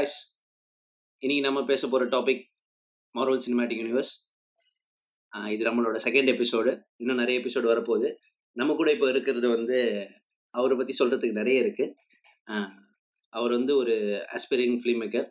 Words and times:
Hey 0.00 0.06
guys 0.06 0.20
இன்னைக்கு 1.22 1.46
நம்ம 1.46 1.64
பேச 1.64 1.88
போகிற 1.88 2.04
டாபிக் 2.10 2.42
மார்வல் 3.14 3.40
சினிமேட்டிக் 3.46 3.80
யூனிவர்ஸ் 3.80 4.12
இது 5.50 5.62
நம்மளோட 5.64 5.96
செகண்ட் 6.04 6.30
எபிசோடு 6.34 6.70
இன்னும் 6.96 7.16
நிறைய 7.16 7.40
எபிசோடு 7.40 7.66
வரப்போகுது. 7.72 8.08
நம்ம 8.56 8.74
கூட 8.74 8.92
இப்போ 8.92 9.08
இருக்கிறது 9.08 9.48
வந்து 9.48 9.78
அவரை 10.54 10.76
பற்றி 10.76 10.94
சொல்கிறதுக்கு 10.98 11.38
நிறைய 11.40 11.62
இருக்குது 11.62 12.66
அவர் 13.28 13.50
வந்து 13.50 13.76
ஒரு 13.76 13.96
ஆஸ்பைரிங் 14.36 14.78
ஃபிலிம் 14.80 15.02
மேக்கர் 15.02 15.28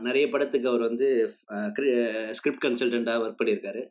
நிறைய 0.00 0.28
படத்துக்கு 0.28 0.68
அவர் 0.68 0.80
வந்து 0.80 1.10
ஸ்கிரிப்ட் 2.30 2.64
கன்சல்டண்ட்டாக 2.64 3.24
ஒர்க் 3.26 3.40
பண்ணியிருக்காரு. 3.42 3.84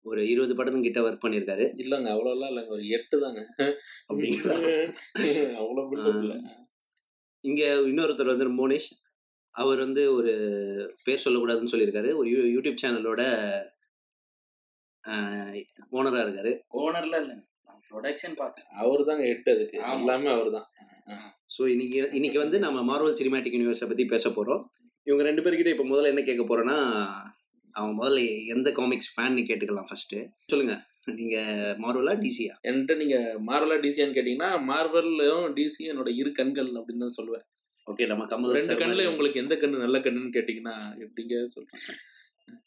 ஒரு 0.00 0.28
இருபது 0.28 0.54
படத்துங்கிட்ட 0.58 1.06
ஒர்க் 1.06 1.24
பண்ணியிருக்காரு. 1.24 1.64
இல்லைங்க 1.84 2.10
அவ்வளோலாம் 2.16 2.52
இல்லைங்க. 2.52 2.68
ஒரு 2.68 2.86
எட்டு 2.98 3.18
தாங்க. 3.20 3.40
அப்படிங்களா? 4.08 4.60
அவ்வளோ 5.62 6.64
இங்கே 7.46 7.66
இன்னொருத்தர் 7.90 8.32
வந்து 8.32 8.46
மோனிஷ். 8.60 8.88
அவர் 9.54 9.78
வந்து 9.84 10.02
ஒரு 10.18 10.32
பேர் 11.04 11.24
சொல்லக்கூடாதுன்னு 11.24 11.72
சொல்லியிருக்காரு. 11.72 12.10
ஒரு 12.20 12.28
யூ 12.32 12.40
யூடியூப் 12.54 12.80
சேனலோட 12.82 13.22
ஓனராக 15.96 16.24
இருக்காரு. 16.26 16.52
ஓனர்ல 16.80 17.18
நான் 17.26 17.44
ப்ரொடக்ஷன் 17.90 18.38
பார்த்தேன். 18.40 18.68
அவர் 18.82 19.08
தாங்க 19.10 19.24
எட்டு 19.34 19.50
அதுக்கு. 19.54 19.78
எல்லாமே 19.96 20.30
அவர் 20.36 20.50
தான் 20.56 20.66
ஸோ 21.54 21.62
இன்னைக்கு 21.72 21.98
இன்னைக்கு 22.18 22.38
வந்து 22.42 22.58
நம்ம 22.64 22.78
மார்வல் 22.88 23.18
சினிமேட்டிக் 23.18 23.56
யூனிவர்ஸை 23.56 23.86
பற்றி 23.88 24.04
பேச 24.14 24.24
போகிறோம் 24.30 24.62
இவங்க 25.06 25.22
ரெண்டு 25.28 25.42
பேர்கிட்ட 25.44 25.74
இப்போ 25.74 25.86
முதல்ல 25.90 26.12
என்ன 26.12 26.22
கேட்க 26.28 26.44
போகிறோன்னா 26.44 26.76
அவன் 27.74 27.96
முதல்ல 27.98 28.20
எந்த 28.54 28.68
காமிக்ஸ் 28.78 29.12
ஃபேன்னு 29.12 29.44
கேட்டுக்கலாம் 29.48 29.88
ஃபர்ஸ்ட்டு 29.88 30.20
சொல்லுங்கள் 30.52 30.80
நீங்கள் 31.06 31.76
மார்வலா 31.78 32.14
டிசியா 32.24 32.54
என்கிட்ட 32.62 32.96
நீங்க 32.96 33.36
மார்வலா 33.46 33.76
டிசியான்னு 33.80 34.16
கேட்டீங்கன்னா 34.18 34.50
மார்வலும் 34.70 35.52
டிசி 35.58 35.82
என்னோட 35.92 36.08
இரு 36.14 36.32
கண்கள் 36.32 36.70
அப்படின்னு 36.72 37.04
தான் 37.06 37.18
சொல்லுவேன். 37.18 37.44
ஓகே 37.86 38.06
நம்ம 38.06 38.24
கமல் 38.24 38.52
ரெண்டு 38.52 38.74
கண்ணுல 38.74 39.06
உங்களுக்கு 39.06 39.40
எந்த 39.40 39.54
கண்ணு 39.54 39.76
நல்ல 39.76 39.98
கண்ணுன்னு 39.98 40.36
கேட்டீங்கன்னா 40.36 40.76
எப்படிங்க 41.04 41.44
சொல்றேன் 41.44 41.82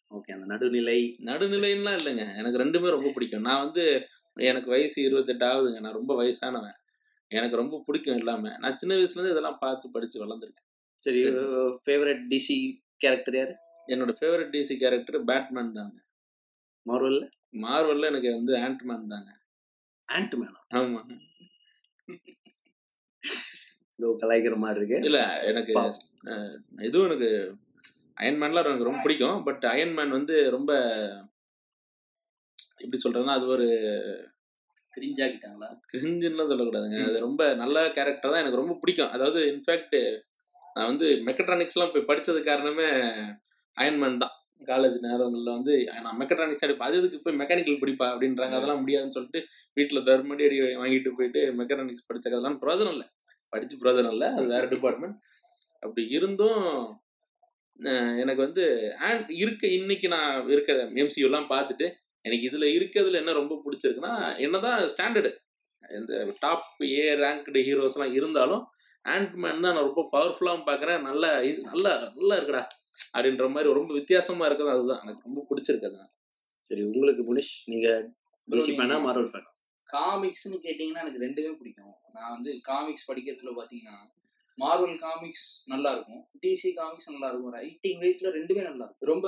ஓகே 0.09 0.31
அந்த 0.31 0.45
நடுநிலை. 0.45 1.17
நடுநிலைன்னா 1.25 1.91
இல்லைங்க. 1.99 2.35
எனக்கு 2.35 2.61
ரெண்டுமே 2.63 2.89
ரொம்ப 2.89 3.09
பிடிக்கும். 3.13 3.41
நான் 3.41 3.63
வந்து 3.65 4.07
எனக்கு 4.35 4.69
வயசு 4.69 5.01
இருபத்தெட்டு 5.01 5.45
ஆகுதுங்க. 5.45 5.79
நான் 5.79 5.93
ரொம்ப 5.93 6.23
வயசானவன். 6.23 6.77
எனக்கு 7.27 7.55
ரொம்ப 7.55 7.83
பிடிக்கும் 7.85 8.17
எல்லாமே. 8.17 8.49
நான் 8.57 8.75
சின்ன 8.75 8.95
வயசுல 8.95 9.13
இருந்து 9.13 9.29
இதெல்லாம் 9.29 9.57
பார்த்து 9.59 9.89
படிச்சு 9.89 10.25
வளர்ந்துருக்கேன். 10.25 10.67
சரி 10.97 11.23
ஃபேவரட் 11.85 12.23
டிசி 12.29 12.81
கேரக்டர் 12.97 13.35
யார்? 13.35 13.59
என்னோட 13.87 14.13
ஃபேவரட் 14.21 14.55
டிசி 14.55 14.77
கேரக்டர் 14.77 15.23
பேட்மேன் 15.23 15.71
தாங்க. 15.71 15.99
மார்வலில்? 16.85 17.29
மார்வல்ல 17.53 18.09
எனக்கு 18.11 18.29
வந்து 18.37 18.53
ஆண்ட்மேன் 18.57 19.11
தாங்க. 19.13 19.31
ஆண்ட்மேனா 20.09 20.61
ஆமா. 20.79 21.01
இதோ 23.99 24.09
கலாய்க்கிற 24.21 24.57
மாதிரி 24.57 24.79
இருக்கு. 24.79 24.99
இல்ல 25.09 25.19
எனக்கு 25.51 25.73
இதுவும் 26.87 27.07
எனக்கு 27.09 27.29
அயன்மேன்லாம் 28.21 28.69
எனக்கு 28.69 28.87
ரொம்ப 28.89 29.01
பிடிக்கும். 29.05 29.43
பட் 29.43 29.63
அயன்மேன் 29.73 30.17
வந்து 30.17 30.35
ரொம்ப 30.49 30.71
எப்படி 32.83 32.97
சொல்றதுன்னா 33.03 33.37
அது 33.39 33.47
ஒரு 33.47 33.67
கிரிஞ்சாக்கிட்டாங்களா 34.93 35.69
கிரிஞ்சுன்னுலாம் 35.91 36.51
சொல்லக்கூடாதுங்க. 36.51 36.99
அது 37.09 37.17
ரொம்ப 37.27 37.41
நல்ல 37.53 37.77
கேரக்டர் 37.97 38.31
தான் 38.33 38.43
எனக்கு 38.43 38.61
ரொம்ப 38.61 38.75
பிடிக்கும். 38.81 39.13
அதாவது 39.15 39.39
இன்ஃபேக்ட் 39.53 39.97
நான் 40.75 40.89
வந்து 40.91 41.07
மெக்கட்ரானிக்ஸ்லாம் 41.27 41.93
போய் 41.93 42.09
படிச்சது 42.09 42.39
காரணமே 42.43 42.87
அயன்மேன் 43.77 44.21
தான். 44.23 44.35
காலேஜ் 44.65 44.99
நேரங்களில் 44.99 45.43
வந்து 45.43 45.89
நான் 46.01 46.19
மெக்கட்ரானிக்ஸ் 46.19 46.65
எடுப்பேன். 46.65 46.77
அது 46.77 46.97
இதுக்கு 46.97 47.19
போய் 47.21 47.45
மெக்கானிக்கல் 47.45 47.77
படிப்பா? 47.79 48.11
அப்படின்றாங்க. 48.11 48.51
அதெல்லாம் 48.51 48.79
முடியாதுன்னு 48.79 49.13
சொல்லிட்டு 49.13 49.45
வீட்டில் 49.73 50.03
தர்மடி 50.03 50.45
அடி 50.45 50.59
வாங்கிட்டு 50.59 51.09
போயிட்டு 51.17 51.53
மெக்கட்ரானிக்ஸ் 51.53 52.05
படிச்சதெல்லாம் 52.13 52.57
பிரயோஜனம் 52.61 52.91
இல்லை. 52.91 53.07
படிச்சு 53.49 53.77
பிரயோஜனம் 53.77 54.11
இல்லை. 54.11 54.27
அது 54.27 54.45
வேற 54.45 54.65
டிபார்ட்மெண்ட் 54.65 55.15
அப்படி 55.73 56.07
இருந்தும் 56.09 57.01
எனக்கு 57.81 58.35
வந்து 58.35 58.95
அண்ட் 58.95 59.29
இருக்க 59.29 59.67
இன்னைக்கு 59.67 60.07
நான் 60.07 60.49
இருக்க 60.49 60.73
எம்சியூலாம் 60.73 61.45
பார்த்துட்டு 61.49 61.93
எனக்கு 62.21 62.49
இதுல 62.49 62.63
இருக்கிறதுல 62.63 63.13
என்ன 63.13 63.31
ரொம்ப 63.31 63.61
பிடிச்சிருக்குன்னா 63.65 64.37
என்னதான் 64.37 64.87
ஸ்டாண்டர்டு 64.97 65.35
இந்த 65.89 66.35
டாப் 66.39 66.63
ஏ 66.81 67.13
ரேங்க்டு 67.13 67.61
ஹீரோஸ்லாம் 67.63 68.13
இருந்தாலும் 68.13 68.67
ஆண்ட்மேன் 69.09 69.49
தான் 69.49 69.59
நான் 69.59 69.75
ரொம்ப 69.75 70.09
பவர்ஃபுல்லாகவும் 70.11 70.69
பார்க்குறேன். 70.69 71.01
நல்ல 71.01 71.41
இது- 71.41 71.61
நல்லா 71.61 72.13
நல்லா 72.15 72.35
இருக்குடா. 72.35 72.65
அப்படின்ற 73.13 73.47
மாதிரி 73.55 73.73
ரொம்ப 73.79 73.91
வித்தியாசமா 73.99 74.45
இருக்குது 74.49 74.73
அதுதான். 74.75 75.01
எனக்கு 75.05 75.27
ரொம்ப 75.27 75.45
பிடிச்சிருக்கு 75.49 76.07
சரி 76.69 76.83
உங்களுக்கு 76.89 77.23
முனிஷ் 77.29 77.53
நீங்க 77.71 77.89
டிசி 78.47 78.71
ஃபேனா 78.77 78.97
மார்வல் 79.07 79.31
ஃபேன் 79.31 79.47
காமிக்ஸ்னு 79.89 80.57
கேட்டிங்கன்னா 80.65 81.03
எனக்கு 81.03 81.21
ரெண்டுமே 81.25 81.51
பிடிக்கும். 81.59 81.93
நான் 82.15 82.33
வந்து 82.35 82.51
காமிக்ஸ் 82.69 83.07
படிக்கிறதுல 83.09 83.51
பார்த்தீங்கன்னா 83.59 83.97
மார்வல் 84.57 84.97
காமிக்ஸ் 85.03 85.47
நல்லா 85.71 85.89
இருக்கும் 85.95 86.21
டிசி 86.41 86.69
காமிக்ஸ் 86.79 87.09
நல்லா 87.11 87.27
இருக்கும் 87.29 87.53
ரைட்டிங் 87.57 87.99
வைஸ்ல 88.01 88.31
ரெண்டுமே 88.37 88.63
நல்லா 88.69 88.83
இருக்கும் 88.85 89.09
ரொம்ப 89.11 89.27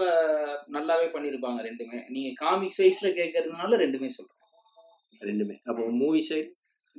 நல்லாவே 0.75 1.07
பண்ணியிருப்பாங்க 1.13 1.61
ரெண்டுமே. 1.69 1.99
நீங்க 2.15 2.31
காமிக்ஸ் 2.43 2.81
வைஸ்ல 2.81 3.11
கேட்கறதுனால 3.19 3.79
ரெண்டுமே 3.83 4.09
சொல்றேன். 4.17 4.37
ரெண்டுமே. 5.29 5.55
அப்போ 5.63 5.85
மூவி 6.01 6.21
சைடு 6.29 6.49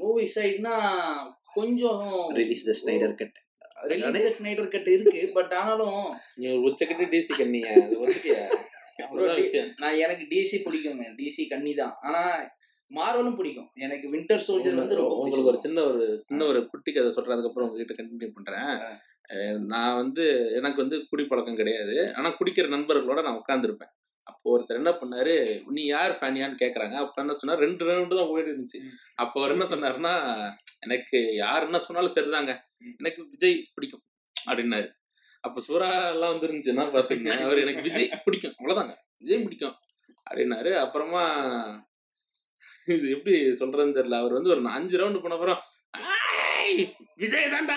மூவி 0.02 0.24
சைடுனா 0.34 0.74
கொஞ்சம் 1.56 2.04
release 2.40 2.68
the 2.70 2.74
Snyder 2.80 3.16
cut 3.20 3.38
release 3.90 4.36
Snyder 4.38 4.72
cut 4.74 4.90
இருக்கு 4.94 5.22
பட் 5.34 5.54
ஆனாலும் 5.60 6.02
நீ 6.34 6.46
ஒரு 6.52 6.62
உச்சக்கட்டு 6.68 7.12
டிசி 7.14 7.32
கண்ணிய 7.38 7.68
அது 7.84 7.96
ஒத்துக்கியா 8.04 8.42
நான் 9.82 10.00
எனக்கு 10.04 10.24
டிசி 10.32 10.56
பிடிக்குங்க. 10.64 11.04
டிசி 11.20 11.42
கன்னி 11.48 11.72
தான். 11.74 11.94
ஆனா 12.00 12.20
மார்வலும் 12.90 13.36
பிடிக்கும். 13.36 13.68
எனக்கு 13.74 14.06
வின்டர் 14.14 14.44
சோல்ஜர் 14.46 14.80
வந்து 14.80 14.98
ரொம்ப 14.98 15.14
உங்களுக்கு 15.14 15.50
ஒரு. 15.52 15.60
சின்ன 15.60 15.84
ஒரு 15.84 16.04
சின்ன 16.22 16.44
ஒரு 16.44 16.60
குட்டி 16.68 16.90
கதை 16.92 17.10
சொல்றேன் 17.10 17.34
அதுக்கப்புறம் 17.36 17.68
உங்ககிட்ட 17.68 17.94
கண்டினியூ 17.98 18.30
பண்றேன். 18.34 18.70
நான் 19.72 19.96
வந்து 19.96 20.24
எனக்கு 20.58 20.78
வந்து 20.82 20.96
குடிப்பழக்கம் 21.10 21.56
கிடையாது. 21.56 21.96
ஆனா 22.14 22.30
குடிக்கிற 22.30 22.68
நண்பர்களோட 22.76 23.22
நான் 23.22 23.40
உட்காந்துருப்பேன் 23.42 23.92
அப்போ 24.26 24.46
ஒருத்தர் 24.52 24.76
என்ன 24.76 24.90
பண்ணாரு 24.92 25.34
நீ 25.68 25.84
யார் 25.86 26.18
ஃபேனியான்னு 26.20 26.60
கேக்குறாங்க. 26.60 26.94
அப்ப 26.94 27.22
என்ன 27.22 27.32
சொன்னா 27.32 27.54
ரெண்டு 27.56 27.84
ரவுண்டு 27.84 28.16
தான் 28.16 28.30
போயிட்டு 28.30 28.50
இருந்துச்சு. 28.52 28.80
அப்போ 29.14 29.40
அவர் 29.40 29.52
என்ன 29.52 29.64
சொன்னாருன்னா 29.64 30.14
எனக்கு 30.80 31.18
யார் 31.34 31.62
என்ன 31.62 31.78
சொன்னாலும் 31.78 32.12
சரிதாங்க. 32.12 32.52
எனக்கு 32.98 33.28
விஜய் 33.28 33.56
பிடிக்கும். 33.74 34.04
அப்படின்னாரு. 34.36 34.88
அப்ப 35.44 35.60
சூரா 35.60 36.08
எல்லாம் 36.08 36.32
வந்துருந்துச்சுன்னா 36.34 36.84
பாத்துங்க 36.92 37.30
அவர் 37.42 37.58
எனக்கு 37.58 37.82
விஜய் 37.82 38.10
பிடிக்கும். 38.24 38.54
அவ்வளவுதாங்க. 38.58 38.94
விஜய் 39.18 39.44
பிடிக்கும். 39.44 39.76
அப்படின்னாரு. 40.26 40.72
அப்புறமா 40.76 41.22
இது 42.88 43.10
எப்படி 43.10 43.34
சொல்றதுன்னு 43.52 43.96
தெரியல. 43.96 44.18
அவர் 44.18 44.32
வந்து 44.32 44.50
ஒரு 44.50 44.68
அஞ்சு 44.68 44.98
ரவுண்டு 44.98 45.22
போன 45.22 45.34
அப்புறம் 45.34 45.60
"ஆய், 45.94 46.76
விஜய் 47.16 47.48
தான்டா. 47.48 47.76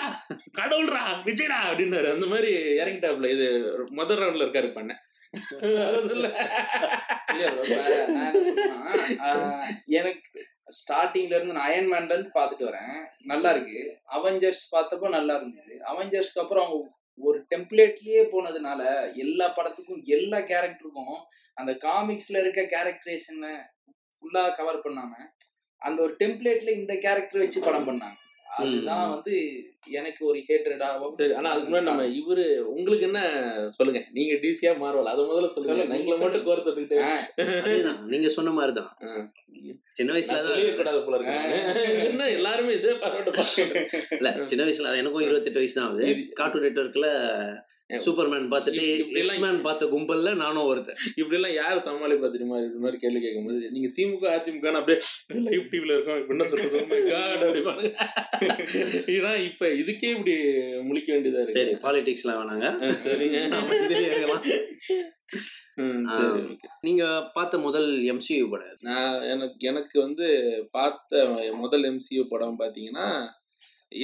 கடவுள்ரா 0.57 1.03
விஜய்டா. 1.25 1.59
அப்படின்னாரு. 1.69 2.07
அந்த 2.11 2.25
மாதிரி 2.25 2.51
இறங்கிட்டாப்ல 2.81 3.29
இது 3.29 3.47
முதல் 3.91 4.17
ரவுண்ட்ல 4.17 4.45
இருக்காரு 4.45 4.71
பண்ண 4.71 4.93
எனக்கு 9.87 10.45
ஸ்டார்டிங்ல 10.77 11.35
இருந்து 11.35 11.53
நான் 11.53 11.69
அயன்மேன்ல 11.71 12.13
இருந்து 12.13 12.31
பாத்துட்டு 12.39 12.67
வரேன். 12.69 13.05
நல்லா 13.23 13.49
இருக்கு. 13.49 13.99
அவெஞ்சர்ஸ் 14.05 14.63
பார்த்தப்போ 14.71 15.09
நல்லா 15.09 15.35
இருந்தது. 15.35 15.73
அவெஞ்சர்ஸ்க்கு 15.83 16.43
அப்புறம் 16.43 16.65
அவங்க 16.65 16.93
ஒரு 17.19 17.45
டெம்ப்ளேட்லயே 17.55 18.21
போனதுனால 18.31 18.81
எல்லா 19.15 19.53
படத்துக்கும் 19.57 20.03
எல்லா 20.03 20.37
கேரக்டருக்கும் 20.37 21.17
அந்த 21.53 21.71
காமிக்ஸ்ல 21.71 22.39
இருக்க 22.39 22.61
கேரக்டரேஷனை 22.61 23.53
ஃபுல்லா 24.15 24.53
கவர் 24.53 24.83
பண்ணாம 24.85 25.13
அந்த 25.81 26.01
ஒரு 26.01 26.15
டெம்ப்ளேட்ல 26.19 26.69
இந்த 26.69 26.93
கேரக்டர் 26.95 27.39
வச்சு 27.39 27.59
படம் 27.63 27.87
பண்ணாங்க. 27.89 28.17
அதுதான் 28.57 29.05
வந்து 29.11 29.33
எனக்கு 29.91 30.21
ஒரு 30.25 30.39
ஹேட்ரடாகவும் 30.45 31.15
சரி 31.17 31.33
ஆனா 31.33 31.49
அதுக்கு 31.51 31.69
முன்னாடி 31.69 31.89
நம்ம 31.89 32.05
இவரு 32.19 32.43
உங்களுக்கு 32.71 33.07
என்ன 33.07 33.21
சொல்லுங்க? 33.75 34.01
நீங்க 34.11 34.33
டிசியா 34.43 34.71
மாறுவல 34.79 35.11
அதை 35.11 35.23
முதல்ல 35.25 35.49
சொல்லுங்க. 35.55 35.85
நீங்க 35.93 36.15
மட்டும் 36.17 36.45
கோர 36.47 36.59
தொட்டுக்கிட்டு 36.59 36.99
நீங்க 38.13 38.29
சொன்ன 38.35 38.53
மாதிரி 38.55 38.73
தான் 38.73 38.89
ஆ. 39.03 39.11
சின்ன 39.97 40.09
வயசுல 40.13 40.39
தான் 40.79 41.05
போல 41.05 41.17
இருக்கு 41.17 41.35
என்ன 42.07 42.23
எல்லாருமே 42.33 42.73
இதே 42.73 42.93
இல்ல 44.17 44.31
சின்ன 44.45 44.63
வயசுல 44.65 44.95
எனக்கும் 45.01 45.25
இருபத்தெட்டு 45.25 45.61
வயசு 45.61 45.77
தான் 45.77 45.87
ஆகுது. 45.87 46.07
கார்ட்டூன் 46.33 46.65
நெட்ஒர்க்ல 46.65 47.09
சூப்பர்மேன் 47.89 48.45
பார்த்துட்டு 48.51 48.83
எக்ஸ்மேன் 49.19 49.59
பார்த்த 49.61 49.89
கும்பல்ல 49.89 50.29
நானும் 50.35 50.67
ஒருத்தன் 50.67 51.01
இப்படி 51.15 51.37
எல்லாம் 51.37 51.55
யார் 51.55 51.83
சமாளிப்பா 51.85 52.29
தெரியுமா 52.31 52.57
இது 52.61 52.81
மாதிரி 52.81 52.97
கேள்வி 52.97 53.19
கேட்கும்போது 53.19 53.69
நீங்க 53.71 53.89
திமுக 53.97 54.31
அதிமுக 54.35 54.71
அப்படியே 54.75 54.99
லைவ் 55.45 55.69
டிவில 55.71 55.95
இருக்கோம் 55.95 56.19
இப்ப 56.21 56.35
என்ன 56.35 56.47
சொல்றது 56.47 56.81
Oh 57.11 57.19
அப்படிம்பாங்க. 57.41 57.83
ஏன்னா 59.13 59.31
இப்ப 59.45 59.69
இதுக்கே 59.81 60.09
இப்படி 60.15 60.33
முழிக்க 60.87 61.09
வேண்டியதா 61.13 61.43
சரி 61.47 61.61
இருக்கு 61.63 61.83
பாலிடிக்ஸ்லாம் 61.85 62.39
வேணாங்க 62.41 62.67
சரிங்க. 63.05 63.39
சரி. 66.15 66.41
நீங்க 66.81 67.03
பார்த்த 67.33 67.57
முதல் 67.59 67.89
எம்சியூ 68.11 68.43
படம் 68.49 68.83
நான் 68.83 69.15
எனக்கு 69.31 69.67
எனக்கு 69.67 69.97
வந்து 70.01 70.27
பார்த்த 70.71 71.23
முதல் 71.57 71.85
எம்சியூ 71.89 72.23
படம் 72.29 72.59
பார்த்தீங்கன்னா 72.59 73.07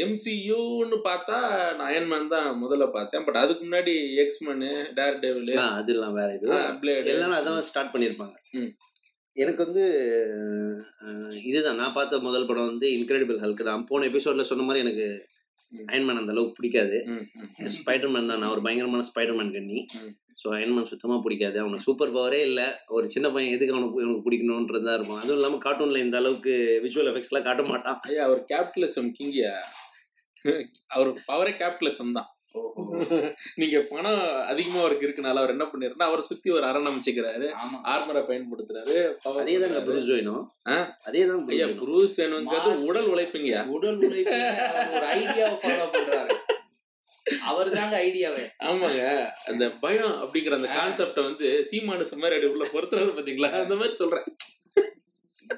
எம்சியூன்னு 0.03 0.97
பார்த்தா 1.07 1.37
நான் 1.77 1.87
அயன்மேன் 1.89 2.31
தான் 2.35 2.47
முதல்ல 2.63 2.85
பார்த்தேன். 2.95 3.25
பட் 3.27 3.39
அதுக்கு 3.41 3.63
முன்னாடி 3.65 3.93
எக்ஸ்மேனு 4.23 4.69
டேர் 4.99 5.19
டெவில் 5.23 5.51
அதெல்லாம் 5.79 6.17
வேற 6.19 6.29
இது. 6.37 6.47
எல்லாரும் 7.13 7.39
அதான் 7.39 7.67
ஸ்டார்ட் 7.69 7.93
பண்ணியிருப்பாங்க. 7.95 8.37
எனக்கு 9.37 9.61
வந்து 9.65 9.83
இதுதான். 11.49 11.79
நான் 11.81 11.97
பார்த்த 11.97 12.23
முதல் 12.29 12.47
படம் 12.47 12.71
வந்து 12.71 12.87
இன்க்ரெடிபிள் 12.95 13.43
ஹல்க் 13.43 13.69
தான். 13.69 13.85
போன 13.91 14.07
எபிசோட்ல 14.11 14.45
சொன்ன 14.49 14.65
மாதிரி 14.69 14.85
எனக்கு. 14.85 15.09
அயன்மேன் 15.91 16.19
அந்த 16.21 16.33
அளவுக்கு 16.33 16.57
பிடிக்காது. 16.57 16.97
ஸ்பைடர்மேன் 17.75 18.31
தான். 18.31 18.47
அவர் 18.47 18.65
பயங்கரமான 18.65 19.05
ஸ்பைடர்மேன் 19.09 19.53
கண்ணி. 19.57 19.79
ஸோ 20.41 20.47
அயன்மேன் 20.57 20.89
சுத்தமாக 20.89 21.19
பிடிக்காது. 21.25 21.57
அவனுக்கு 21.61 21.85
சூப்பர் 21.87 22.13
பவரே 22.15 22.39
இல்லை. 22.49 22.65
ஒரு 22.95 23.05
சின்ன 23.13 23.27
பையன் 23.33 23.53
எதுக்கு 23.55 23.75
அவனுக்கு 23.75 24.01
இவனுக்கு 24.03 24.25
பிடிக்கணுன்றதா 24.25 24.95
இருக்கும். 24.97 25.19
அதுவும் 25.21 25.39
இல்லாமல் 25.39 25.63
கார்ட்டூனில் 25.65 26.03
இந்த 26.05 26.17
அளவுக்கு 26.21 26.53
விஷுவல் 26.85 27.09
எஃபெக்ட்ஸ்லாம் 27.11 27.47
காட்ட 27.47 27.63
மாட்டான். 27.71 27.99
ஐயா 28.09 28.25
அவர் 28.29 28.41
கேபிட்டலிசம் 28.51 29.09
கிங்கியா 29.19 29.53
அவர் 30.95 31.09
பவரே 31.31 31.53
கேபிட்டலிசம் 31.61 32.15
தான். 32.19 32.29
நீங்க 33.61 33.77
பணம் 33.89 34.23
அதிகமா 34.51 34.79
அவருக்கு 34.79 35.07
இருக்கனால 35.07 35.41
அவர் 35.41 35.53
என்ன 35.53 35.65
பண்ணிருன்னா 35.71 36.05
அவரை 36.07 36.23
சுத்தி 36.29 36.49
ஒரு 36.55 36.65
அரண் 36.69 36.89
அமைச்சுக்கிறாரு. 36.89 37.47
ஆர்மரை 37.93 38.21
பயன்படுத்துறாரு. 38.29 38.95
அதே 39.41 39.55
பண்றாரு. 39.61 39.85
புருஸ் 39.89 40.09
வேணும்? 40.15 40.43
அதே 41.09 41.21
தான் 41.29 41.45
ஐயா 41.55 41.67
புரூஸ் 41.81 42.17
வேணுங்கிறது. 42.21 42.73
உடல் 42.89 43.09
உழைப்புங்கய்யா. 43.13 43.61
உடல் 43.77 44.01
உழைப்பு 44.09 44.35
ஒரு 44.97 45.07
ஐடியாவை 45.19 45.55
ஃபாலோ 45.63 45.87
பண்றாரு. 45.95 46.35
அவர் 47.49 47.69
தாங்க 47.77 47.95
ஐடியாவே 48.05 48.45
ஆமாங்க. 48.67 49.01
அந்த 49.49 49.65
பயம் 49.83 50.15
அப்படிங்கிற 50.21 50.55
அந்த. 50.59 50.69
கான்செப்ட 50.77 51.19
வந்து 51.29 51.47
சீமானு 51.71 52.11
சம்மாரி 52.13 52.47
உள்ள 52.53 52.65
பொறுத்துறாரு 52.73 53.11
பாத்தீங்களா? 53.17 53.49
அந்த 53.63 53.75
மாதிரி 53.81 53.95
சொல்றேன். 54.01 54.27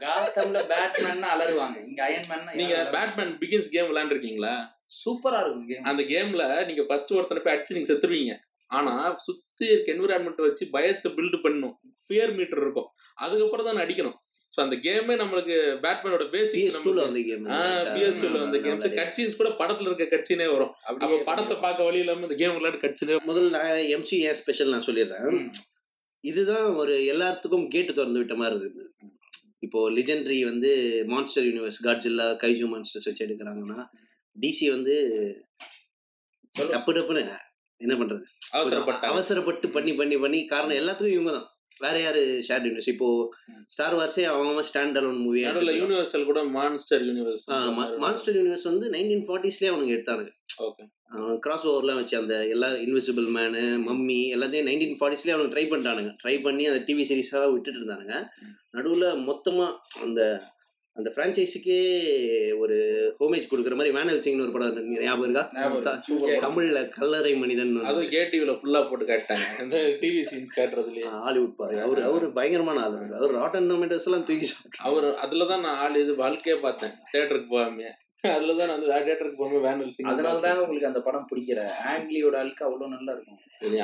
காத்தம்ல 0.03 0.59
பேட்மேன் 0.71 1.23
அலறுவாங்க. 1.33 1.77
இங்க 1.89 2.01
அயன்மேன் 2.07 2.45
நீங்க 2.59 2.75
பேட்மேன் 2.95 3.33
பிகின்ஸ் 3.41 3.71
கேம் 3.75 3.89
விளையாண்டுருக்கீங்களா? 3.91 4.55
சூப்பரா 5.01 5.39
இருக்கும் 5.43 5.69
கேம் 5.71 5.87
அந்த 5.91 6.01
கேம்ல 6.11 6.43
நீங்க 6.69 6.83
ஃபர்ஸ்ட் 6.89 7.15
ஒருத்தனை 7.17 7.41
போய் 7.45 7.55
அடிச்சு 7.55 7.77
நீங்க 7.77 7.89
செத்துருவீங்க. 7.91 8.35
ஆனா 8.77 8.93
சுத்தி 9.25 9.65
இருக்க 9.71 9.89
என்விரான்மெண்ட் 9.95 10.45
வச்சு 10.45 10.63
பயத்தை 10.75 11.09
பில்டு 11.17 11.39
பண்ணணும். 11.45 11.75
ஃபியர் 12.07 12.31
மீட்டர் 12.37 12.61
இருக்கும். 12.63 12.87
அதுக்கப்புறம் 13.23 13.67
தான் 13.67 13.81
அடிக்கணும். 13.83 14.15
ஸோ 14.53 14.57
அந்த 14.63 14.75
கேமே 14.85 15.13
நம்மளுக்கு 15.21 15.55
பேட்மேனோட 15.83 16.23
பேசிக் 16.33 16.79
டூல 16.85 16.99
வந்து 17.07 17.21
கேம் 17.27 17.45
பிஎஸ் 17.93 18.19
டூல 18.23 18.41
வந்த 18.43 18.59
கேம்ஸ் 18.65 18.87
கட்சின்ஸ் 18.99 19.37
கூட 19.41 19.51
படத்துல 19.61 19.89
இருக்க 19.89 20.07
கட்சினே 20.13 20.47
வரும். 20.55 20.73
அப்ப 20.89 21.21
படத்தை 21.29 21.57
பார்க்க 21.65 21.87
வழி 21.89 22.01
இல்லாம 22.03 22.25
இந்த 22.27 22.37
கேம் 22.41 22.55
விளையாட்டு 22.57 22.83
கட்சினே 22.85 23.19
முதல்ல 23.29 23.61
எம்சி 23.97 24.19
ஏன் 24.29 24.39
ஸ்பெஷல் 24.41 24.73
நான் 24.75 24.87
சொல்லிடுறேன். 24.89 25.39
இதுதான் 26.23 26.67
ஒரு 26.81 26.95
எல்லாத்துக்கும் 27.13 27.67
கேட்டு 27.75 27.91
திறந்து 27.99 28.21
விட்ட 28.21 28.35
மாதிரி 28.41 28.57
இருக்குது 28.59 28.89
இப்போ 29.65 29.79
லிஜெண்டரி 29.97 30.37
வந்து 30.51 30.71
monster 31.13 31.47
universe 31.49 31.79
Godzilla 31.87 32.27
kaiju 32.43 32.67
monsters 32.73 33.07
வச்சு 33.09 33.25
எடுக்கிறாங்கன்னா 33.27 33.79
டிசி 34.35 34.67
வந்து. 34.75 34.95
டப்பு 36.53 36.91
டப்புன்னு 36.97 37.23
என்ன 37.81 37.93
பண்றது? 37.99 38.23
அவசரப்பட்டாங்க. 38.57 39.11
அவசரப்பட்டு 39.13 39.67
பண்ணி 39.75 39.93
பண்ணி 39.99 40.17
பண்ணி 40.23 40.39
காரணம் 40.53 40.79
எல்லாத்துக்கும் 40.81 41.15
இவங்க 41.17 41.33
தான். 41.37 41.47
வேற 41.83 41.95
யாரு 42.01 42.19
ஷேர் 42.47 42.65
யூனிவர்ஸ் 42.65 42.89
இப்போ 42.91 43.07
ஸ்டார் 43.73 43.95
வார்ஸே 43.99 44.23
அவங்க 44.31 44.63
ஸ்டாண்ட் 44.69 44.97
அலோன் 44.99 45.21
நடுவில் 45.47 45.79
யூனிவர்சல் 45.81 46.27
கூட 46.29 46.41
மான்ஸ்டர் 46.57 47.03
யூனிவர்ஸ் 47.07 47.43
மான்ஸ்டர் 48.03 48.37
யூனிவர்ஸ் 48.39 48.67
வந்து 48.71 48.87
நைன்டீன் 48.95 49.25
ஃபார்ட்டிஸ்லேயே 49.29 49.71
அவனுங்க 49.71 49.95
எடுத்தானுங்க. 49.97 50.31
கிராஸ் 51.45 51.67
ஓவர்லாம் 51.67 51.99
வச்சு 52.01 52.15
அந்த 52.17 52.35
எல்லா 52.47 52.69
இன்விசிபிள் 52.85 53.27
மேனு 53.37 53.63
மம்மி 53.89 54.19
எல்லாத்தையும் 54.35 54.67
நைன்டீன் 54.69 54.97
ஃபார்ட்டிஸ்லேயே 55.01 55.35
அவனுக்கு 55.35 55.55
ட்ரை 55.55 55.65
பண்ணிட்டானுங்க. 55.71 56.11
ட்ரை 56.23 56.35
பண்ணி 56.43 56.65
அந்த 56.71 56.81
டிவி 56.87 57.05
சீரிஸாக 57.09 57.51
விட்டுட்டு 57.53 57.79
இருந்தானுங்க. 57.79 58.17
நடுவில் 58.77 59.07
மொத்தமாக 59.29 60.01
அந்த 60.07 60.21
அந்த 60.95 61.11
ஃப்ரான்ச்சைஸிக்கே 61.13 61.77
ஒரு 62.63 62.75
ஹோமேஜ் 63.19 63.47
கொடுக்குற 63.51 63.75
மாதிரி 63.77 63.93
வேனல் 63.95 64.21
சிங்னு 64.25 64.43
ஒரு 64.45 64.51
படம். 64.55 64.89
ஞாபகம் 65.05 65.23
இருக்கா. 65.27 65.93
தமிழ்ல 66.43 66.81
கல்லறை 66.97 67.31
மனிதன் 67.43 67.71
அதுவும் 67.91 68.11
கேடிவில 68.11 68.53
ஃபுல்லா 68.59 68.81
போட்டு 68.89 69.05
காட்டாங்க 69.05 69.47
அந்த 69.63 69.77
டிவி 70.01 70.21
சீன்ஸ் 70.31 70.53
காட்டுறதுலயே. 70.59 71.05
ஹாலிவுட் 71.23 71.57
பாரு 71.61 71.81
அவர் 71.85 72.01
அவர் 72.09 72.25
பயங்கரமான 72.37 72.83
ஆள். 72.85 72.97
அவர். 72.99 73.15
அவர் 73.19 73.35
ராட்டன் 73.39 73.71
டொமேட்டோஸ் 73.71 74.07
எல்லாம் 74.09 74.27
தூக்கி. 74.29 74.49
அவர் 74.89 75.09
அதுல 75.25 75.47
தான் 75.53 75.65
நான் 75.67 75.81
ஆள் 75.85 75.99
இது 76.03 76.15
வாழ்க்கையே 76.23 76.59
பார்த்தேன். 76.67 76.95
தியேட்டருக்கு 77.13 77.51
போகாம 77.55 77.89
அதுல 78.35 78.53
தான் 78.57 78.69
நான் 78.69 78.77
வந்து 78.77 78.91
தியேட்டருக்கு 79.05 79.39
போகாம 79.39 79.61
வேனல் 79.65 79.95
சிங் 79.95 80.11
அதனால 80.11 80.41
தான் 80.45 80.61
உங்களுக்கு 80.63 80.89
அந்த 80.91 81.01
படம் 81.07 81.27
பிடிக்கிற 81.31 81.59
ஆங்கிலியோட 81.93 82.35
அழுக்கு 82.41 82.65
அவ்வளவு 82.67 82.93
நல்லா 82.95 83.13
இருக்கும். 83.15 83.39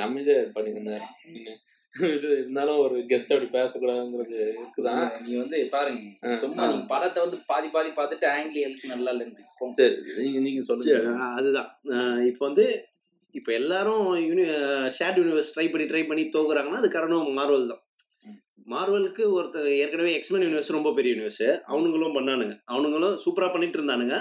அமைதியா. 0.06 0.38
இன்னும் 0.78 2.16
இது 2.16 2.28
இருந்தாலும் 2.40 2.80
ஒரு 2.84 2.96
கெஸ்ட் 3.10 3.32
அப்படி 3.34 3.48
பேசக்கூடாதுங்கிறது 3.56 4.36
இருக்குதான். 4.58 5.04
நீ 5.24 5.32
வந்து 5.40 5.58
பாருங்க 5.74 6.34
சும்மா 6.42 6.66
நீ 6.72 6.76
படத்தை 6.92 7.18
வந்து 7.24 7.38
பாதி 7.50 7.68
பாதி 7.76 7.90
பார்த்துட்டு 7.98 8.26
ஆங்கிலி 8.34 8.62
அழுக்கு 8.66 8.92
நல்லா 8.94 9.12
இல்லைன்னு. 9.14 9.46
சரி 9.78 9.96
நீங்க 10.20 10.40
நீங்க 10.46 10.62
சொல்லுங்க. 10.68 11.16
அதுதான். 11.38 11.70
இப்போ 12.30 12.44
வந்து 12.48 12.66
இப்போ 13.34 13.50
எல்லாரும் 13.60 14.06
யூனி 14.28 14.44
ஷேர் 14.98 15.18
யூனிவர்ஸ் 15.20 15.52
ட்ரை 15.56 15.66
பண்ணி 15.72 15.86
ட்ரை 15.90 16.02
பண்ணி 16.06 16.22
தோக்குறாங்கன்னா 16.36 16.82
அது 16.82 16.88
காரணம் 16.96 17.36
மார்வல் 17.40 17.70
தான் 17.72 17.82
மார்வலுக்கு 18.72 19.22
ஒருத்தர் 19.36 19.68
ஏற்கனவே 19.82 20.10
எக்ஸ்மென் 20.18 20.44
யூனிவர்ஸ் 20.46 20.76
ரொம்ப 20.76 20.90
பெரிய 20.96 21.10
யூனிவர்ஸ் 21.14 21.46
அவனுங்களும் 21.72 22.16
பண்ணானுங்க. 22.16 22.54
அவனுங்களும் 22.72 23.16
சூப்பராக 23.24 23.50
பண்ணிட்டு 23.54 23.78
இருந்தானுங்க 23.78 24.16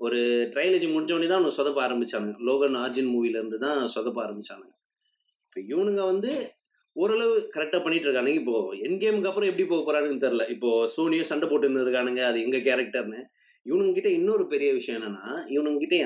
ஒரு 0.00 0.20
ட்ரைலஜி 0.52 0.86
முடிஞ்சோடனே 0.92 1.28
தான் 1.30 1.40
அவனு 1.40 1.56
சொதப்ப 1.58 1.80
ஆரம்பிச்சானுங்க. 1.86 2.36
லோகன் 2.48 2.76
ஆர்ஜின் 2.82 3.10
மூவிலேருந்து 3.14 3.58
தான் 3.66 3.80
சொதப்ப 3.94 4.18
ஆரம்பிச்சானுங்க. 4.26 4.72
இப்போ 5.46 5.60
இவனுங்க 5.72 6.02
வந்து 6.12 6.30
ஓரளவு 6.96 7.34
கரெக்டாக 7.54 7.80
பண்ணிட்டு 7.82 8.06
இருக்கானுங்க 8.08 8.40
இப்போ 8.42 8.56
என் 8.86 8.98
கேமுக்கு 9.02 9.30
அப்புறம் 9.30 9.50
எப்படி 9.50 9.64
போக 9.72 9.80
போகிறானுங்கன்னு 9.82 10.24
தெரில 10.24 10.44
இப்போ 10.54 10.70
சோனியும் 10.94 11.28
சண்டை 11.32 11.46
போட்டு 11.48 11.84
இருக்கானுங்க 11.84 12.22
அது 12.30 12.38
எங்க 12.46 12.58
கேரக்டர்னு 12.68 13.20
இவனுங்க 13.66 13.92
கிட்ட 13.98 14.10
இன்னொரு 14.18 14.44
பெரிய 14.54 14.68
விஷயம் 14.78 14.98
என்னன்னா 14.98 15.26
இவனுங்க 15.54 15.80
கிட்ட 15.84 15.96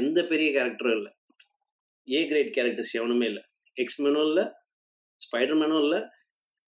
எந்த 0.00 0.18
பெரிய 0.32 0.48
கேரக்டரும் 0.56 0.96
இல்லை. 0.98 1.10
ஏ 2.08 2.20
கிரேட் 2.30 2.54
கேரக்டர்ஸ் 2.56 2.94
எவனுமே 3.00 3.26
இல்லை. 3.30 3.42
எக்ஸ்மேனும் 3.76 4.26
இல்லை. 4.28 4.44
ஸ்பைடர்மேனும் 5.20 5.82
இல்லை. 5.84 6.00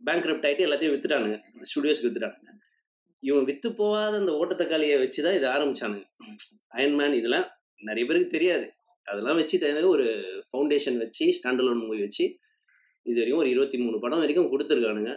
பேங்க்ரப்ட் 0.07 0.47
ஆகிட்டு 0.49 0.67
எல்லாத்தையும் 0.67 0.95
வித்துட்டானுங்க. 0.95 1.39
ஸ்டுடியோஸ்க்கு 1.71 2.09
வித்துட்டானுங்க. 2.09 2.51
இவன் 3.23 3.45
வித்து 3.49 3.69
போகாத 3.81 4.15
அந்த 4.21 4.33
ஓட்டத்தக்காளியை 4.41 4.99
வச்சு 5.03 5.21
தான் 5.27 5.37
இதை 5.39 5.49
ஆரம்பிச்சானுங்க. 5.55 6.07
அயன்மேன் 6.77 7.19
இதெல்லாம் 7.19 7.47
நிறைய 7.89 8.05
பேருக்கு 8.07 8.37
தெரியாது. 8.37 8.67
அதெல்லாம் 9.07 9.39
வச்சு 9.41 9.57
தனியாக 9.63 9.89
ஒரு 9.89 10.07
ஃபவுண்டேஷன் 10.49 10.99
வச்சு 11.05 11.25
ஸ்டாண்டலோன் 11.37 11.83
மூவி 11.85 12.01
வச்சு 12.07 12.25
இது 13.07 13.19
வரைக்கும் 13.19 13.43
ஒரு 13.43 13.51
இருபத்தி 13.55 13.79
மூணு 13.85 13.97
படம் 14.03 14.23
வரைக்கும் 14.23 14.51
கொடுத்துருக்கானுங்க. 14.53 15.13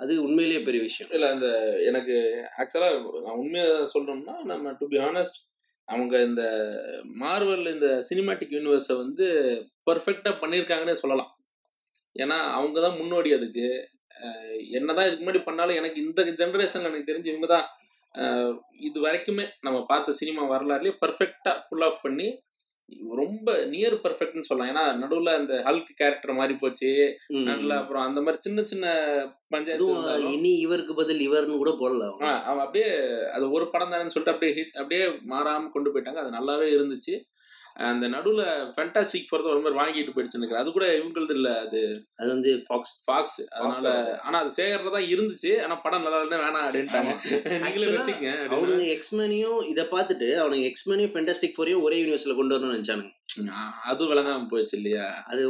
அது 0.00 0.12
உண்மையிலேயே 0.26 0.60
பெரிய 0.62 0.80
விஷயம். 0.86 1.10
இல்லை 1.14 1.28
அந்த 1.34 1.48
எனக்கு 1.88 2.14
ஆக்சுவலாக 2.60 2.96
நான் 3.24 3.40
உண்மையை 3.42 3.68
சொல்லணும்னா 3.94 4.34
நம்ம 4.50 4.72
டு 4.80 4.86
பி 4.92 4.98
ஆனஸ்ட் 5.08 5.38
அவங்க 5.88 6.14
இந்த 6.28 6.42
மார்வல் 7.22 7.66
இந்த 7.74 7.88
சினிமாட்டிக் 8.08 8.54
யூனிவர்ஸை 8.56 8.96
வந்து 8.96 9.26
பர்ஃபெக்டாக 9.90 10.34
பண்ணியிருக்காங்கன்னே 10.42 10.96
சொல்லலாம். 11.02 11.30
ஏன்னா 12.22 12.38
அவங்க 12.58 12.78
தான் 12.80 12.98
முன்னோடி 13.00 13.32
அதுக்கு. 13.32 13.66
என்னதான் 14.76 15.06
இதுக்கு 15.06 15.24
முன்னாடி 15.24 15.42
பண்ணாலும் 15.44 15.76
எனக்கு 15.76 15.98
இந்த 16.04 16.22
ஜென்ரேஷன்ல 16.40 16.90
எனக்கு 16.90 17.10
தெரிஞ்சு 17.10 17.32
இவங்க 17.32 17.48
தான் 17.48 17.66
இது 18.80 18.98
வரைக்குமே 19.00 19.46
நம்ம 19.62 19.78
பார்த்த 19.88 20.18
சினிமா 20.18 20.42
வரலாறுலயே 20.50 20.94
பர்ஃபெக்டா 21.00 21.54
புல் 21.68 21.86
ஆஃப் 21.86 22.04
பண்ணி 22.04 22.28
ரொம்ப 23.18 23.52
நியர் 23.70 23.94
பர்ஃபெக்ட்னு 24.02 24.46
சொல்லலாம் 24.46 24.70
ஏன்னா 24.72 24.82
நடுவுல 25.00 25.30
அந்த 25.38 25.54
ஹல்க் 25.64 25.88
கேரக்டர் 25.92 26.36
மாறி 26.38 26.54
போச்சு. 26.56 26.90
நடுவுல 27.46 27.76
அப்புறம் 27.78 28.04
அந்த 28.04 28.20
மாதிரி 28.20 28.38
சின்ன 28.42 28.64
சின்ன 28.64 28.84
பஞ்சாயத்து 29.50 29.86
இனி 30.34 30.52
இவருக்கு 30.60 30.94
பதில் 30.94 31.24
இவர்னு 31.24 31.56
கூட 31.56 31.72
போடல 31.80 32.06
அவங்க. 32.06 32.24
ஆ, 32.26 32.34
அவன் 32.46 32.64
அப்படியே 32.64 32.90
அது 33.34 33.46
ஒரு 33.52 33.66
படம் 33.72 33.92
தானேன்னு 33.92 34.14
சொல்லிட்டு 34.14 34.34
அப்படியே 34.34 34.54
ஹிட் 34.58 34.78
அப்படியே 34.78 35.02
மாறாம 35.32 35.70
கொண்டு 35.70 35.92
போயிட்டாங்க 35.92 36.22
அது 36.22 36.36
நல்லாவே 36.36 36.68
இருந்துச்சு 36.74 37.14
அந்த 37.76 38.06
நடுவுல 38.08 38.42
ஃபேண்டாஸ்டிக் 38.74 39.26
ஃபோர்த் 39.28 39.48
ஒரு 39.50 39.60
மாதிரி 39.60 39.78
வாங்கிட்டு 39.80 40.12
போயிடுச்சு 40.12 40.38
எனக்கு 40.38 40.58
அது 40.60 40.68
கூட 40.72 40.86
இவங்களது 40.98 41.34
இல்ல 41.34 41.48
அது 41.64 41.80
அது 42.18 42.28
வந்து 42.28 42.50
ஃபாக்ஸ் 42.66 42.94
ஃபாக்ஸ் 43.04 43.40
அதனால 43.54 43.90
ஆனா 44.26 44.36
அது 44.42 44.52
சேகர்ல 44.58 44.94
தான் 44.94 45.08
இருந்துச்சு. 45.12 45.50
ஆனா 45.64 45.74
படம் 45.76 46.04
நல்லா 46.04 46.20
இல்லைன்னா 46.20 46.44
வேணாம் 46.44 46.66
அப்படின்ட்டாங்க. 46.66 47.12
நீங்களே 47.64 47.90
வச்சுக்கங்க. 47.92 48.32
அவனுங்க 48.54 48.86
எக்ஸ்மேனையும் 48.94 49.60
இதை 49.72 49.84
பார்த்துட்டு 49.92 50.28
அவனுங்க 50.42 50.66
எக்ஸ்மேனையும் 50.70 51.12
ஃபென்டாஸ்டிக் 51.14 51.54
ஃபோரையும் 51.56 51.84
ஒரே 51.86 51.98
யூனிவர்ஸ்ல 52.02 52.36
கொண்டு 52.38 52.54
வரணும்னு 52.54 52.76
நினைச்சானுங்க. 52.76 53.12
அது 53.90 54.02
விளங்காம 54.10 54.48
போயிடுச்சு 54.50 54.76
இல்லையா? 54.78 55.06
அது 55.30 55.42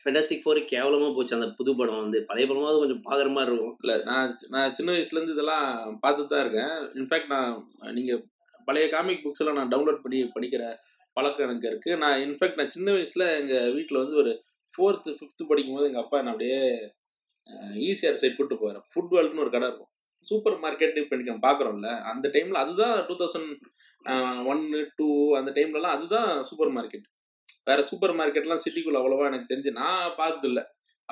ஃபென்டாஸ்டிக் 0.00 0.44
ஃபோர் 0.44 0.60
கேவலமா 0.74 1.08
போச்சு. 1.14 1.36
அந்த 1.38 1.48
புது 1.58 1.72
படம் 1.76 2.02
வந்து 2.04 2.20
பழைய 2.30 2.46
படமாவது 2.46 2.82
கொஞ்சம் 2.82 3.04
பாக்குற 3.08 3.30
மாதிரி 3.30 3.52
இருக்கும். 3.52 3.76
இல்ல 3.82 3.94
நான் 4.10 4.36
நான் 4.54 4.74
சின்ன 4.74 4.92
வயசுல 4.92 5.18
இருந்து 5.18 5.36
இதெல்லாம் 5.36 5.66
பார்த்துட்டு 6.04 6.32
தான் 6.34 6.44
இருக்கேன் 6.44 6.72
இன்ஃபேக்ட் 7.00 7.32
நான் 7.34 7.54
நீங்க 7.92 8.12
பழைய 8.68 8.86
காமிக் 8.88 9.22
புக்ஸ் 9.22 9.42
எல்லாம் 9.42 9.58
நான் 9.58 9.70
டவுன்லோட் 9.70 10.04
பண்ணி 10.04 10.18
படிக்கிற 10.34 10.64
பழக்கம் 11.16 11.46
எனக்கு 11.46 11.68
இருக்குது 11.70 11.96
நான் 11.96 12.20
இன்ஃபேக்ட் 12.20 12.58
நான் 12.58 12.68
சின்ன 12.68 12.92
வயசில் 12.92 13.26
எங்கள் 13.40 13.72
வீட்டில் 13.72 14.02
வந்து 14.02 14.16
ஒரு 14.16 14.32
ஃபோர்த்து 14.74 15.10
ஃபிஃப்த்து 15.10 15.48
படிக்கும்போது 15.48 15.86
எங்கள் 15.86 16.02
அப்பா 16.02 16.18
என்ன 16.18 16.30
அப்படியே 16.30 16.60
ஈஸியாக 17.88 18.14
சைட் 18.14 18.36
கூட்டு 18.36 18.56
போகிறேன் 18.56 18.84
ஃபுட் 18.92 19.12
வேர்ல்டுன்னு 19.12 19.40
ஒரு 19.40 19.50
கடை 19.50 19.66
இருக்கும். 19.68 19.88
சூப்பர் 20.24 20.56
மார்க்கெட் 20.58 20.98
இப்போ 20.98 21.14
இன்னைக்கு 21.14 21.32
நம்ம 21.32 21.46
பார்க்குறோம்ல 21.48 21.88
அந்த 22.02 22.28
டைமில் 22.28 22.54
அதுதான் 22.54 23.06
டூ 23.06 23.14
தௌசண்ட் 23.14 23.50
ஒன்னு 24.46 24.78
டூ 24.96 25.08
அந்த 25.34 25.50
டைம்லலாம் 25.50 25.96
அதுதான் 25.96 26.42
சூப்பர் 26.42 26.72
மார்க்கெட் 26.76 27.06
வேறு 27.66 27.82
சூப்பர் 27.82 28.14
மார்க்கெட்லாம் 28.14 28.62
சிட்டிக்குள்ளே 28.64 29.00
அவ்வளோவா 29.00 29.26
எனக்கு 29.26 29.50
தெரிஞ்சு 29.52 29.72
நான் 29.72 30.14
பார்த்தது 30.16 30.62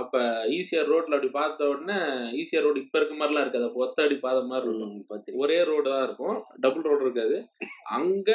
அப்ப 0.01 0.19
ஈசிஆர் 0.57 0.91
ரோட்ல 0.93 1.17
அப்படி 1.17 1.31
பார்த்த 1.39 1.69
உடனே 1.73 1.97
ஈசிஆர் 2.41 2.65
ரோடு 2.67 2.83
இப்ப 2.85 2.99
இருக்க 2.99 3.15
மாதிரிலாம் 3.21 3.45
இருக்காது. 3.45 3.67
அப்போ 3.69 3.81
ஒத்த 3.87 4.05
அடி 4.07 4.17
பாத 4.25 4.39
மாதிரி 4.51 4.67
இருக்கும். 4.71 5.39
ஒரே 5.45 5.59
ரோடு 5.71 5.87
தான் 5.95 6.05
இருக்கும். 6.09 6.37
டபுள் 6.65 6.87
ரோடு 6.91 7.03
இருக்காது. 7.07 7.37
அங்க 7.99 8.31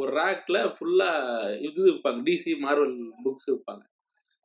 ஒரு 0.00 0.10
ரேக்ல 0.20 0.58
ஃபுல்லா 0.76 1.10
இது 1.68 1.80
விற்பாங்க. 1.88 2.20
டிசி 2.28 2.54
மார்வல் 2.64 2.96
புக்ஸ் 3.26 3.48
விற்பாங்க. 3.52 3.84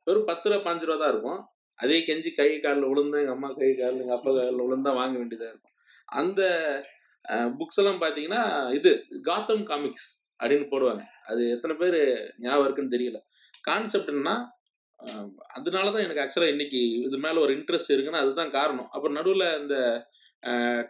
வெறும் 0.08 0.30
பத்து 0.30 0.48
ரூபா 0.50 0.62
பாஞ்சு 0.68 0.88
ரூபா 0.90 1.00
தான் 1.02 1.14
இருக்கும். 1.16 1.42
அதே 1.80 1.98
கெஞ்சி 2.08 2.32
கை 2.40 2.50
காலில் 2.64 2.90
விழுந்தா 2.92 3.22
எங்க 3.24 3.36
அம்மா 3.38 3.50
கை 3.62 3.72
காலில் 3.82 4.02
எங்க 4.06 4.16
அப்பா 4.18 4.32
காலில் 4.38 4.66
விழுந்தா 4.68 4.92
வாங்க 5.02 5.16
வேண்டியதா 5.22 5.50
இருக்கும். 5.52 5.76
அந்த 6.22 6.42
புக்ஸ் 7.60 7.80
எல்லாம் 7.82 8.02
பாத்தீங்கன்னா 8.04 8.44
இது 8.78 8.92
காத்தம் 9.30 9.66
காமிக்ஸ் 9.72 10.08
அப்படின்னு 10.40 10.66
போடுவாங்க. 10.72 11.04
அது 11.30 11.42
எத்தனை 11.56 11.74
பேர் 11.82 12.00
ஞாபகம் 12.46 12.66
இருக்குன்னு 12.68 12.96
தெரியல. 12.96 13.20
கான்செப்ட் 13.68 14.12
என்னன்னா 14.14 14.36
ஆஹ், 15.02 15.28
அதனாலதான் 15.54 16.04
எனக்கு 16.04 16.24
ஆக்சுவலா 16.24 16.50
இன்னைக்கு 16.50 16.80
இது 17.00 17.18
மேல 17.18 17.40
ஒரு 17.40 17.54
இன்ட்ரெஸ்ட் 17.56 17.94
இருக்குன்னா 17.94 18.22
அதுதான் 18.22 18.52
காரணம். 18.52 18.90
அப்புறம் 18.92 19.18
நடுவில் 19.18 19.46
இந்த 19.60 19.78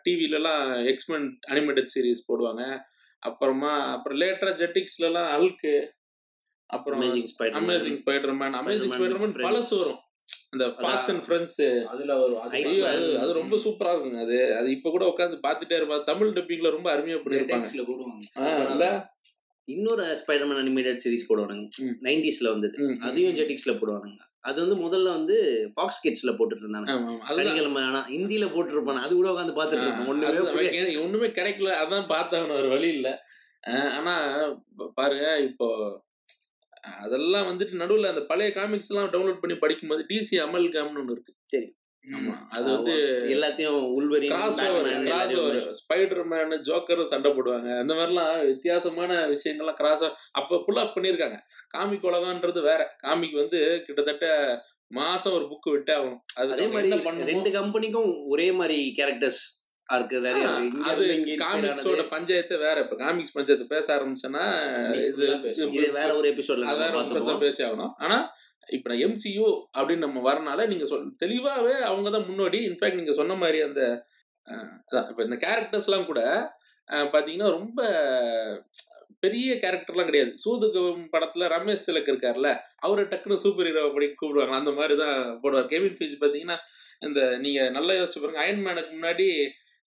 டிவிலலாம் 0.05 0.61
எக்ஸ்மென் 0.91 1.25
அனிமேட்டட் 1.49 1.91
சீரிஸ் 1.93 2.27
போடுவாங்க. 2.27 2.63
அப்புறமா 3.23 3.71
அப்புறம் 3.93 4.19
லேட்டரா 4.19 4.53
ஜெட்டிக்ஸ்லலாம் 4.59 5.31
அல்கு 5.33 5.73
அப்புறம் 6.69 6.99
amazing 7.01 7.29
spider 7.31 7.57
amazing 7.59 7.97
Spiderman 8.01 8.55
amazing 8.59 8.93
Spiderman 8.93 9.33
பழசு. 9.47 9.75
வரும். 9.79 9.99
அந்த 10.53 10.65
ஃபாக்ஸ் 10.77 11.09
அண்ட் 11.11 11.23
ஃப்ரெண்ட்ஸ் 11.25 11.59
அதுல 11.91 12.13
அது. 12.15 12.53
அது 13.21 13.31
ரொம்ப 13.33 13.55
சூப்பரா 13.63 13.91
இருக்குங்க. 13.93 14.21
அது 14.21 14.37
அது 14.55 14.67
இப்ப 14.71 14.89
கூட 14.89 15.05
உட்காந்து 15.05 15.37
பார்த்துட்டே 15.45 15.77
இருப்பாங்க 15.79 16.05
தமிழ் 16.05 16.35
டப்பிங்ல 16.37 16.69
ரொம்ப 16.69 16.89
அருமையா 16.93 17.17
போடுவாங்க. 17.21 17.47
இன்னொரு 19.67 20.03
ஸ்பைடர்மேன் 20.21 20.61
அனிமேட்டட் 20.61 21.01
சீரிஸ் 21.03 21.29
போடுவானுங்க. 21.29 21.65
நைன்டிஸ்ல 22.07 22.47
வந்தது. 22.49 22.77
அதையும் 22.99 23.35
ஜெட்டிக்ஸ்ல 23.39 23.73
போடுவானுங்க. 23.81 24.21
அது 24.49 24.57
வந்து 24.63 24.77
முதல்ல 24.85 25.03
வந்து 25.03 25.35
ஃபாக்ஸ் 25.73 26.01
கிட்ஸ்ல 26.05 26.31
போட்டுட்டு 26.37 26.63
இருந்தாங்க 26.65 26.93
சனிக்கிழமை 27.29 27.81
ஆனா 27.83 27.99
ஹிந்தியில 28.07 28.45
போட்டுருப்பான். 28.53 29.01
அது 29.05 29.13
கூட 29.15 29.29
உட்காந்து 29.33 29.57
பாத்துட்டு 29.59 29.85
இருப்போம். 29.87 30.07
ஒண்ணுமே 30.07 30.95
ஒண்ணுமே 31.03 31.27
கிடைக்கல. 31.27 31.75
அதான் 31.83 32.07
பார்த்தாகணும் 32.13 32.59
ஒரு 32.61 32.69
வழி 32.75 32.89
இல்ல. 32.97 33.09
ஆனா 33.97 34.13
பாருங்க 34.93 35.25
இப்போ 35.49 35.67
அதெல்லாம் 37.03 37.47
வந்துட்டு 37.49 37.73
நடுவுல 37.81 38.11
அந்த 38.13 38.21
பழைய 38.21 38.51
காமிக்ஸ் 38.51 38.91
எல்லாம் 38.91 39.11
டவுன்லோட் 39.13 39.41
பண்ணி 39.41 39.57
படிக்கும்போது 39.57 40.03
டிசி 40.09 40.35
அமல் 40.45 40.65
கேம்னு 40.75 41.01
ஒண்ணு 41.01 41.15
இருக்கு. 41.15 41.33
தெரியும். 41.47 41.77
அது 42.49 42.67
வந்து 42.75 42.93
எல்லாத்தையும் 43.33 43.81
உள்வரின் 43.97 44.31
cross 44.33 44.61
over 44.67 44.87
cross 45.03 45.35
over 45.37 45.59
Spiderman 46.31 46.55
ஜோக்கரும் 46.69 47.09
சண்டை 47.11 47.29
போடுவாங்க. 47.31 47.69
அந்த 47.79 47.93
மாதிரிலாம் 47.93 48.45
வித்தியாசமான 48.45 49.11
விஷயங்கள்லாம் 49.33 49.79
கிராஸ் 49.81 50.05
அப்போ 50.31 50.61
புல் 50.65 50.81
ஆஃப் 50.83 50.97
பண்ணியிருக்காங்க. 50.97 51.37
காமிக் 51.69 52.03
உலகன்றது 52.03 52.61
வேற. 52.61 52.81
காமிக் 52.97 53.39
வந்து 53.41 53.59
கிட்டத்தட்ட 53.85 54.27
மாசம் 54.87 55.33
ஒரு 55.33 55.45
புக் 55.45 55.71
விட்டு 55.71 55.93
ஆகும். 55.95 56.19
அது 56.35 56.51
அதே 56.51 56.67
மாதிரி 56.67 57.23
ரெண்டு 57.31 57.51
கம்பெனிக்கும் 57.51 58.11
ஒரே 58.27 58.51
மாதிரி 58.51 58.79
கேரக்டர்ஸ் 58.97 59.41
அது 59.85 60.17
காமிக்ஸோட. 61.45 62.01
பஞ்சாயத்து 62.09 62.57
வேற. 62.57 62.77
இப்ப 62.81 62.95
காமிக்ஸ் 62.95 63.35
பஞ்சாயத்து 63.37 63.67
பேச 63.75 63.87
ஆரம்பிச்சேன்னா 63.95 64.45
இது 65.71 65.91
வேற 65.91 66.09
ஒரு 66.15 66.27
எபிசோட்ல 66.33 67.37
பேசி 67.39 67.63
ஆகணும் 67.63 67.93
ஆனா 67.97 68.19
இப்போ 68.67 68.87
நான் 68.89 69.03
எம்சியூ 69.07 69.47
அப்படின்னு 69.77 70.05
நம்ம 70.05 70.19
வரனால 70.29 70.65
நீங்க 70.67 70.85
சொல் 70.85 71.07
தெளிவாகவே 71.23 71.75
அவங்க 71.89 72.09
தான் 72.09 72.27
முன்னோடி 72.29 72.59
இன்ஃபேக்ட் 72.69 72.99
நீங்க 72.99 73.15
சொன்ன 73.19 73.37
மாதிரி 73.43 73.59
அந்த 73.67 73.81
அதான் 74.87 75.09
இப்போ 75.11 75.23
இந்த 75.27 75.37
கேரக்டர்ஸ்லாம் 75.45 76.09
கூட 76.11 76.21
பார்த்தீங்கன்னா 77.13 77.49
ரொம்ப 77.57 77.81
பெரிய 79.23 79.49
கேரக்டர்லாம் 79.63 80.09
கிடையாது. 80.09 80.31
சூதுகம் 80.43 81.01
படத்துல 81.13 81.47
ரமேஷ் 81.55 81.85
திலக் 81.87 82.09
இருக்கார்ல 82.11 82.49
அவரை 82.85 83.03
டக்குன்னு 83.11 83.43
சூப்பர் 83.43 83.67
ஹீரோ 83.69 83.81
அப்படின்னு 83.87 84.15
கூப்பிடுவாங்க. 84.19 84.55
அந்த 84.61 84.71
மாதிரி 84.79 84.95
தான் 85.03 85.17
போடுவார். 85.43 85.67
கெவின் 85.73 85.97
ஃபீல்ஸ் 85.97 86.21
பார்த்தீங்கன்னா 86.21 86.57
இந்த 87.07 87.19
நீங்கள் 87.43 87.73
நல்லா 87.77 87.93
யோசிச்சு 87.99 88.21
பாருங்க 88.23 88.41
அயன்மேனுக்கு 88.45 88.91
முன்னாடி 88.97 89.27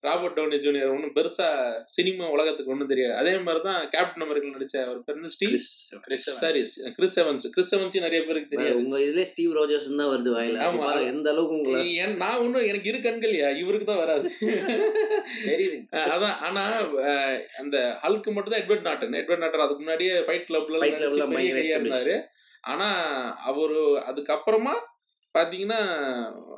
ராபர்ட் 0.04 0.36
டவுனி 0.36 0.56
ஜூனியர் 0.58 0.92
ஒன்றும் 0.94 1.14
பெருசா 1.16 1.46
சினிமா 1.94 2.24
உலகத்துக்கு 2.28 2.72
ஒன்றும் 2.72 2.90
தெரியாது. 2.92 3.14
அதே 3.14 3.32
மாதிரி 3.38 3.60
தான் 3.62 3.88
கேப்டன் 3.88 4.24
அமெரிக்கன் 4.26 4.54
நடிச்ச 4.56 4.76
ஒரு 4.90 5.00
பேர் 5.06 5.20
Steve. 5.34 5.54
Sorry 6.42 6.60
Chris 6.98 7.18
Evans 7.22 7.46
Chris 7.54 7.74
எவன்ஸையும் 7.76 8.06
நிறைய 8.06 8.20
பேருக்கு 8.26 8.52
தெரியாது. 8.54 8.78
உங்க 8.82 8.98
இதுல 9.04 9.24
ஸ்டீவ் 9.32 9.52
ரோஜர்ஸ் 9.58 9.88
தான் 9.94 10.12
வருது 10.12 10.32
வாயில. 10.36 10.58
ஆமா. 10.66 10.88
எந்த 11.12 11.28
அளவுக்கு 11.32 11.58
உங்களை 11.58 11.80
ஏன் 12.02 12.16
நான் 12.16 12.40
ஒன்றும் 12.44 12.68
எனக்கு 12.70 12.90
இரு 12.92 13.00
கண்கள்யா 13.06 13.50
இவருக்கு 13.62 13.86
தான் 13.86 14.02
வராது. 14.04 14.28
தெரியுது. 15.48 15.78
அதான். 16.08 16.36
ஆனா 16.40 16.64
அஹ் 17.06 17.40
அந்த 17.62 17.76
ஹல்க்கு 18.04 18.32
மட்டும் 18.32 18.54
தான் 18.54 18.62
எட்வர்ட் 18.64 18.88
நாட்டன் 18.88 19.20
எட்வர்ட் 19.20 19.44
நாட்டன் 19.44 19.66
அதுக்கு 19.66 19.84
முன்னாடியே 19.84 20.16
ஃபைட் 20.28 20.48
கிளப்ல. 20.50 20.80
இருந்தாரு. 21.76 22.16
ஆனா 22.64 22.88
அவரு 23.44 23.78
அதுக்கப்புறமா 24.10 24.74
பாத்தீங்கன்னா 25.34 25.80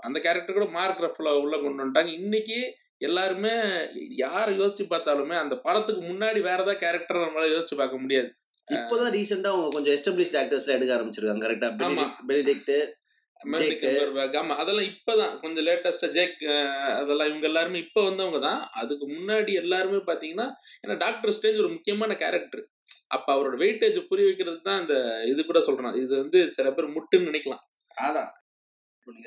அந்த 0.01 0.19
கேரக்டர் 0.21 0.59
கூட 0.59 0.67
மார்க் 0.71 1.05
ரஃப்ல 1.05 1.31
உள்ள 1.43 1.55
கொண்டு 1.57 1.81
வந்துட்டாங்க. 1.83 2.13
இன்னைக்கு 2.21 2.59
எல்லாருமே 3.01 3.53
யாரை 4.17 4.59
யோசிச்சு 4.59 4.85
பார்த்தாலுமே 4.91 5.37
அந்த 5.41 5.55
படத்துக்கு 5.57 6.03
முன்னாடி 6.03 6.41
வேற 6.41 6.59
ஏதாவது 6.63 6.79
கேரக்டர் 6.79 7.25
நம்மளால 7.25 7.51
யோசிச்சு 7.55 7.77
பார்க்க 7.77 7.99
முடியாது. 7.99 8.29
இப்பதான் 8.69 9.13
ரீசெண்டா 9.17 9.51
அவங்க 9.53 9.69
கொஞ்சம் 9.75 9.95
எஸ்டாப்ளிஷ்ட் 9.97 10.39
ஆக்டர்ஸ்ல 10.41 10.77
எடுக்க 10.77 10.97
ஆரம்பிச்சிருக்காங்க. 10.97 11.45
கரெக்டா. 11.47 11.69
பெனிடிக்ட் 12.31 12.77
ஆமா. 14.41 14.55
அதெல்லாம் 14.57 14.89
இப்பதான். 14.93 15.35
கொஞ்சம் 15.41 15.67
லேட்டஸ்டா 15.67 16.09
ஜேக் 16.09 16.39
அதெல்லாம் 17.01 17.29
இவங்க 17.29 17.47
எல்லாருமே 17.47 17.79
இப்ப 17.79 18.03
வந்தவங்க 18.03 18.39
தான். 18.47 18.69
அதுக்கு 18.73 19.07
முன்னாடி 19.07 19.53
எல்லாருமே 19.55 20.01
பாத்தீங்கன்னா 20.11 20.47
ஏன்னா 20.83 20.97
டாக்டர் 20.97 21.31
ஸ்டேஜ் 21.31 21.61
ஒரு 21.65 21.69
முக்கியமான 21.69 22.15
கேரக்டர் 22.15 22.65
அப்ப 23.09 23.29
அவரோட 23.35 23.57
வெயிட்டேஜ் 23.63 23.99
புரிய 24.09 24.27
வைக்கிறது 24.29 24.61
தான் 24.63 24.81
இந்த 24.81 24.95
இது 25.25 25.41
கூட 25.45 25.61
சொல்றேன். 25.61 25.97
இது 26.03 26.13
வந்து 26.17 26.53
சில 26.53 26.71
பேர் 26.73 26.95
முட்டுன்னு 26.97 27.29
நினைக்கலாம். 27.31 27.63
அதான். 28.07 28.31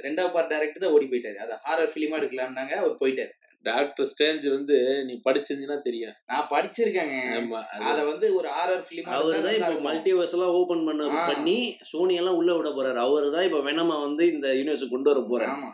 ரெண்டாவது 0.05 0.33
பார்ட் 0.33 0.51
டைரக்டர் 0.53 0.83
தான் 0.83 0.95
ஓடி 0.95 1.05
போயிட்டாரு. 1.05 1.37
அது 1.37 1.53
ஹாரர் 1.65 1.91
ஃபிலிமா 1.93 2.17
எடுக்கலாம்னாங்க 2.19 2.73
அவர் 2.81 2.95
போயிட்டாரு. 3.01 3.33
டாக்டர் 3.63 4.09
ஸ்டேஞ்ச் 4.11 4.49
வந்து 4.49 5.03
நீ 5.05 5.19
படிச்சிருந்தீங்கன்னா 5.25 5.79
தெரியும். 5.79 6.13
நான் 6.25 6.47
படிச்சிருக்கேங்க. 6.49 7.15
ஆமா 7.37 7.63
அது- 7.79 8.05
வந்து 8.05 8.35
ஒரு 8.35 8.49
ஹாரர் 8.49 8.85
ஃபிலிமா 8.89 9.07
அவர் 9.07 9.41
தான் 9.41 9.53
இப்போ 9.53 9.93
மல்டிவர்ஸ் 9.93 10.31
எல்லாம் 10.31 10.49
ஓபன் 10.49 10.85
பண்ண. 10.85 11.25
பண்ணி 11.27 11.77
சோனி 11.81 12.15
எல்லாம் 12.15 12.35
உள்ள 12.35 12.55
விட 12.55 12.69
போறாரு. 12.69 12.95
அவர் 12.95 13.31
தான் 13.31 13.43
இப்போ 13.43 13.59
வெனமா 13.59 14.01
வந்து 14.01 14.27
இந்த 14.31 14.47
யூனிவர்ஸ் 14.47 14.89
கொண்டு 14.89 15.13
வர 15.13 15.19
போறாரு. 15.19 15.55
ஆமா. 15.55 15.71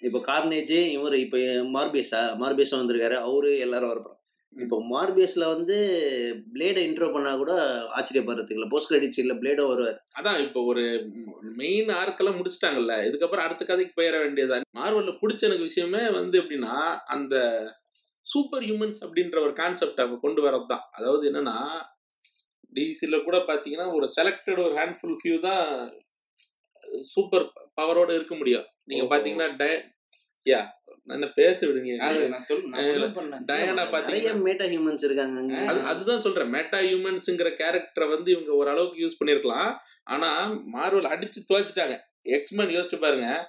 இப்போ 0.00 0.18
கார்னேஜ் 0.18 0.90
இவர் 0.90 1.14
இப்போ 1.14 1.36
மார்பேஸா 1.76 2.20
மார்பேஸா 2.40 2.76
வந்திருக்காரு. 2.76 3.14
அவரு 3.20 3.58
எல்லாரும் 3.58 3.88
வரப்போம் 3.88 4.16
இப்போ 4.56 4.76
மார்பேஸ்ல 4.88 5.44
வந்து 5.46 5.76
பிளேடை 6.52 6.80
இன்ட்ரோ 6.86 7.08
பண்ணா 7.12 7.36
கூட 7.36 7.52
ஆச்சரியப்படுறதுக்கு 7.94 8.56
இல்லை. 8.56 8.68
போஸ்ட் 8.68 8.88
கிரெடிட் 8.88 9.14
சீன்ல 9.16 9.34
பிளேடும் 9.38 9.68
வருவார் 9.68 9.98
அதான் 10.18 10.40
இப்போ 10.40 10.60
ஒரு 10.64 10.82
மெயின் 11.56 11.90
ஆர்க்கெல்லாம் 11.98 12.38
முடிச்சிட்டாங்கல்ல. 12.38 12.94
இதுக்கப்புறம் 13.08 13.44
அடுத்த 13.44 13.64
கதைக்கு 13.64 13.92
போயிட 13.96 14.16
வேண்டியதான் 14.18 14.66
மார்வல்ல 14.78 15.14
பிடிச்ச 15.20 15.42
எனக்கு 15.42 15.68
விஷயமே 15.68 16.02
வந்து 16.12 16.40
எப்படின்னா 16.40 16.74
அந்த 17.08 17.34
சூப்பர் 18.26 18.64
ஹியூமன்ஸ் 18.64 19.00
அப்படின்ற 19.04 19.38
ஒரு 19.40 19.52
கான்செப்ட் 19.52 20.00
அவங்க 20.00 20.18
கொண்டு 20.20 20.42
வரது 20.42 20.66
தான் 20.66 20.84
அதாவது 20.90 21.24
என்னன்னா 21.30 21.56
டிசில 22.72 23.24
கூட 23.24 23.36
பாத்தீங்கன்னா 23.46 23.88
ஒரு 23.94 24.06
செலக்டட் 24.16 24.60
ஒரு 24.60 24.74
ஹேண்ட்ஃபுல் 24.76 25.16
ஃபியூ 25.20 25.38
தான் 25.40 25.64
சூப்பர் 27.08 27.46
பவரோட 27.78 28.10
இருக்க 28.14 28.34
முடியும். 28.34 28.66
நீங்க 28.84 29.02
ஓஹோ. 29.04 29.10
பாத்தீங்கன்னா 29.12 29.48
டய- 29.56 29.82
யா 30.46 30.60
என்ன 31.06 31.26
பேச 31.26 31.66
விடுங்க. 31.66 31.92
டயானா 33.50 34.02
நிறைய 34.04 34.32
மேட்டா 34.32 34.66
ஹியூமன்ஸ் 34.72 35.04
இருக்காங்க 35.04 35.80
அதுதான் 35.82 36.20
சொல்றேன். 36.20 36.48
மெட்டா 36.48 36.78
ஹியூமன்ஸ்ங்கிற 36.78 37.50
கேரக்டரை 37.60 38.08
வந்து 38.08 38.30
இவங்க 38.30 38.52
ஓரளவுக்கு 38.52 39.06
யூஸ் 39.06 39.20
பண்ணிருக்கலாம். 39.20 39.76
ஆனா 40.04 40.50
மார்வல் 40.74 41.10
அடிச்சு 41.14 41.40
துவைச்சிட்டாங்க. 41.48 41.96
எக்ஸ்மென் 42.24 42.74
யோசிச்சு 42.76 42.98
பாருங்க. 43.00 43.48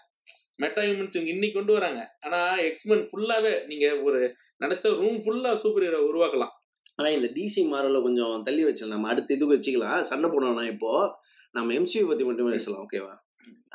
மெட்டா 0.57 0.81
ஹியூமன்ஸ் 0.81 1.15
இவங்க 1.15 1.31
இன்னைக்கு 1.31 1.57
கொண்டு 1.59 1.73
வராங்க. 1.73 2.17
ஆனா 2.21 2.57
எக்ஸ்மென் 2.57 3.07
ஃபுல்லாவே 3.11 3.65
நீங்க 3.65 3.99
ஒரு 4.01 4.35
நினைச்ச 4.59 4.95
ரூம் 4.95 5.19
ஃபுல்லா 5.25 5.53
சூப்பர் 5.53 5.83
ஹீரோ 5.83 5.99
உருவாக்கலாம். 5.99 6.53
ஆனா 6.95 7.09
இந்த 7.09 7.27
டிசி 7.27 7.61
மாரல 7.73 8.01
கொஞ்சம் 8.01 8.41
தள்ளி 8.43 8.65
வச்சிடலாம். 8.65 8.95
நம்ம 8.95 9.07
அடுத்த 9.07 9.33
இதுக்கு 9.33 9.55
வச்சுக்கலாம். 9.55 10.01
சண்டை 10.01 10.29
போடணும் 10.29 10.63
இப்போ 10.63 11.19
நம்ம 11.51 11.73
எம்சியூ 11.73 12.07
பத்தி 12.07 12.23
மட்டும் 12.23 12.51
பேசலாம். 12.51 12.87
ஓகேவா 12.91 13.13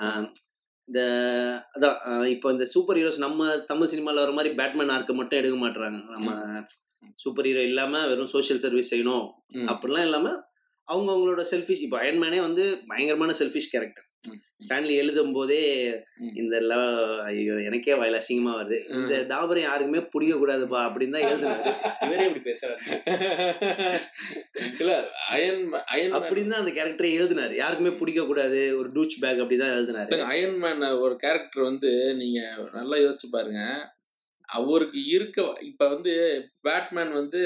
ஆஹ் 0.01 0.33
இந்த 0.89 1.01
அதான் 1.75 2.27
இப்போ 2.35 2.49
இந்த 2.55 2.65
சூப்பர் 2.75 2.99
ஹீரோஸ் 2.99 3.25
நம்ம 3.25 3.47
தமிழ் 3.71 3.91
சினிமால 3.93 4.23
வர 4.25 4.33
மாதிரி 4.33 4.51
பேட்மேன் 4.55 4.93
ஆர்க்கு 4.97 5.15
மட்டும் 5.15 5.39
எடுக்க 5.41 5.57
மாட்டுறாங்க 5.63 5.99
நம்ம 6.15 6.31
சூப்பர் 7.15 7.47
ஹீரோ 7.49 7.63
இல்லாம 7.71 8.03
வெறும் 8.07 8.33
சோஷியல் 8.35 8.63
சர்வீஸ் 8.65 8.93
செய்யணும். 8.95 9.27
அப்படிலாம் 9.73 10.07
இல்லாம 10.09 10.27
அவங்க 10.89 11.09
அவங்களோட 11.13 11.43
செல்ஃபிஷ் 11.53 11.85
இப்போ 11.87 11.97
அயன்மேனே 12.03 12.41
வந்து 12.41 12.65
பயங்கரமான 12.91 13.35
செல்ஃபிஷ் 13.39 13.73
கேரக்டர். 13.73 14.06
ஸ்டான்லி 14.65 14.95
எழுதும் 15.01 15.33
போதே. 15.37 15.61
இந்த 16.41 16.55
ஐயோ 17.31 17.55
எனக்கே 17.69 17.97
வயல 18.03 18.21
அசிங்கமா 18.21 18.53
வருது. 18.59 18.79
இந்த 18.99 19.15
டாபரை 19.33 19.63
யாருக்குமே 19.65 20.01
பிடிக்க 20.13 20.35
கூடாதுப்பா 20.35 20.81
அப்படின்னு 20.87 21.17
தான் 21.17 21.27
எழுதுனாரு. 21.31 21.73
இவரே 22.07 22.27
இப்படி 22.29 22.45
பேசுறாரு. 22.51 22.79
இல்ல 24.81 24.93
அயன் 25.37 25.63
அயன் 25.95 26.17
அப்படின்னு 26.19 26.53
தான் 26.55 26.65
அந்த 26.65 26.75
கேரக்டரை 26.79 27.11
எழுதினாரு. 27.19 27.57
யாருக்குமே 27.63 27.93
பிடிக்க 28.01 28.25
கூடாது 28.31 28.61
ஒரு 28.79 28.89
டூச் 28.97 29.21
பேக் 29.25 29.43
அப்படிதான் 29.45 29.77
எழுதினாரு. 29.77 30.23
அயன் 30.33 30.59
மேன் 30.65 30.87
ஒரு 31.05 31.17
கேரக்டர் 31.25 31.69
வந்து 31.71 31.93
நீங்க 32.23 32.41
நல்லா 32.79 32.99
யோசிச்சு 33.05 33.31
பாருங்க. 33.37 33.63
அவருக்கு 34.49 35.01
இருக்க 35.15 35.45
இப்ப 35.69 35.83
வந்து 35.93 36.13
பேட்மேன் 36.67 37.13
வந்து 37.21 37.41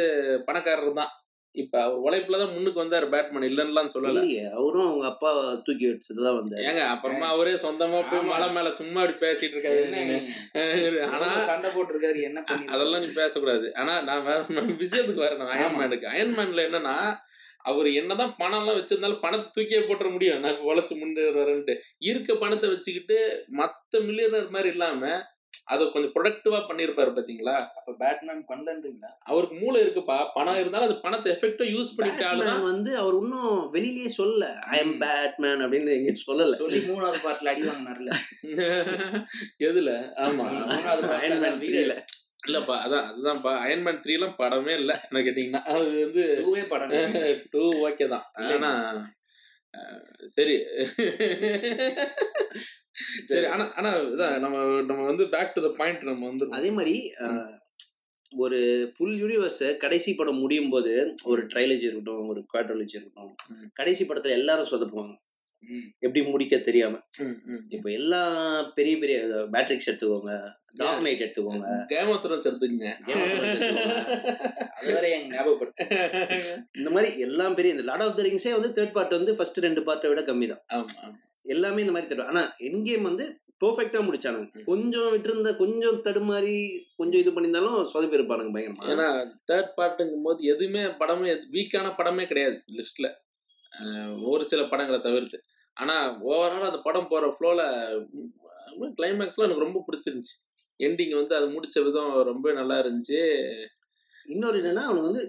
பணக்காரர் 0.48 0.98
தான் 0.98 1.12
இப்ப 1.54 1.74
அவர் 1.84 2.02
உழைப்புல 2.04 2.38
தான் 2.40 2.52
முன்னுக்கு 2.54 2.82
வந்தாரு 2.82 3.06
பேட்மேன் 3.12 3.46
இல்லைன்னுலாம் 3.48 3.92
சொல்லல. 3.94 4.20
அவரும் 4.58 4.86
அவங்க 4.88 5.06
அப்பா 5.06 5.30
தூக்கி 5.66 5.86
வச்சதுதான் 5.86 6.36
வந்தாரு. 6.38 6.62
ஏங்க 6.68 6.82
அப்புறமா 6.94 7.26
அவரே 7.34 7.54
சொந்தமா 7.64 8.00
போய். 8.10 8.28
மலை 8.32 8.48
மேல 8.56 8.70
சும்மா 8.80 9.00
இப்படி 9.02 9.18
பேசிட்டு 9.24 9.56
இருக்காரு. 9.56 11.00
ஆனா 11.14 11.30
சண்டை 11.48 11.70
போட்டிருக்காரு 11.70 12.20
என்ன 12.28 12.44
அதெல்லாம் 12.74 13.02
நீ 13.06 13.10
பேசக்கூடாது. 13.20 13.66
ஆனா 13.74 13.96
நான் 14.10 14.24
வேற 14.28 14.38
விஷயத்துக்கு 14.84 15.24
வரேன் 15.24 15.52
அயன்மேனுக்கு 15.56 16.08
அயன்மேன்ல 16.14 16.68
என்னன்னா 16.68 16.94
அவர் 17.70 17.88
என்னதான் 18.00 18.36
பணம் 18.38 18.60
எல்லாம் 18.60 18.78
வச்சிருந்தாலும் 18.78 19.22
பணத்தை 19.24 19.48
தூக்கியே 19.56 19.80
போட்டுற 19.80 20.08
முடியும். 20.12 20.40
நான் 20.44 20.64
உழைச்சு 20.68 20.94
முன்னேறேன்ட்டு 21.00 21.74
இருக்க 22.10 22.34
பணத்தை 22.34 22.68
வச்சுக்கிட்டு 22.70 23.18
மத்த 23.58 24.02
மில்லியனர் 24.08 24.54
மாதிரி 24.56 24.70
இல்லாம 24.76 25.10
அதை 25.70 25.90
கொஞ்சம் 25.90 26.12
ப்ரொடக்டிவா 26.14 26.58
பண்ணியிருப்பாரு 26.68 27.10
பாத்தீங்களா? 27.10 27.54
அப்ப 27.78 27.94
பேட்மேன் 28.00 28.42
பண்ணலன்றீங்களா? 28.48 29.10
அவருக்கு 29.24 29.54
மூளை 29.54 29.78
இருக்குப்பா. 29.82 30.16
பணம் 30.34 30.58
இருந்தாலும் 30.58 30.88
அந்த 30.88 30.98
பணத்தை 31.00 31.28
எஃபெக்டா 31.32 31.66
யூஸ் 31.70 31.96
பண்ணிட்டாலும் 31.96 32.64
வந்து 32.64 32.96
அவர் 32.96 33.16
இன்னும் 33.20 33.58
வெளியிலேயே 33.72 34.10
சொல்லல. 34.18 34.46
I 34.70 34.78
am. 34.80 34.94
பேட்மேன் 35.00 35.62
அப்படின்னு 35.64 35.90
எங்கேயும் 35.90 36.24
சொல்லல. 36.26 36.54
சொல்லி 36.54 36.80
மூணாவது 36.88 37.20
பாட்டுல 37.26 37.52
அடி 37.52 37.62
வாங்கினார்ல. 37.62 38.10
எதுல? 39.68 39.90
ஆமா. 40.18 40.46
மூணாவது 40.72 41.02
Iron 41.02 41.12
பாட்டுல 41.12 41.40
Man 41.44 41.60
three 41.60 41.84
ல. 41.84 41.96
இல்லப்பா 42.46 42.74
அதான் 42.80 43.06
அதுதான்ப்பா. 43.08 43.52
அயன்மேன் 43.64 44.02
த்ரீ 44.02 44.12
எல்லாம் 44.12 44.36
படமே 44.38 44.74
இல்ல 44.74 44.92
என்ன 45.06 45.20
கேட்டீங்கன்னா. 45.20 45.62
அது 45.72 45.88
வந்து 45.96 46.22
டூவே 46.40 46.62
படம் 46.68 46.94
டூ 47.50 47.62
ஓகே 47.86 48.06
தான். 48.14 48.26
இல்ல. 48.44 48.70
சரி 50.26 50.56
சரி 53.28 53.46
ஆனா 53.46 53.64
ஆனா 53.74 53.90
இதான் 54.12 54.38
நம்ம 54.38 54.56
நம்ம 54.80 55.02
வந்து 55.04 55.24
பேக் 55.28 55.54
டு 55.54 55.60
த 55.62 55.70
பாயிண்ட் 55.76 56.02
நம்ம 56.02 56.26
வந்து 56.26 56.46
அதே 56.50 56.70
மாதிரி 56.70 56.94
ஒரு 58.32 58.58
ஃபுல் 58.96 59.16
யூனிவர்ஸ் 59.22 59.76
கடைசி 59.76 60.14
படம் 60.14 60.38
முடியும் 60.38 60.68
போது 60.68 60.92
ஒரு 61.24 61.42
ட்ரைலஜி 61.46 61.86
இருக்கட்டும் 61.86 62.28
ஒரு 62.28 62.40
குவாட்ரலஜி 62.52 62.96
இருக்கட்டும். 62.96 63.32
கடைசி 63.72 64.04
படத்துல 64.04 64.36
எல்லாரும் 64.40 64.70
சொதப்புவாங்க. 64.70 65.14
எப்படி 66.04 66.20
முடிக்க 66.32 66.54
தெரியாம. 66.68 66.94
இப்போ 67.76 67.88
எல்லா 67.98 68.22
பெரிய 68.78 68.94
பெரிய 69.02 69.18
மேட்ரிக்ஸ் 69.54 69.88
எடுத்துக்கோங்க 69.90 70.32
டார்க் 70.80 71.04
நைட் 71.04 71.24
எடுத்துக்கோங்க. 71.24 71.68
கேம் 71.92 72.10
ஆஃப் 72.12 72.22
த்ரோன்ஸ் 72.24 72.48
எடுத்துக்கங்க. 72.50 72.88
அது 74.76 74.88
வேற 74.96 75.06
எங்க 75.16 75.28
ஞாபகப்படுத்து 75.34 75.86
இந்த 76.78 76.88
மாதிரி 76.94 77.10
எல்லாம் 77.26 77.56
பெரிய 77.58 77.76
இந்த 77.76 77.86
லார்ட் 77.90 78.06
ஆஃப் 78.06 78.16
த 78.18 78.24
ரிங்ஸே 78.28 78.54
வந்து 78.58 78.72
தேர்ட் 78.78 78.96
பார்ட் 78.96 79.18
வந்து 79.18 79.34
ஃபர்ஸ்ட் 79.38 79.64
ரெண்டு 79.66 79.82
பார்ட்டை 79.88 80.10
விட 80.12 80.22
கம்மி 80.30 80.48
தான். 80.52 80.64
எல்லாமே 81.54 81.82
இந்த 81.84 81.94
மாதிரி 81.94 82.10
தரும் 82.10 82.30
ஆனா 82.32 82.42
என் 82.68 82.84
கேம் 82.88 83.08
வந்து 83.10 83.26
பெர்ஃபெக்டா 83.62 84.00
முடிச்சானுங்க. 84.04 84.60
கொஞ்சம் 84.68 85.08
விட்டுருந்த 85.14 85.50
கொஞ்சம் 85.62 85.98
தடுமாறி 86.04 86.54
கொஞ்சம் 87.00 87.20
இது 87.22 87.30
பண்ணியிருந்தாலும் 87.32 87.80
சொதப்பி 87.92 88.16
இருப்பானுங்க 88.18 88.52
பயங்கரமா. 88.54 88.86
ஏன்னா 88.92 89.08
தேர்ட் 89.50 89.72
பார்ட்டுங்கும் 89.80 90.26
போது 90.26 90.40
எதுவுமே 90.52 90.82
படமே 91.00 91.32
வீக்கான 91.56 91.90
படமே 91.98 92.24
கிடையாது 92.30 92.56
லிஸ்ட்ல 92.78 93.08
ஒரு 94.30 94.44
சில 94.50 94.60
படங்களை 94.70 94.98
தவிர்த்து. 95.08 95.38
ஆனா 95.76 95.96
ஓவரால் 96.30 96.68
அந்த 96.70 96.80
படம் 96.80 97.08
போற 97.08 97.26
ஃப்ளோல 97.34 97.60
கிளைமேக்ஸ்லாம் 98.98 99.46
எனக்கு 99.46 99.66
ரொம்ப 99.66 99.80
பிடிச்சிருந்துச்சு. 99.86 100.34
எண்டிங் 100.78 101.14
வந்து 101.20 101.34
அது 101.36 101.46
முடிச்ச 101.54 101.76
விதம் 101.84 102.12
ரொம்ப 102.30 102.52
நல்லா 102.52 102.76
இருந்துச்சு. 102.82 103.20
இன்னொரு 104.26 104.58
என்னன்னா 104.60 104.84
அவனுக்கு 104.86 105.10
வந்து 105.10 105.24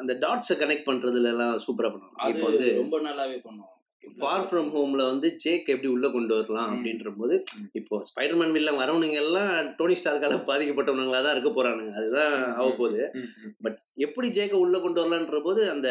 அந்த 0.00 0.12
டாட்ஸை 0.24 0.54
கனெக்ட் 0.60 0.88
பண்றதுல 0.88 1.32
எல்லாம் 1.34 1.54
சூப்பரா 1.66 1.90
பண்ணுவாங்க. 1.92 2.18
அது 2.22 2.32
இப்போ 2.34 2.48
வந்து 2.50 2.68
ரொம்ப 2.80 2.98
நல்லாவே 3.00 3.38
பண்ணுவோம் 3.44 3.68
ஃபார் 4.04 4.46
ஃப்ரம் 4.46 4.70
ஹோம்ல 4.74 5.02
வந்து 5.10 5.28
ஜேக் 5.42 5.68
எப்படி 5.74 5.88
உள்ள 5.92 6.06
கொண்டு 6.10 6.32
வரலாம். 6.36 6.70
அப்படின்ற 6.72 7.10
போது 7.18 7.34
இப்போ 7.72 8.00
ஸ்பைடர்மேன் 8.08 8.54
வில்ல 8.56 8.70
வரவனுங்க 8.80 9.18
எல்லாம் 9.24 9.50
டோனி 9.78 9.96
ஸ்டார்க்கால 10.00 10.38
பாதிக்கப்பட்டவனுங்களா 10.48 11.20
தான் 11.22 11.34
இருக்க 11.36 11.50
போறானுங்க. 11.50 11.92
அதுதான் 12.00 12.34
ஆக 12.56 12.68
போகுது 12.80 13.02
ம். 13.20 13.76
எப்படி 14.06 14.28
ஜேக்க 14.38 14.56
உள்ள 14.64 14.78
கொண்டு 14.80 15.00
வரலான்ற 15.02 15.40
போது 15.42 15.62
அந்த 15.70 15.88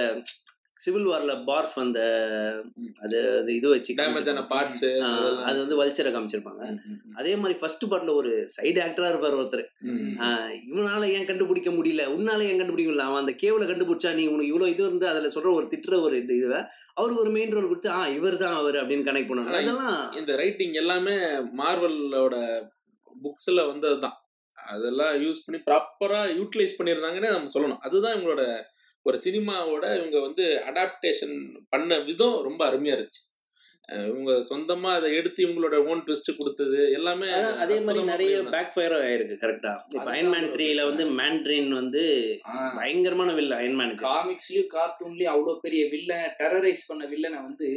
சிவில் 0.83 1.07
வார்ல 1.11 1.33
பார்ஃப் 1.49 1.75
அந்த. 1.83 1.99
அது 3.03 3.17
அது 3.39 3.51
இது 3.57 3.67
வச்சு 3.73 3.93
பார்ட்ஸ் 4.51 4.85
அது 5.47 5.57
வந்து 5.63 5.77
வல்ச்சரை 5.81 6.11
காமிச்சிருப்பாங்க. 6.15 6.63
அதே 7.19 7.33
மாதிரி 7.41 7.55
ஃபர்ஸ்ட் 7.59 7.85
பார்ட்ல 7.91 8.13
ஒரு 8.21 8.31
சைடு 8.55 8.79
ஆக்டரா 8.85 9.09
இருப்பார் 9.11 9.37
ஒருத்தர். 9.41 9.65
இவனால 10.69 11.01
ஏன் 11.17 11.27
கண்டுபிடிக்க 11.29 11.71
முடியல? 11.77 12.05
உன்னால 12.15 12.47
ஏன் 12.51 12.59
கண்டுபிடிக்க 12.61 12.89
முடியல? 12.89 13.07
அவன் 13.09 13.23
அந்த 13.23 13.35
கேவல 13.43 13.67
கண்டுபிடிச்சா 13.71 14.13
நீ 14.19 14.25
உனக்கு 14.33 14.51
இவ்வளவு 14.53 14.73
இது 14.73 14.83
இருந்து 14.87 15.07
அதுல 15.11 15.31
சொல்ற 15.35 15.51
ஒரு 15.59 15.67
திட்டுற 15.73 16.01
ஒரு 16.07 16.17
இது 16.23 16.39
இதுல 16.41 16.57
அவருக்கு 16.97 17.23
ஒரு 17.25 17.33
மெயின் 17.37 17.55
ரோல் 17.55 17.69
கொடுத்து 17.71 17.91
ஆ 17.99 18.01
இவர் 18.17 18.41
தான் 18.43 18.57
அவர் 18.61 18.79
அப்படின்னு 18.81 19.07
கனெக்ட் 19.09 19.29
பண்ணுவாங்க. 19.29 19.55
அதெல்லாம் 19.61 19.99
இந்த 20.21 20.31
ரைட்டிங் 20.43 20.75
எல்லாமே 20.83 21.15
மார்வலோட 21.61 22.35
புக்ஸ்ல 23.25 23.61
வந்ததுதான். 23.71 24.17
அதெல்லாம் 24.57 25.13
யூஸ் 25.23 25.45
பண்ணி 25.45 25.59
ப்ராப்பரா 25.69 26.19
யூட்டிலைஸ் 26.39 26.77
பண்ணியிருந்தாங்கன்னு 26.77 27.35
நம்ம 27.35 27.51
சொல்லணும். 27.55 27.81
அதுதான் 27.87 28.15
இவங்களோட 28.15 28.43
ஒரு 29.05 29.17
சினிமாவோட 29.23 29.85
இவங்க 29.97 30.19
வந்து 30.19 30.45
அடாப்டேஷன் 30.69 31.35
பண்ண 31.69 31.99
விதம் 32.01 32.39
ரொம்ப 32.41 32.61
அருமையா 32.69 32.95
இருந்துச்சு. 32.95 33.21
இவங்க 34.07 34.31
சொந்தமா 34.49 34.89
அதை 34.93 35.13
எடுத்து 35.15 35.39
இவங்களோட 35.45 35.75
ஓன் 35.85 36.01
ட்விஸ்ட் 36.05 36.37
கொடுத்தது 36.37 36.91
எல்லாமே 36.91 37.27
அதே 37.63 37.77
மாதிரி 37.79 38.01
நிறைய. 38.03 38.33
பேக் 38.51 38.71
ஃபயர் 38.73 38.95
ஆயிருக்கு 38.99 39.35
கரெக்டா 39.41 39.71
இப்ப 39.89 40.05
அயன்மேன் 40.11 40.47
த்ரீல 40.53 40.85
வந்து 40.85 41.05
மேண்ட்ரின் 41.19 41.71
வந்து 41.71 42.03
பயங்கரமான 42.75 43.31
வில்ல 43.33 43.57
அயன்மேனுக்கு 43.59 44.05
காமிக்ஸ்லயும் 44.07 44.69
கார்ட்டூன்லயும் 44.73 45.33
அவ்வளவு 45.33 45.59
பெரிய 45.59 45.83
வில்லன் 45.89 46.29
டெரரைஸ் 46.39 46.83
பண்ண 46.87 47.05
வில்லனை 47.05 47.39
வந்து 47.41 47.69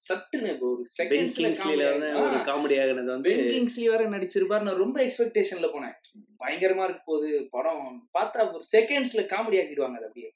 சட்டுன்னு 0.00 0.52
ஒரு 0.60 0.82
பென் 0.82 0.94
செகண்ட்ஸ்ல 0.98 1.44
கிங்ஸ்லில 1.44 1.88
வந்து 1.90 2.10
ஒரு 2.24 2.38
காமெடி 2.48 2.78
ஆகுனது 2.82 3.10
வந்து 3.10 3.32
கிங்ஸ்லி 3.50 3.86
வேற 3.88 4.04
நடிச்சிருப்பாரு 4.08 4.62
நான் 4.62 4.82
ரொம்ப 4.84 4.98
எக்ஸ்பெக்டேஷன்ல 5.06 5.68
போனேன். 5.74 5.96
பயங்கரமா 6.40 6.84
இருக்கு 6.84 7.04
போகுது 7.04 7.32
படம். 7.50 7.84
பார்த்தா 8.18 8.46
ஒரு 8.52 8.64
செகண்ட்ஸ்ல 8.72 9.24
காமெடி 9.32 9.60
ஆக்கிடுவாங்க 9.60 9.98
அது 10.00 10.08
அப்படியே. 10.08 10.30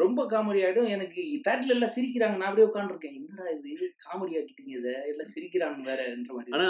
ரொம்ப 0.00 0.20
காமெடி 0.32 0.60
ஆயிடும். 0.66 0.90
எனக்கு 0.96 1.22
தேட்டர்ல 1.46 1.74
எல்லாம் 1.76 1.94
சிரிக்கிறாங்க. 1.96 2.36
நான் 2.40 2.50
அப்படியே 2.50 2.68
உட்காந்துருக்கேன் 2.68 3.16
என்னடா 3.20 3.48
இது? 3.56 3.88
காமெடி 4.04 4.32
ஆக்கிட்டீங்க 4.40 4.72
இதை? 4.80 4.94
எல்லாம் 5.12 5.32
சிரிக்கிறாங்க 5.34 5.88
வேறன்ற 5.88 6.30
மாதிரி. 6.36 6.54
ஆனா 6.56 6.68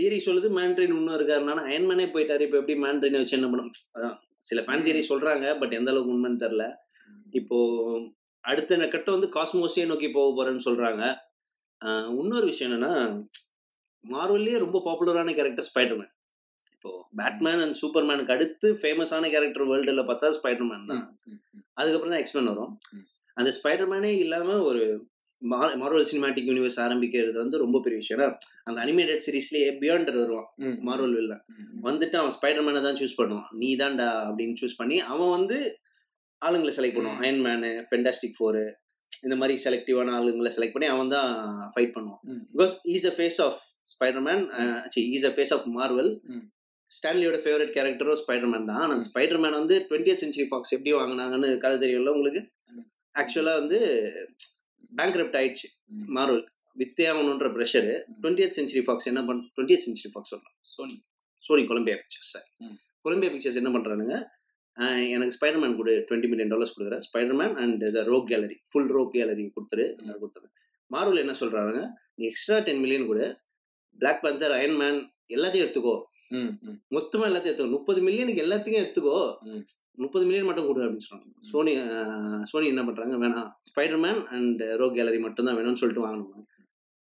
தியரி 0.00 0.18
சொல்லுது. 0.26 0.48
மேண்ட்ரின் 0.58 0.94
இன்னும் 0.98 1.16
இருக்காருனால 1.18 1.64
அயன்மேனே 1.70 2.06
போயிட்டாரு. 2.14 2.44
இப்ப 2.46 2.60
எப்படி 2.60 2.76
மேண்ட்ரினை 2.84 3.20
வச்சு 3.22 3.36
என்ன 3.38 3.48
பண்ணும் 3.52 3.72
அதான் 3.96 4.16
சில 4.50 4.60
ஃபேன் 4.66 4.84
தியரி 4.86 5.02
சொல்றாங்க 5.08 5.46
பட் 5.58 5.76
எந்த 5.78 5.90
அளவுக்கு 5.90 6.14
உண்மைன்னு 6.14 6.42
தெரியல. 6.44 6.64
இப்போ 7.40 7.58
அடுத்த 8.44 8.88
கட்டம் 8.94 9.16
வந்து 9.16 9.32
காஸ்மோஸே 9.36 9.84
நோக்கி 9.90 10.08
போக 10.16 10.30
போறேன்னு 10.36 10.66
சொல்றாங்க. 10.68 11.02
இன்னொரு 12.20 12.46
விஷயம் 12.50 12.72
என்னன்னா 12.72 12.94
மார்வல்லே 14.04 14.56
ரொம்ப 14.64 14.78
பாப்புலரான 14.86 15.34
கேரக்டர் 15.38 15.68
ஸ்பைடர்மேன் 15.68 16.12
இப்போ 16.82 16.92
பேட்மேன் 17.18 17.60
அண்ட் 17.64 17.76
சூப்பர்மேனுக்கு 17.80 18.32
அடுத்து 18.34 18.68
ஃபேமஸான 18.78 19.28
கேரக்டர் 19.32 19.68
வேர்ல்டுல 19.70 20.02
பார்த்தா 20.08 20.28
ஸ்பைடர்மேன் 20.36 20.88
தான். 20.88 21.02
அதுக்கப்புறம் 21.80 22.12
தான் 22.14 22.22
எக்ஸ்மேன் 22.22 22.48
வரும். 22.52 22.72
அந்த 23.36 23.50
ஸ்பைடர்மேனே 23.56 24.10
இல்லாம 24.22 24.56
ஒரு 24.68 24.80
மார்வல் 25.82 26.08
சினிமாட்டிக் 26.10 26.48
யூனிவர்ஸ் 26.50 26.78
ஆரம்பிக்கிறது 26.86 27.36
வந்து 27.42 27.60
ரொம்ப 27.62 27.76
பெரிய 27.84 27.98
விஷயம். 28.00 28.18
ஏன்னா 28.18 28.28
அந்த 28.68 28.76
அனிமேட்டட் 28.84 29.22
சீரிஸ்லயே 29.26 29.68
பியாண்டர் 29.82 30.18
வருவான் 30.22 30.48
மார்வல் 30.88 31.14
வில்ல. 31.18 31.34
வந்துட்டு 31.86 32.16
அவன் 32.22 32.34
ஸ்பைடர்மேனை 32.38 32.82
தான் 32.86 32.98
சூஸ் 33.00 33.18
பண்ணுவான். 33.20 33.48
நீ 33.60 33.68
தான்டா 33.82 34.08
அப்படின்னு 34.28 34.60
சூஸ் 34.62 34.78
பண்ணி 34.80 34.98
அவன் 35.12 35.32
வந்து 35.36 35.58
ஆளுங்களை 36.42 36.74
செலக்ட் 36.78 36.98
பண்ணுவான். 36.98 37.20
அயன்மேனு 37.24 37.70
ஃபென்டாஸ்டிக் 37.90 38.36
ஃபோரு 38.38 38.64
இந்த 39.26 39.36
மாதிரி 39.42 39.56
செலக்டிவான 39.66 40.14
ஆளுங்களை 40.20 40.52
செலக்ட் 40.56 40.76
பண்ணி 40.76 40.88
அவன் 40.94 41.12
தான் 41.16 41.30
ஃபைட் 41.74 41.94
பண்ணுவான். 41.98 42.22
Because 42.54 42.74
is 42.94 43.06
a 43.12 43.14
face 43.18 43.38
of 43.46 43.60
Spiderman 43.92 44.42
is 45.14 45.28
a 45.30 45.32
face 45.36 45.54
of 45.58 45.68
Marvel. 45.78 46.10
ஸ்டான்லியோட 46.94 47.36
favourite 47.44 47.72
கேரக்டரும் 47.76 48.20
ஸ்பைடர்மேன் 48.22 48.68
தான். 48.70 48.80
ஆனால். 48.84 49.02
ஸ்பைடர்மேன் 49.10 49.58
வந்து 49.60 49.76
டுவெண்ட்டி 49.88 50.14
சென்ச்சுரி 50.22 50.46
ஃபாக்ஸ் 50.50 50.74
எப்படி 50.76 50.92
வாங்கினாங்கன்னு 51.00 51.50
கதை 51.64 51.76
தெரியும்ல 51.84 52.12
உங்களுக்கு. 52.18 52.42
ஆக்சுவலாக 53.20 53.60
வந்து 53.62 53.78
பேங்க்ரப்ட் 54.98 55.38
ஆயிடுச்சு. 55.40 55.68
மார்வல் 56.16 56.44
வித்தே 56.80 57.04
ஆகணுன்ற 57.12 57.48
ப்ரெஷர் 57.56 57.88
டுவெண்ட்டி 58.20 58.44
சென்ச்சுரி 58.58 58.82
ஃபாக்ஸ் 58.86 59.08
என்ன 59.10 59.20
பண்ண 59.28 59.48
டுவெண்ட்டி 59.56 59.76
சென்ச்சுரி 59.84 60.10
ஃபாக்ஸ் 60.12 60.32
சொல்றேன் 60.34 60.54
Sony 60.74 60.96
Sony 61.46 61.62
Columbia 61.70 61.96
Pictures 62.02 62.32
sir. 62.34 62.46
Columbia 63.06 63.30
Pictures 63.34 63.60
என்ன 63.60 63.70
பண்ணுறானுங்க 63.74 64.16
எனக்கு 65.14 65.34
ஸ்பைடர்மேன் 65.36 65.74
கொடு 65.78 65.94
டுவெண்ட்டி 66.08 66.28
மில்லியன் 66.32 66.52
டாலர்ஸ் 66.52 66.74
கொடுக்குறேன் 66.74 67.02
Spiderman 67.06 67.54
and 67.62 67.82
the 67.96 68.02
rogue 68.10 68.28
gallery 68.32 68.56
full 68.68 68.90
rogue 68.96 69.10
gallery 69.16 69.44
கொடுத்துரு. 69.56 69.86
நான் 70.06 70.20
கொடுத்துறேன் 70.22 70.52
மார்வல் 70.90 71.22
என்ன 71.24 71.34
சொல்கிறாங்க 71.40 71.80
நீ 72.18 72.24
எக்ஸ்ட்ரா 72.30 72.56
டென் 72.68 72.80
மில்லியன் 72.84 73.08
கொடு. 73.10 73.26
பிளாக் 74.00 74.22
பந்தர் 74.24 74.54
அயன்மேன் 74.58 75.00
எல்லாத்தையும் 75.28 75.64
எடுத்துக்கோ. 75.66 76.02
ம், 76.28 76.52
ம். 76.60 76.82
மொத்தமாக 76.88 77.30
எல்லாத்தையும் 77.30 77.52
எடுத்துக்கோ. 77.52 77.70
முப்பது 77.70 78.02
மில்லியனுக்கு 78.02 78.42
எல்லாத்தையும் 78.46 78.80
எடுத்துக்கோ. 78.82 79.34
முப்பது 79.94 80.24
மில்லியன் 80.24 80.46
மட்டும் 80.46 80.66
கொடு 80.66 80.84
அப்படின்னு 80.84 81.06
சொல்றாங்க 81.08 81.32
சோனி 81.38 81.72
சோனி 82.44 82.66
என்ன 82.66 82.82
பண்ணுறாங்க 82.82 83.16
வேணாம் 83.24 83.50
ஸ்பைடர்மேன் 83.70 84.24
அண்ட் 84.24 84.62
ரோக் 84.62 84.94
கேலரி 84.94 85.18
மட்டும்தான் 85.18 85.56
வேணும்னு 85.56 85.74
சொல்லிட்டு 85.74 86.06
வாங்கணும் 86.06 86.46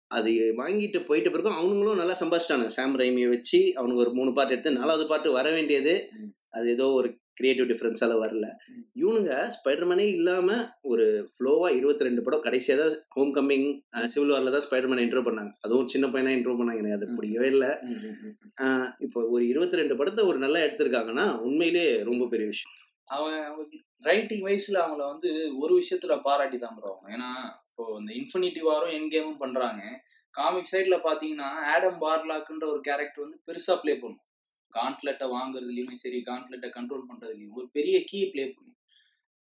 அது 0.07 0.31
வாங்கிட்டு 0.57 0.99
போயிட்ட 0.99 1.29
பிறகு 1.31 1.51
அவனுங்களும் 1.51 1.95
நல்லா 1.95 2.15
சம்பாதிச்சிட்டானுங்க. 2.19 2.65
சாம் 2.65 2.95
ரைமியை 2.95 3.29
வச்சு 3.29 3.71
அவனுக்கு 3.75 4.01
ஒரு 4.01 4.13
மூணு 4.13 4.33
பார்ட் 4.33 4.51
எடுத்து 4.51 4.71
நாலாவது 4.71 5.07
பார்ட் 5.07 5.27
வர 5.27 5.51
வேண்டியது. 5.51 6.09
அது 6.49 6.69
ஏதோ 6.69 6.87
ஒரு 6.91 7.20
கிரியேட்டிவ் 7.37 7.69
டிஃப்ரென்ஸால 7.71 8.15
வரல. 8.23 8.47
இவனுங்க 9.01 9.31
ஸ்பைடர்மேனே 9.55 10.05
இல்லாம 10.17 10.57
ஒரு 10.91 11.05
ஃப்ளோவா 11.33 11.69
இருபத்தி 11.79 12.07
ரெண்டு 12.07 12.23
படம் 12.25 12.45
கடைசியாக 12.47 12.79
தான் 12.81 12.95
ஹோம் 13.15 13.33
கம்மிங் 13.37 13.67
சிவில் 14.13 14.33
வாரில் 14.33 14.55
தான் 14.55 14.65
ஸ்பைடர்மேன் 14.67 15.03
இன்ட்ரோ 15.05 15.23
பண்ணாங்க. 15.27 15.53
அதுவும் 15.65 15.89
சின்ன 15.93 16.07
பையனா 16.13 16.35
இன்ட்ரோ 16.37 16.55
பண்ணாங்க 16.59 16.83
எனக்கு 16.83 16.99
அது. 16.99 17.15
பிடிக்கவே 17.17 17.49
இல்லை. 17.55 17.71
இப்போ 19.07 19.19
ஒரு 19.35 19.43
இருபத்தி 19.51 19.81
ரெண்டு 19.81 19.97
படத்தை 20.01 20.23
ஒரு 20.31 20.39
நல்லா 20.45 20.61
எடுத்திருக்காங்கன்னா 20.67 21.27
உண்மையிலே 21.47 21.85
ரொம்ப 22.11 22.25
பெரிய 22.33 22.47
விஷயம். 22.53 22.75
அவன் 23.17 23.39
ரைட்டிங் 24.09 24.45
வயசுல 24.47 24.77
அவங்கள 24.83 25.03
வந்து 25.13 25.29
ஒரு 25.63 25.73
விஷயத்துல 25.81 26.13
பாராட்டி 26.27 26.57
தான் 26.59 26.77
ப்ரோ 26.77 26.93
ஏன்னா 27.13 27.29
இப்போ 27.69 27.83
இந்த 27.99 28.11
இன்ஃபினிட்டி 28.19 28.61
வாரும் 28.69 28.93
என் 28.97 29.11
கேமும் 29.13 29.41
பண்றாங்க. 29.43 29.81
காமிக் 30.35 30.69
சைட்ல 30.71 30.97
பாத்தீங்கன்னா 31.05 31.49
ஆடம் 31.71 32.01
பார்லாக்குன்ற 32.03 32.65
ஒரு 32.73 32.81
கேரக்டர் 32.87 33.23
வந்து 33.23 33.39
பெருசா 33.47 33.73
ப்ளே 33.81 33.93
பண்ணும். 34.01 34.21
காண்ட்லெட்டை 34.79 35.27
வாங்குறதுலயுமே 35.37 35.95
சரி 36.03 36.19
காண்ட்லெட்டை 36.29 36.69
கண்ட்ரோல் 36.77 37.07
பண்றதுலயும் 37.09 37.55
ஒரு 37.59 37.67
பெரிய 37.77 37.97
கீ 38.11 38.19
ப்ளே 38.33 38.45
பண்ணும் 38.55 38.77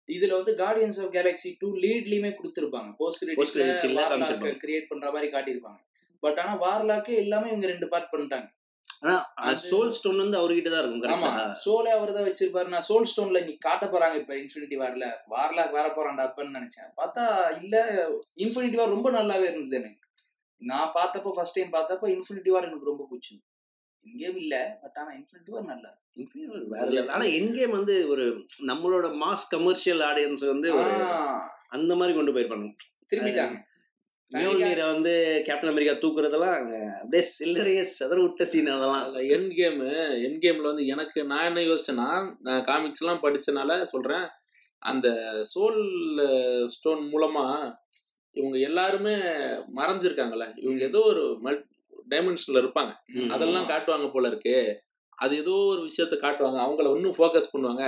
இதுல 0.09 0.37
வந்து 0.39 0.53
கார்டியன்ஸ் 0.61 1.01
ஆஃப் 1.03 1.13
கேலக்ஸி 1.17 1.51
டூ 1.59 1.69
லீட்லயுமே 1.83 2.31
கொடுத்துருப்பாங்க. 2.39 2.91
போஸ்ட் 3.01 3.21
Post 3.41 3.53
credit 3.57 3.77
scene 3.83 3.93
ல 3.97 3.99
கிரெடிட்ல 3.99 4.09
காமிச்சிருப்பாங்க. 4.13 4.61
கிரியேட் 4.63 4.89
பண்ற 4.89 5.07
மாதிரி 5.17 5.29
காட்டியிருப்பாங்க. 5.35 5.81
பட் 6.23 6.39
ஆனா 6.43 6.55
வார்லாக்கு 6.65 7.13
எல்லாமே 7.25 7.51
இவங்க 7.53 7.67
ரெண்டு 7.73 7.89
பார்ட் 7.93 8.11
பண்ணிட்டாங்க. 8.15 8.49
ஆனா 9.03 9.53
சோல் 9.69 9.93
ஸ்டோன் 9.97 10.23
வந்து 10.23 10.39
அவர்கிட்ட 10.41 10.71
தான் 10.73 10.83
இருக்கும் 10.83 11.13
ஆமா. 11.15 11.31
சோலே 11.65 11.91
அவர் 11.99 12.15
தான் 12.17 12.27
வச்சிருப்பாரு 12.29 12.69
நான் 12.75 12.87
சோல் 12.89 13.09
ஸ்டோன்ல 13.11 13.41
நீ 13.47 13.53
காட்ட 13.67 13.87
போறாங்க 13.93 14.17
இப்ப 14.23 14.35
இன்ஃபினிட்டி 14.41 14.77
வார்ல 14.83 15.07
வார்ல 15.35 15.61
வர 15.77 15.87
போறான்டா 15.99 16.27
அப்பன்னு 16.29 16.57
நினைச்சேன். 16.59 16.91
பார்த்தா 17.01 17.25
இல்ல 17.63 17.77
இன்ஃபினிட்டி 18.45 18.81
வார் 18.81 18.95
ரொம்ப 18.97 19.11
நல்லாவே 19.19 19.47
இருந்தது 19.53 19.79
எனக்கு. 19.83 19.97
நான் 20.63 20.95
பார்த்தப்போ 20.99 21.31
ஃபர்ஸ்ட் 21.37 21.59
டைம் 21.59 21.73
பார்த்தப்போ 21.77 22.09
இன்ஃபினிட்டி 22.17 22.53
வார் 22.55 22.69
எனக்கு 22.69 22.91
ரொம்ப 22.91 23.07
பிடிச்சது 23.11 23.41
இங்கேயும் 24.07 24.39
இல்ல 24.43 24.55
பட் 24.83 24.99
ஆனா 25.03 25.11
இன்ஃபினிட்டி 25.19 25.53
வார் 25.57 25.73
நல்லா 25.75 25.91
War 26.53 26.61
வேற 26.71 26.87
level. 26.95 27.11
ஆனா 27.15 27.25
என் 27.39 27.53
கேம் 27.57 27.75
வந்து 27.77 27.95
ஒரு 28.13 28.25
நம்மளோட 28.71 29.07
மாஸ் 29.23 29.45
கமர்ஷியல் 29.51 30.01
ஆடியன்ஸ் 30.01 30.43
வந்து 30.53 30.69
ஒரு 30.75 30.95
அந்த 31.69 31.93
மாதிரி 31.95 32.13
கொண்டு 32.17 32.33
போயிருப்பாங்க. 32.33 32.67
திரும்பிட்டாங்க. 33.11 33.57
மியோல்நீரை 34.33 34.85
வந்து 34.95 35.13
கேப்டன் 35.47 35.71
அமெரிக்கா 35.71 35.95
தூக்குறதெல்லாம் 35.95 36.57
அங்க 36.59 36.75
அப்படியே 36.99 37.23
சில்லறைய 37.29 37.81
செதற 37.95 38.19
விட்ட 38.23 38.45
சீன் 38.45 38.73
அதெல்லாம். 38.75 39.05
அதில் 39.05 39.31
என் 39.37 39.49
கேமு 39.51 39.89
என் 40.27 40.39
கேமில் 40.45 40.71
வந்து 40.71 40.85
எனக்கு 40.87 41.25
நான் 41.25 41.49
என்ன 41.51 41.61
யோசிச்சேன்னா 41.61 42.09
நான் 42.49 42.67
காமிக்ஸ்லாம் 42.71 43.25
படிச்சனால 43.25 43.81
சொல்கிறேன் 43.95 44.27
அந்த 44.83 45.09
சோல் 45.55 45.81
ஸ்டோன் 46.67 47.03
மூலமாக 47.09 47.73
இவங்க 48.37 48.57
எல்லாருமே 48.69 49.15
மறைஞ்சிருக்காங்கல்ல. 49.79 50.47
இவங்க 50.57 50.83
ஏதோ 50.85 51.03
ஒரு 51.13 51.25
மல் 51.47 51.61
டைமென்ஷனில் 52.13 52.63
இருப்பாங்க. 52.63 52.93
அதெல்லாம் 53.35 53.69
காட்டுவாங்க 53.73 54.09
போல 54.15 54.31
இருக்கு. 54.33 54.55
அது 55.19 55.33
ஏதோ 55.43 55.55
ஒரு 55.71 55.81
விஷயத்த 55.87 56.17
காட்டுவாங்க. 56.21 56.59
அவங்கள 56.67 56.91
இன்னும் 56.97 57.17
ஃபோக்கஸ் 57.17 57.51
பண்ணுவாங்க. 57.53 57.83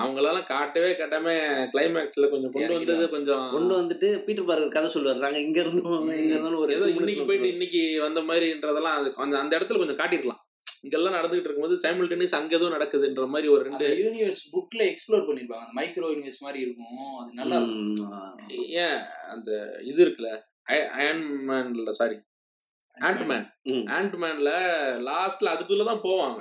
அவங்களெல்லாம் 0.00 0.46
காட்டவே 0.52 0.88
காட்டாம 1.00 1.34
கிளைமேக்ஸ்ல 1.74 2.30
கொஞ்சம் 2.32 2.52
கொண்டு 2.54 2.76
வந்தது 2.76 3.04
கொஞ்சம் 3.16 3.44
கொண்டு 3.56 3.74
வந்துட்டு 3.80 4.08
பீட்டர் 4.24 4.48
பார்க்கர் 4.48 4.76
கதை 4.76 4.88
சொல்லுவாரு. 4.94 5.24
நாங்க 5.24 5.40
இங்க 5.40 5.60
இருந்தோம். 5.64 6.08
இங்க 6.22 6.32
இருந்தாலும் 6.36 6.62
ஒரு 6.62 6.74
ஏதோ 6.78 6.88
இன்னைக்கு 6.94 7.28
போயிட்டு 7.28 7.52
இன்னைக்கு 7.56 7.82
வந்த 8.06 8.22
மாதிரின்றதெல்லாம் 8.30 8.98
அது 9.00 9.10
கொஞ்சம் 9.20 9.42
அந்த 9.42 9.52
இடத்துல 9.58 9.82
கொஞ்சம் 9.82 10.00
காட்டிருக்கலாம் 10.00 10.42
இங்கெல்லாம் 10.86 11.16
நடந்துகிட்டு 11.16 11.48
இருக்கும்போது 11.48 11.76
சைமில்டேனியஸ் 11.82 12.36
அங்க 12.38 12.52
ஏதோ 12.58 12.68
நடக்குதுன்ற 12.74 13.24
மாதிரி 13.34 13.48
ஒரு 13.54 13.62
ரெண்டு 13.68 13.88
யூனிவர்ஸ் 14.02 14.42
புக்ல 14.54 14.80
எக்ஸ்ப்ளோர் 14.90 15.26
பண்ணிருப்பாங்க. 15.28 15.66
மைக்ரோ 15.78 16.08
யூனிவர்ஸ் 16.14 16.44
மாதிரி 16.46 16.60
இருக்கும். 16.64 17.12
அது 17.20 17.30
நல்லா. 17.40 17.58
ஏன் 18.86 19.00
அந்த 19.34 19.50
இது 19.90 20.00
இருக்குல்ல 20.06 20.32
அயன் 20.96 21.24
மேன்ல 21.48 21.92
சாரி 22.00 22.16
ஆண்ட்மேன். 22.96 23.44
ஆண்ட்மேன்ல 23.98 24.50
லாஸ்ட்ல 25.08 25.52
அதுக்குள்ள 25.54 25.84
தான் 25.90 26.04
போவாங்க. 26.06 26.40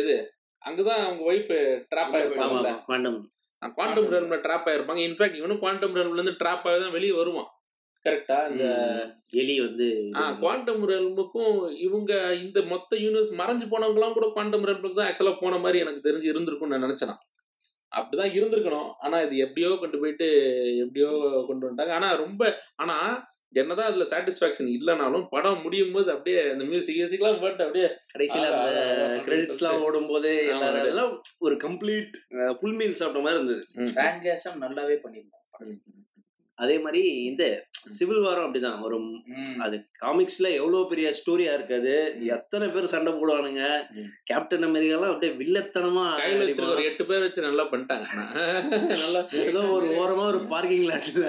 எது? 0.00 0.14
அங்கதான் 0.62 1.02
அவங்க 1.04 1.22
ஒய்ஃப் 1.30 1.52
ட்ராப் 1.92 2.14
ஆமா 2.44 2.60
குவாண்டம் 2.88 3.18
குவாண்டம் 3.78 4.44
ட்ராப் 4.46 4.68
ஆயிருப்பாங்க. 4.70 5.02
இன்ஃபேக்ட் 5.08 5.40
இவனும் 5.40 5.60
குவாண்டம் 5.64 5.96
ரெல்ம்ல 5.98 6.20
இருந்து 6.20 6.40
ட்ராப் 6.42 6.64
ஆகி 6.68 6.80
தான் 6.84 6.96
வெளியே 6.96 7.16
வருவான். 7.18 7.50
கரெக்டா 8.04 8.36
இந்த 8.50 8.64
எலி 9.40 9.56
வந்து 9.64 9.88
குவாண்டம் 10.40 10.84
ரெல்முக்கும் 10.92 11.58
இவங்க 11.86 12.12
இந்த 12.44 12.58
மொத்த 12.72 12.96
யூனிவர்ஸ் 13.02 13.30
மறைஞ்சு 13.40 13.66
போனவங்கலாம் 13.72 14.16
கூட 14.16 14.28
குவாண்டம் 14.36 14.66
ரெல்முக்கு 14.70 14.98
தான் 14.98 15.10
ஆக்சுவலா 15.10 15.34
போன 15.42 15.58
மாதிரி 15.64 15.82
எனக்கு 15.84 16.06
தெரிஞ்சு 16.06 16.30
இருந்திருக்கும்னு 16.32 16.74
நான் 16.74 16.86
நினைச்சேன் 16.86 17.14
அப்படிதான் 17.92 18.34
இருந்திருக்கணும். 18.38 18.90
ஆனா 19.04 19.16
இது 19.26 19.36
எப்படியோ 19.44 19.70
கொண்டு 19.80 19.96
போயிட்டு 20.02 20.28
எப்படியோ 20.84 21.10
கொண்டு 21.48 21.64
வந்துட்டாங்க. 21.64 21.94
ஆனா 21.98 22.08
ரொம்ப 22.24 22.42
ஆனா 22.82 22.96
என்னதான் 23.54 23.88
அதுல 23.88 24.04
சாட்டிஸ்பாக்சன் 24.10 24.70
இல்லைனாலும் 24.72 25.24
படம் 25.28 25.62
முடியும் 25.62 25.92
போது 25.92 26.08
அப்படியே 26.12 26.40
அந்த 26.50 26.64
மியூசிக் 26.64 26.98
மியூசிக்லாம் 26.98 27.40
போட்டு 27.40 27.64
அப்படியே 27.64 27.88
கடைசியில 28.12 28.46
அந்த 28.52 28.80
ஆ, 28.82 28.84
ஆ, 29.06 29.18
கிரெடிட்ஸ் 29.24 29.58
எல்லாம் 29.58 29.82
ஓடும் 29.84 30.06
போது 30.06 30.30
எல்லாரும் 30.52 31.14
ஒரு 31.40 31.56
கம்ப்ளீட் 31.64 32.14
ஃபுல் 32.56 32.76
மீல் 32.76 32.94
சாப்பிட்ட 32.94 33.24
மாதிரி 33.24 33.38
இருந்தது. 33.38 33.62
ஃபேன்காசம் 33.92 34.58
நல்லாவே 34.64 34.96
பண்ணிருந்தாங்க 35.02 35.40
அதே 36.58 36.74
மாதிரி 36.78 37.00
இந்த 37.28 37.44
சிவில் 37.96 38.20
வாரம் 38.24 38.44
அப்படிதான். 38.44 38.80
ஒரு. 38.86 38.96
அது 39.64 39.76
காமிக்ஸ்ல 40.00 40.48
எவ்வளவு 40.58 40.90
பெரிய 40.90 41.06
ஸ்டோரியா 41.18 41.52
இருக்காது. 41.54 41.92
எத்தனை 42.36 42.66
பேர் 42.68 42.92
சண்டை 42.92 43.12
போடுவானுங்க. 43.12 43.62
கேப்டன் 44.24 44.66
அமெரிக்காலாம் 44.68 45.12
அப்படியே 45.12 45.32
வில்லத்தனமா 45.40 46.04
ஒரு. 46.68 46.84
எட்டு 46.90 47.04
பேர் 47.10 47.24
வச்சு 47.26 47.46
நல்லா 47.48 47.64
பண்ணிட்டாங்க. 47.72 48.06
நல்லா 49.04 49.22
ஏதோ 49.44 49.62
ஒரு 49.76 49.88
ஓரமா 49.98 50.24
ஒரு 50.32 50.40
பார்க்கிங் 50.52 50.86
லாட்ல 50.90 51.24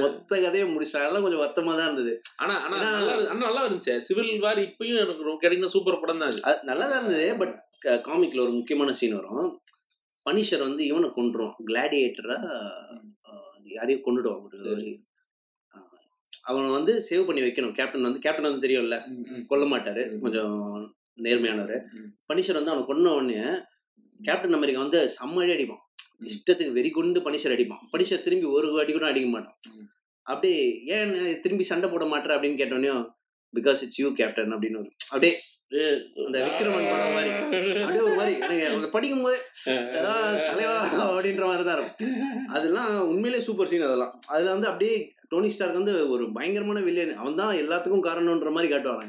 மொத்த 0.00 0.40
கதையை 0.44 0.66
முடிச்சாங்க 0.74 1.04
அதெல்லாம் 1.04 1.26
கொஞ்சம் 1.26 1.44
வருத்தமா 1.44 1.74
தான் 1.76 1.88
இருந்தது. 1.90 2.14
ஆனா 2.36 2.56
ஆனா 2.66 2.78
நல்லா 3.44 3.62
இருந்துச்சு. 3.64 3.96
சிவில் 4.08 4.32
வார் 4.38 4.60
இப்பயும் 4.68 5.02
எனக்கு 5.02 5.28
ரொம்ப 5.28 5.40
கிடைக்கிற 5.44 5.70
சூப்பர் 5.76 6.02
படம் 6.02 6.22
தான் 6.24 6.36
நல்லா 6.70 6.86
தான் 6.86 7.00
இருந்தது 7.00 7.28
பட் 7.42 7.56
காமிக்ல 8.06 8.44
ஒரு 8.46 8.54
முக்கியமான 8.56 8.92
சீன் 9.00 9.18
வரும். 9.18 9.48
பனிஷர் 10.26 10.66
வந்து 10.66 10.82
இவனை 10.86 11.08
கொண்டுரும் 11.10 11.54
கிளாடியேட்டரா 11.68 12.38
யாரையும் 13.68 14.04
கொண்டுடுவான் 14.06 14.42
ஒரு 14.42 14.98
அவனை 16.44 16.70
வந்து 16.70 16.92
சேவ் 17.10 17.26
பண்ணி 17.26 17.40
வைக்கணும். 17.40 17.72
கேப்டன் 17.72 18.02
வந்து 18.02 18.18
கேப்டன் 18.18 18.48
வந்து 18.50 18.68
தெரியும்ல. 18.68 18.96
கொல்ல 19.46 19.64
மாட்டாரு. 19.64 20.20
கொஞ்சம் 20.20 20.56
நேர்மையானவர். 21.22 21.82
பனிஷர் 22.28 22.58
வந்து 22.60 22.72
அவனை 22.72 22.82
கொன்ன 22.88 23.14
உடனே 23.14 23.40
கேப்டன் 24.22 24.52
அமெரிக்கா 24.52 24.80
வந்து 24.80 25.00
செம்ம 25.16 25.42
அடி 25.42 25.52
அடிப்பான். 25.56 25.84
இஷ்டத்துக்கு 26.28 26.72
வெறி 26.72 26.90
கொண்டு 26.90 27.20
பனிஷர் 27.20 27.54
அடிப்பான். 27.56 27.84
பனிஷர் 27.92 28.20
திரும்பி 28.20 28.46
ஒரு 28.46 28.80
அடி 28.80 28.92
கூட 28.92 29.06
அடிக்க 29.06 29.28
மாட்டான். 29.28 29.58
அப்படியே 30.22 30.82
ஏன் 30.86 31.40
திரும்பி 31.40 31.64
சண்டை 31.64 31.90
போட 31.90 32.04
மாட்டேற? 32.04 32.32
அப்படின்னு 32.36 32.60
கேட்டோடனே 32.62 32.92
பிகாஸ் 33.54 33.80
இட்ஸ் 33.84 34.00
யூ 34.00 34.12
கேப்டன் 34.12 34.54
அப்படின்னு 34.54 34.78
ஒரு 34.78 34.90
அப்படியே 35.04 35.40
அந்த 36.26 36.36
விக்ரமன் 36.44 36.90
படம் 36.92 37.14
மாதிரி. 37.14 37.30
அப்படியே 37.82 38.02
ஒரு 38.06 38.14
மாதிரி. 38.20 38.34
எனக்கு 38.66 38.94
படிக்கும் 38.94 39.24
போதே 39.24 39.38
அதான் 39.98 40.22
தலைவா 40.48 40.76
அப்படின்ற 41.08 41.44
மாதிரி 41.50 41.64
தான் 41.64 41.78
இருக்கும். 41.78 42.14
அதெல்லாம் 42.48 42.92
உண்மையிலே 43.10 43.40
சூப்பர் 43.48 43.70
சீன் 43.72 43.88
அதெல்லாம். 43.88 44.14
அதுல 44.26 44.50
வந்து 44.50 44.70
அப்படியே 44.70 44.94
டோனி 45.32 45.48
ஸ்டார்க் 45.48 45.80
வந்து 45.80 45.94
ஒரு 46.08 46.26
பயங்கரமான 46.32 46.80
வில்லன் 46.80 47.14
அவன் 47.14 47.40
தான் 47.42 47.60
எல்லாத்துக்கும் 47.62 48.06
காரணம்ன்ற 48.08 48.50
மாதிரி 48.50 48.72
காட்டுவாங்க. 48.72 49.06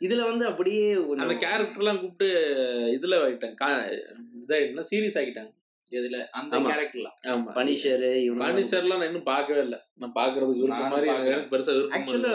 இதுல 0.00 0.22
வந்து 0.30 0.44
அப்படியே 0.46 0.86
அந்த 1.24 1.34
கேரக்டர்லாம் 1.44 2.00
கூப்பிட்டு 2.00 2.28
இதுல 2.96 3.20
ஆகிட்டாங்க 3.24 3.68
இதாயிட்டுனா 4.42 4.86
சீரியஸ் 4.92 5.18
ஆகிட்டாங்க 5.20 5.52
இதுல 5.92 6.18
அந்த. 6.38 6.52
கேரக்டர்லாம். 6.70 7.16
ஆமா. 7.32 7.50
பனிஷர் 7.58 8.04
பனிஷர்லாம் 8.44 9.00
நான் 9.00 9.10
இன்னும் 9.10 9.28
பார்க்கவே 9.32 9.60
இல்லை. 9.66 9.78
நான் 9.98 10.14
நானும் 10.74 10.94
மாதிரி 10.94 11.10
பெருசா 11.52 11.74
ஆக்சுவலா. 11.98 12.32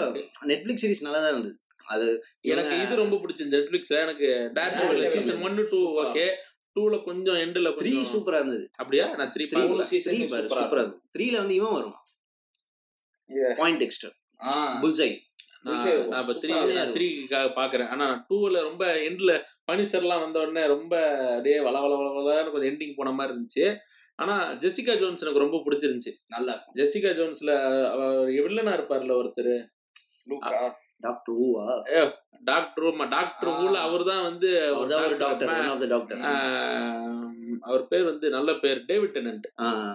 நெட்ஃபிளிக்ஸ் 0.51 0.86
சீரிஸ் 0.86 1.05
நல்லா 1.08 1.19
தான் 1.19 1.34
இருந்தது. 1.34 1.55
அது 1.88 2.08
எனக்கு 2.46 2.74
இது 2.82 2.94
ரொம்ப 2.96 3.15
பிடிச்சிருந்துச்சு. 3.15 3.58
நெட்ஃபிளிக்ஸ்ல 3.58 3.98
எனக்கு 4.00 4.28
டேர் 4.56 4.74
Daredevil. 4.76 5.08
சீசன் 5.08 5.42
ஒன்னு 5.42 5.63
டூ 5.72 5.80
ஓகே 6.04 6.26
டூல 6.76 7.04
கொஞ்சம் 7.04 7.36
எண்ட்ல 7.36 7.70
த்ரீ 7.78 7.92
சூப்பரா 8.12 8.39
இருந்தது. 8.39 8.65
அப்படியா? 8.78 9.06
நான் 9.15 9.32
த்ரீ 9.36 9.46
பாரு 9.48 9.63
சூப்பரா 10.54 10.82
இருந்தது. 10.82 11.02
த்ரீல 11.15 11.38
வந்து 11.38 11.56
இவன் 11.56 11.74
வருவான். 11.74 11.98
பாயிண்ட் 13.58 13.84
எக்ஸ்டர் 13.88 14.13
ஆ. 14.39 14.52
புல்சை 14.82 15.10
நான் 15.63 15.80
இப்போ 16.20 16.34
த்ரீ 16.34 16.50
சூப்பரா 16.50 16.76
நான் 16.76 16.94
த்ரீ 16.94 17.08
பாக்குறேன் 17.58 17.88
ஆனா 17.88 18.06
டூல 18.30 18.62
ரொம்ப 18.62 18.84
எண்ட்ல 19.08 19.32
பனிசர்லாம் 19.72 20.20
வந்த 20.20 20.39
உடனே 20.39 20.68
ரொம்ப 20.68 20.94
அப்படியே 21.30 21.60
வள 21.60 21.80
வள 21.80 21.96
வள 21.96 22.10
வளன்னு 22.20 22.52
கொஞ்சம் 22.52 22.72
எண்டிங் 22.72 22.96
போன 22.96 23.12
மாதிரி 23.12 23.34
இருந்துச்சு. 23.34 23.65
ஆனா 24.20 24.36
ஜெசிகா 24.62 24.94
ஜோன்ஸ் 25.00 25.22
எனக்கு 25.22 25.39
ரொம்ப 25.39 25.58
பிடிச்சிருந்துச்சு. 25.58 26.13
நல்லா 26.28 26.56
ஜெசிகா 26.76 27.12
ஜோன்ஸ்ல 27.13 27.52
அவர் 27.94 28.15
வில்லனா 28.39 28.74
இருப்பார்ல 28.78 29.13
ஒருத்தர். 29.20 29.54
டாக்டர் 31.04 31.36
ஊவா 31.40 31.66
டாக்டர் 32.44 32.86
டாக்டர் 33.12 33.50
ஆ. 33.50 33.56
ஊல 33.64 33.76
அவர் 33.86 34.04
தான் 34.04 34.24
வந்து 34.24 34.50
ஒரு 34.74 34.90
டாக்டர் 34.92 35.20
டாக்டர் 35.24 35.90
டாக்டர் 35.90 36.22
அவர் 37.64 37.84
பேர் 37.88 38.04
வந்து 38.04 38.28
நல்ல 38.30 38.52
பேர் 38.60 38.80
டேவிட் 38.86 39.16
டெனன்ட் 39.16 39.48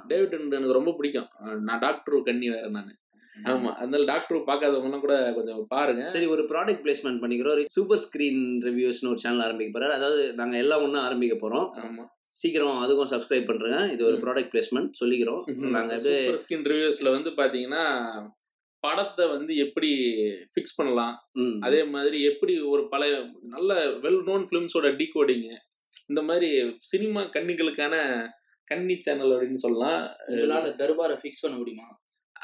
டேவிட் 0.06 0.32
டெனன்ட் 0.32 0.56
எனக்கு 0.56 0.78
ரொம்ப 0.78 0.92
பிடிக்கும். 0.92 1.28
நான் 1.60 1.80
டாக்டர் 1.80 2.16
கண்ணி 2.22 2.48
வேற 2.50 2.68
நான். 2.70 2.92
ஆமா 3.36 3.70
அதனால 3.74 4.04
டாக்டர் 4.04 4.48
பார்க்காதவங்கலாம் 4.48 5.00
கூட 5.00 5.14
கொஞ்சம் 5.32 5.62
பாருங்க. 5.68 6.02
சரி 6.10 6.26
ஒரு 6.26 6.42
ப்ராடக்ட் 6.50 6.82
பிளேஸ்மெண்ட் 6.84 7.22
பண்ணிக்கிறோம். 7.22 7.54
ஒரு 7.54 7.64
சூப்பர் 7.68 8.02
ஸ்கிரீன் 8.04 8.42
ரிவ்யூஸ்னு 8.64 9.10
ஒரு 9.10 9.18
சேனல் 9.18 9.44
ஆரம்பிக்க 9.44 9.72
போறாரு. 9.76 9.96
அதாவது 9.96 10.34
நாங்க 10.34 10.56
எல்லாம் 10.56 10.82
ஒண்ணா 10.82 11.00
ஆரம்பிக்க 11.04 11.36
போறோம். 11.36 11.66
ஆமா. 11.82 12.04
சீக்கிரம் 12.34 12.80
அதுக்கும் 12.82 13.10
சப்ஸ்கிரைப் 13.10 13.48
பண்றேங்க. 13.48 13.80
இது 13.90 14.02
ஒரு. 14.06 14.16
ப்ராடக்ட் 14.22 14.52
பிளேஸ்மெண்ட் 14.52 14.92
சொல்லிக்கிறோம். 15.00 15.42
நாங்க 15.76 15.92
அப்படியே 15.94 16.20
சூப்பர் 16.20 16.40
ஸ்கின் 16.44 16.66
ரிவ்யூஸ்ல 16.66 17.10
வந்து 17.10 17.30
பாத்தீங்கன்னா 17.36 17.82
படத்தை 18.84 19.24
வந்து 19.34 19.52
எப்படி 19.64 19.90
ஃபிக்ஸ் 20.52 20.76
பண்ணலாம்? 20.78 21.14
அதே 21.66 21.80
மாதிரி 21.94 22.18
எப்படி 22.30 22.54
ஒரு 22.72 22.82
பழைய 22.92 23.14
நல்ல 23.54 23.80
வெல் 24.04 24.22
நோன் 24.30 24.46
ஃபிலிம்ஸோட 24.48 24.88
டீகோடிங் 25.00 25.44
இந்த 26.12 26.22
மாதிரி 26.28 26.48
சினிமா 26.92 27.22
கன்னிகளுக்கான 27.36 27.94
கன்னி 28.70 28.96
சேனல் 29.06 29.34
அப்படின்னு 29.34 29.64
சொல்லலாம். 29.66 30.00
உங்களால 30.30 30.68
தர்பாரை 30.80 31.16
ஃபிக்ஸ் 31.22 31.42
பண்ண 31.44 31.56
முடியுமா? 31.60 31.88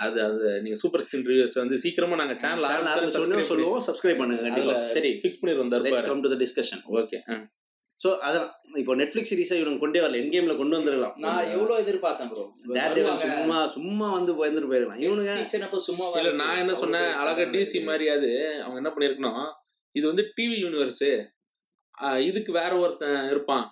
அது 0.04 0.18
அது 0.26 0.48
நீங்க 0.64 0.76
சூப்பர் 0.82 1.02
ஸ்கின் 1.06 1.24
ரிவ்யூஸ் 1.30 1.56
வந்து 1.60 1.76
சீக்கிரமா 1.84 2.18
நாங்க 2.20 2.34
சேனல் 2.42 3.16
சொல்லுவோம் 3.50 3.86
சப்ஸ்கிரைப் 3.86 4.20
பண்ணுங்க 4.20 4.76
சரி. 4.96 5.10
ஃபிக்ஸ் 5.22 5.40
பண்ணிடுவோம் 5.40 5.72
Darbar. 5.74 6.06
Come 6.10 6.22
to 6.26 6.30
the 6.34 6.38
discussion 6.44 6.82
okay 7.00 7.18
so 8.00 8.08
அதான் 8.26 8.46
இப்போ 8.80 8.92
நெட்ஃபிளிக்ஸ் 9.00 9.30
சீரிஸை 9.30 9.56
இவனுக்கு 9.56 9.82
கொண்டே 9.82 10.00
வரல. 10.02 10.20
என் 10.20 10.30
கேம்ல 10.34 10.54
கொண்டு 10.60 10.76
வந்துடலாம் 10.76 11.16
நான் 11.24 11.50
எவ்வளவு 11.54 11.80
எதிர்பார்த்தேன் 11.82 12.30
ப்ரோ 12.30 12.44
சும்மா 13.26 13.58
சும்மா 13.74 14.06
வந்து 14.16 14.32
பயந்துட்டு 14.38 14.70
போயிடலாம் 14.70 15.02
இவனுங்க 15.04 15.32
சும்மா 15.88 16.06
இல்ல 16.20 16.32
நான் 16.42 16.60
என்ன 16.62 16.76
சொன்னேன்? 16.82 17.10
அழகா 17.22 17.44
டிசி 17.56 17.80
மாதிரியாவது 17.88 18.30
அவங்க 18.62 18.80
என்ன 18.82 18.92
பண்ணிருக்கணும்? 18.94 19.44
இது 19.94 20.04
வந்து 20.06 20.24
டிவி 20.36 20.56
யூனிவர்ஸ் 20.64 21.06
இதுக்கு 22.28 22.50
வேற 22.58 22.72
ஒருத்தன் 22.82 23.28
இருப்பான்? 23.32 23.66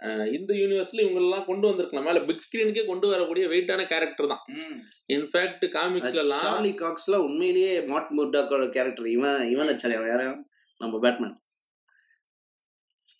அஹ் 0.00 0.28
இந்த 0.36 0.52
யூனிவர்ஸ்ல 0.60 1.02
இவங்க 1.04 1.20
எல்லாம் 1.22 1.48
கொண்டு 1.48 1.64
வந்திருக்கலாம். 1.68 2.06
மேல 2.08 2.20
பிக் 2.28 2.44
ஸ்கிரீனுக்கே 2.44 2.84
கொண்டு 2.86 3.06
வரக்கூடிய 3.12 3.44
வெயிட்டான 3.52 3.82
கேரக்டர் 3.92 4.32
தான். 4.32 4.44
இன்ஃபேக்ட் 5.14 5.66
காமிக்ஸ்ல 5.76 6.22
எல்லாம் 6.24 6.44
சார்லி 6.46 6.72
காக்ஸ்லாம் 6.82 7.26
உண்மையிலேயே 7.26 7.74
மாட் 7.90 8.14
முர்டாக்கோட 8.18 8.66
கேரக்டர் 8.76 9.10
இவன் 9.16 9.42
இவன் 9.54 9.72
அவன் 9.92 10.12
யாரும் 10.14 10.40
நம்ம 10.80 11.00
பேட்மேன் 11.04 11.36
டேர்டெவில் 13.02 13.19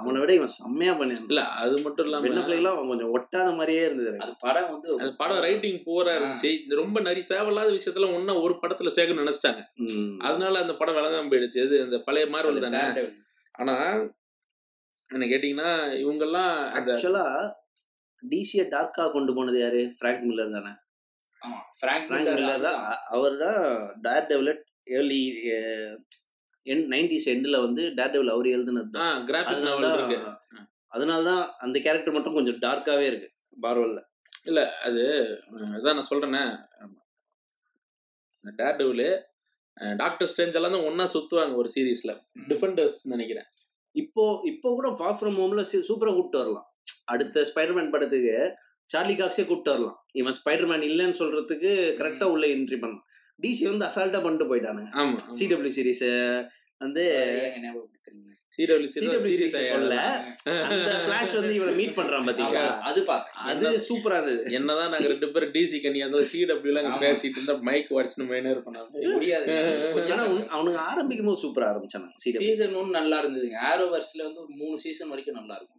அவனை 0.00 0.18
விட 0.22 0.32
இவன் 0.38 0.52
செம்மையா 0.56 0.92
பண்ணியிருந்தான். 0.98 1.32
இல்ல 1.32 1.42
அது 1.62 1.74
மட்டும் 1.82 2.06
இல்லாம 2.06 2.24
பென்னஃப்ளைலாம் 2.26 2.76
அவன் 2.76 2.90
கொஞ்சம் 2.92 3.12
ஒட்டாத 3.16 3.48
மாதிரியே 3.58 3.82
இருந்தது. 3.88 4.16
அது 4.24 4.32
படம் 4.44 4.70
வந்து 4.70 4.88
அந்த 4.98 5.12
படம் 5.22 5.42
ரைட்டிங் 5.46 5.80
போரா 5.88 6.12
இருந்துச்சு. 6.18 6.50
ரொம்ப 6.82 7.00
நிறைய 7.00 7.24
தேவையில்லாத 7.26 7.72
விஷயத்துல 7.78 8.08
ஒன்னா 8.16 8.34
ஒரு 8.42 8.54
படத்துல 8.62 8.92
சேர்க்கணும்னு 8.96 9.24
நினைச்சிட்டாங்க. 9.24 9.62
அதனால 10.18 10.60
அந்த 10.60 10.74
படம் 10.74 10.98
விளங்காம 11.00 11.30
போயிடுச்சு. 11.32 11.60
அது 11.66 11.78
அந்த 11.86 11.98
பழைய 12.08 12.26
மார்வல் 12.26 12.64
தானே. 12.66 12.82
ஆனா 13.54 13.76
என்ன 15.10 15.24
கேட்டீங்கன்னா 15.32 15.72
இவங்கெல்லாம் 16.02 16.52
ஆக்சுவலா 16.78 17.26
டிசியை 18.22 18.64
டார்க்கா 18.74 19.04
கொண்டு 19.10 19.32
போனது 19.34 19.58
யாரு? 19.60 19.80
பிராங்க் 20.00 20.24
மில்லர் 20.28 20.56
தானே. 20.56 20.72
ஆமா 21.42 21.58
பிராங்க் 21.80 22.06
பிராங்க் 22.08 22.34
மில்லர் 22.38 22.66
தான் 22.68 22.82
அவர் 23.14 23.36
தான் 23.36 23.62
டேர் 24.06 24.28
டெவலட் 24.32 24.62
ஏர்லி 24.96 25.22
என் 26.66 26.84
நைன்டிஸ் 26.90 27.28
எண்டில் 27.30 27.64
வந்து 27.64 27.82
டேர் 27.94 28.12
டெவல் 28.12 28.32
அவர் 28.32 28.48
எழுதுனது 28.52 28.90
தான். 28.96 29.14
அதனால 30.92 31.20
தான் 31.28 31.44
அந்த 31.58 31.76
கேரக்டர் 31.80 32.16
மட்டும் 32.16 32.36
கொஞ்சம் 32.38 32.58
டார்க்காவே 32.62 33.06
இருக்கு 33.08 33.28
பார்வல்ல 33.58 34.00
அது 34.82 35.02
அஹ், 35.52 35.74
அதான் 35.76 35.96
நான் 35.98 36.10
சொல்றேனே. 36.10 36.42
இந்த 38.44 38.52
டேர் 38.58 38.78
டெவிலு 38.78 39.08
டாக்டர் 39.96 40.28
ஸ்ட்ரேஞ்ச் 40.30 40.56
எல்லாம் 40.58 40.74
தான் 40.74 40.86
ஒன்னா 40.88 41.04
சுத்துவாங்க 41.12 41.54
ஒரு 41.56 41.68
சீரீஸ்ல 41.74 42.12
டிஃபெண்டர்ஸ் 42.50 42.98
நினைக்கிறேன். 43.12 43.48
இப்போ 43.94 44.24
இப்போ 44.50 44.68
கூட 44.74 44.88
ஃபார் 44.98 45.16
ஃப்ரம் 45.18 45.38
ஹோம்ல 45.40 45.62
சூப்பரா 45.88 46.12
கூப்பிட்டு 46.12 46.42
வரலாம். 46.42 46.66
அடுத்த 47.06 47.44
ஸ்பைடர்மேன் 47.50 47.92
படத்துக்கு 47.94 48.34
சார்லி 48.90 49.14
காக்ஸே 49.14 49.44
கூப்பிட்டு 49.44 49.74
வரலாம். 49.74 49.96
இவன் 50.20 50.36
ஸ்பைடர்மேன் 50.38 50.84
இல்லைன்னு 50.88 51.18
சொல்றதுக்கு 51.20 51.70
கரெக்டா 52.00 52.26
உள்ள 52.34 52.44
என்ட்ரி 52.54 52.78
பண்ணலாம். 52.82 53.06
டிசி 53.44 53.64
வந்து 53.70 53.86
அசால்ட்டா 53.90 54.20
பண்ணிட்டு 54.24 54.48
போயிட்டானுங்க. 54.50 54.90
ஆமா 55.02 55.16
சிடபிள்யூ 55.40 55.74
சீரிஸ் 55.78 56.06
வந்து 56.84 57.04
மீட் 61.78 61.94
பண்றான் 61.98 62.26
பாத்தீங்களா? 62.28 62.62
அது 62.88 63.00
அது 63.50 63.68
சூப்பரா 63.86 64.16
இருந்தது. 64.18 64.52
என்னதான் 64.58 64.90
நாங்க 64.94 65.08
ரெண்டு 65.12 65.28
பேரும் 65.34 65.52
டிசி 65.56 65.78
கண்ணி 65.84 66.00
அந்த 66.06 66.22
சிடபிள்யூ 66.32 66.72
எல்லாம் 66.72 66.88
ஆமா. 66.90 67.00
பேசிட்டு 67.04 67.38
இருந்தா 67.38 67.54
மைக் 67.68 67.92
வாட்ச்னு 67.96 68.26
மைனே 68.32 68.50
இருப்போம் 68.54 68.76
நாம. 68.78 69.04
முடியாது. 69.16 69.54
ஆனா 70.14 70.22
அவனுங்க 70.56 70.80
ஆரம்பிக்கும் 70.90 71.30
போது 71.30 71.42
சூப்பரா 71.44 71.68
ஆரம்பிச்சானுங்க 71.72 72.16
சிடபிள்யூ 72.24 72.50
சீசன் 72.54 72.74
ஒன்னு 72.80 72.98
நல்லா 73.00 73.18
இருந்ததுங்க. 73.24 73.60
ஆரோவர்ஸ்ல 73.70 74.26
வந்து 74.28 74.42
ஒரு 74.44 74.52
மூணு 74.62 74.76
சீசன் 74.86 75.12
வரைக்கும் 75.12 75.38
நல்லா 75.40 75.56
இருக்கும். 75.60 75.78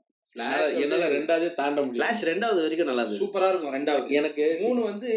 என்னால 0.84 1.08
ரெண்டாவது 1.18 1.48
தாண்ட 1.60 1.80
முடியும் 1.88 2.22
ரெண்டாவது 2.32 2.62
வரைக்கும் 2.66 2.90
நல்லா 2.92 3.04
இருந்தது. 3.04 3.24
சூப்பரா 3.24 3.50
இருக்கும் 3.52 3.76
ரெண்டாவது. 3.80 4.08
எனக்கு 4.20 4.46
மூணு 4.64 4.82
வந்து 4.92 5.12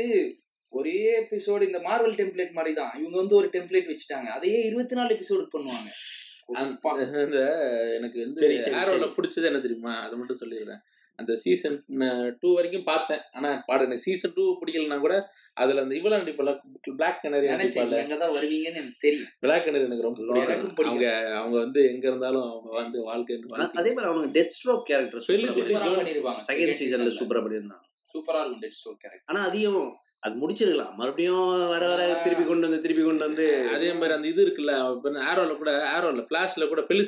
ஒரே 0.79 0.99
எபிசோடு 1.21 1.63
இந்த 1.63 1.79
மார்வல் 1.87 2.19
டெம்ப்ளேட் 2.21 2.57
மாதிரி 2.59 2.75
தான் 2.75 2.93
இவங்க 3.01 3.17
வந்து 3.17 3.39
ஒரு 3.41 3.49
டெம்ப்ளேட் 3.53 3.91
வச்சுட்டாங்க. 3.93 4.29
அதையே 4.39 4.59
இருபத்தி 4.69 4.97
நாலு 4.99 5.11
எபிசோடு 5.17 5.45
பண்ணுவாங்க. 5.55 5.89
எனக்கு 7.99 8.19
வந்து. 8.25 8.43
பிடிச்சது 9.17 9.49
என்ன 9.51 9.61
தெரியுமா? 9.61 9.95
அதை 10.03 10.15
மட்டும் 10.19 10.43
சொல்லிடுறேன். 10.43 10.83
அந்த 11.19 11.33
சீசன் 11.43 11.77
டூ 12.41 12.49
வரைக்கும் 12.55 12.85
பார்த்தேன். 12.85 13.23
ஆனா 13.33 13.51
பாடு 13.67 13.85
எனக்கு 13.85 14.07
சீசன் 14.07 14.35
டூ 14.35 14.45
பிடிக்கலனா 14.61 14.99
கூட 15.05 15.15
அதுல 15.57 15.83
அந்த 15.85 15.95
இவ்வளவு 15.95 16.21
நடிப்பல 16.23 16.51
பிளாக் 16.97 17.21
கனரி 17.23 17.47
நடிப்பால 17.53 17.99
வருவீங்கன்னு 18.35 18.81
எனக்கு 18.81 18.99
தெரியும். 19.05 19.31
பிளாக் 19.45 19.65
கனரி 19.67 19.85
எனக்கு 19.85 20.07
ரொம்ப 20.09 20.19
பிடிக்கும். 20.19 20.89
அவங்க 20.91 21.07
அவங்க 21.41 21.57
வந்து 21.65 21.81
எங்க 21.93 22.05
இருந்தாலும் 22.09 22.47
அவங்க 22.51 22.71
வந்து 22.83 23.01
வாழ்க்கை 23.03 23.37
அதே 23.83 23.93
மாதிரி 23.93 24.11
அவனுக்கு 24.11 24.37
டெத் 24.39 24.55
ஸ்ட்ரோக் 24.57 24.87
கேரக்டர் 24.91 25.25
செகண்ட் 26.51 26.81
சீசன்ல 26.83 27.13
சூப்பரா 27.21 27.43
பண்ணியிருந்தான் 27.47 27.85
சூப்பரா 28.15 28.41
இருக்கும் 28.43 28.65
டெட் 28.65 28.79
ஸ்டோர் 28.81 29.01
கேரக்டர் 29.05 29.31
ஆனா 29.33 29.41
அதையும் 29.49 29.81
அது 30.27 30.35
முடிச்சிருக்கலாம். 30.43 30.95
மறுபடியும் 30.95 31.43
வர 31.69 31.89
வர 31.89 32.21
திருப்பி 32.25 32.45
கொண்டு 32.45 32.69
வந்து 32.69 32.83
திருப்பி 32.83 33.05
கொண்டு 33.05 33.27
வந்து. 33.27 33.47
அதே 33.69 33.93
மாதிரி 33.93 34.15
அந்த 34.15 34.29
இது 34.29 34.47
இருக்குல்ல 34.47 34.75
ஆரோல 35.29 35.57
கூட 35.57 35.71
ஆரோல 35.95 36.23
பிளாஷ்ல 36.31 36.69
கூட 36.69 36.83
cut 36.83 37.03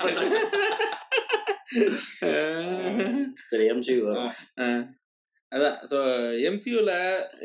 பண்றாங்க. 0.00 0.36
சரி 3.50 3.64
எம்சி 3.70 3.94
அஹ் 4.62 4.84
அதான் 5.52 5.76
ஸோ 5.90 5.98
எம்சியூவில் 6.48 6.94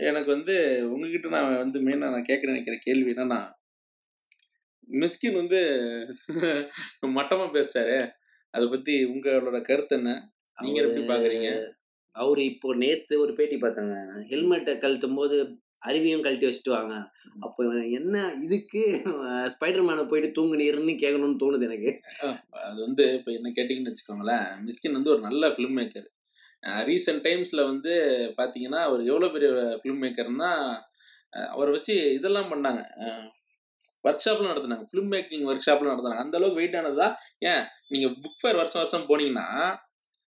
எனக்கு 0.08 0.30
வந்து 0.32 0.56
உங்ககிட்ட 0.92 1.28
நான் 1.30 1.58
வந்து 1.58 1.80
மெயினாக 1.80 2.14
நான் 2.14 2.22
கேட்க 2.22 2.48
நினைக்கிற 2.48 2.78
கேள்வி 2.82 3.14
என்னன்னா 3.14 3.40
மிஸ்கின் 4.88 5.36
வந்து 5.36 5.60
மட்டமாக 7.18 7.50
பேசிட்டாரு. 7.56 7.98
அதை 8.54 8.68
பற்றி 8.68 9.06
உங்களோட 9.06 9.62
கருத்து 9.62 9.96
என்ன? 9.96 10.12
நீங்க 10.64 10.80
எப்படி 10.84 11.04
பாக்குறீங்க 11.12 11.50
அவரு 12.16 12.42
இப்போ 12.52 12.68
நேத்து 12.82 13.14
ஒரு 13.24 13.32
பேட்டி 13.38 13.56
பார்த்தாங்க. 13.62 13.96
ஹெல்மெட்டை 14.32 14.74
கழட்டும் 14.84 15.18
போது 15.20 15.38
அருவியும் 15.88 16.24
கழட்டி 16.26 16.46
வச்சுட்டு 16.48 16.76
வாங்க. 16.76 16.94
அப்போ 17.46 17.64
என்ன 17.98 18.22
இதுக்கு 18.46 18.82
ஸ்பைடர் 19.54 19.86
மேனை 19.88 20.04
போயிட்டு 20.12 20.30
தூங்குனீர்னு 20.38 20.94
கேட்கணும்னு 21.04 21.42
தோணுது 21.44 21.68
எனக்கு. 21.70 21.92
அது 22.68 22.80
வந்து 22.88 23.06
இப்போ 23.18 23.32
என்ன 23.38 23.52
கேட்டிங்கன்னு 23.58 23.92
வச்சுக்கோங்களேன் 23.92 24.46
மிஸ்கின் 24.68 24.98
வந்து 24.98 25.14
ஒரு 25.14 25.22
நல்ல 25.28 25.50
ஃபிலிம் 25.56 25.78
மேக்கர் 25.80 26.08
ரீசெண்ட் 26.90 27.24
டைம்ஸில் 27.28 27.68
வந்து 27.72 27.94
பார்த்தீங்கன்னா 28.40 28.82
அவர் 28.90 29.02
எவ்வளோ 29.12 29.28
பெரிய 29.34 29.50
ஃபிலிம் 29.82 30.02
மேக்கர்னா 30.04 30.52
அவரை 31.54 31.72
வச்சு 31.76 31.96
இதெல்லாம் 32.18 32.52
பண்ணாங்க. 32.52 32.82
ஒர்க் 34.08 34.24
ஷாப்லாம் 34.26 34.52
நடத்துனாங்க. 34.52 34.86
ஃபிலிம் 34.90 35.12
மேக்கிங் 35.14 35.44
ஒர்க் 35.50 35.66
ஷாப்லாம் 35.68 35.94
நடத்துனாங்க. 35.94 36.24
அந்த 36.26 36.38
அளவுக்கு 36.38 36.60
வெயிட் 36.60 36.78
ஆனதா 36.80 37.08
ஏன்? 37.52 37.64
நீங்கள் 37.94 38.16
புக் 38.24 38.40
ஃபேர் 38.42 38.60
வருஷம் 38.60 38.82
வருஷம் 38.84 39.08
போனீங்கன்னா 39.10 39.48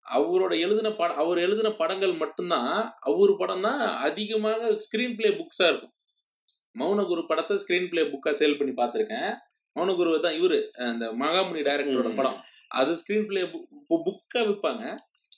அவரோட 0.07 0.53
எழுதின 0.65 0.89
படம் 1.01 1.21
அவர் 1.23 1.39
எழுதின 1.39 1.69
படங்கள் 1.81 2.15
மட்டும்தான் 2.23 2.73
அவர் 3.11 3.33
படம் 3.37 3.65
தான் 3.67 3.83
அதிகமாக 4.09 4.71
ஸ்க்ரீன் 4.87 5.17
பிளே 5.19 5.31
புக்ஸாக 5.39 5.71
இருக்கும். 5.71 5.95
மௌனகுரு 6.81 7.23
படத்தை 7.31 7.57
ஸ்க்ரீன் 7.63 7.89
பிளே 7.91 8.03
புக்காக 8.13 8.35
சேல் 8.41 8.59
பண்ணி 8.59 8.75
பார்த்துருக்கேன். 8.81 9.31
மௌனகுரு 9.77 10.21
தான் 10.27 10.37
இவரு 10.41 10.59
அந்த 10.89 11.07
மகாமுனி 11.23 11.63
டைரக்டரோட. 11.69 12.11
படம். 12.21 12.39
அது 12.81 12.93
ஸ்க்ரீன் 13.01 13.27
பிளே 13.31 13.43
புக்காக 13.91 14.45
விற்பாங்க. 14.49 14.85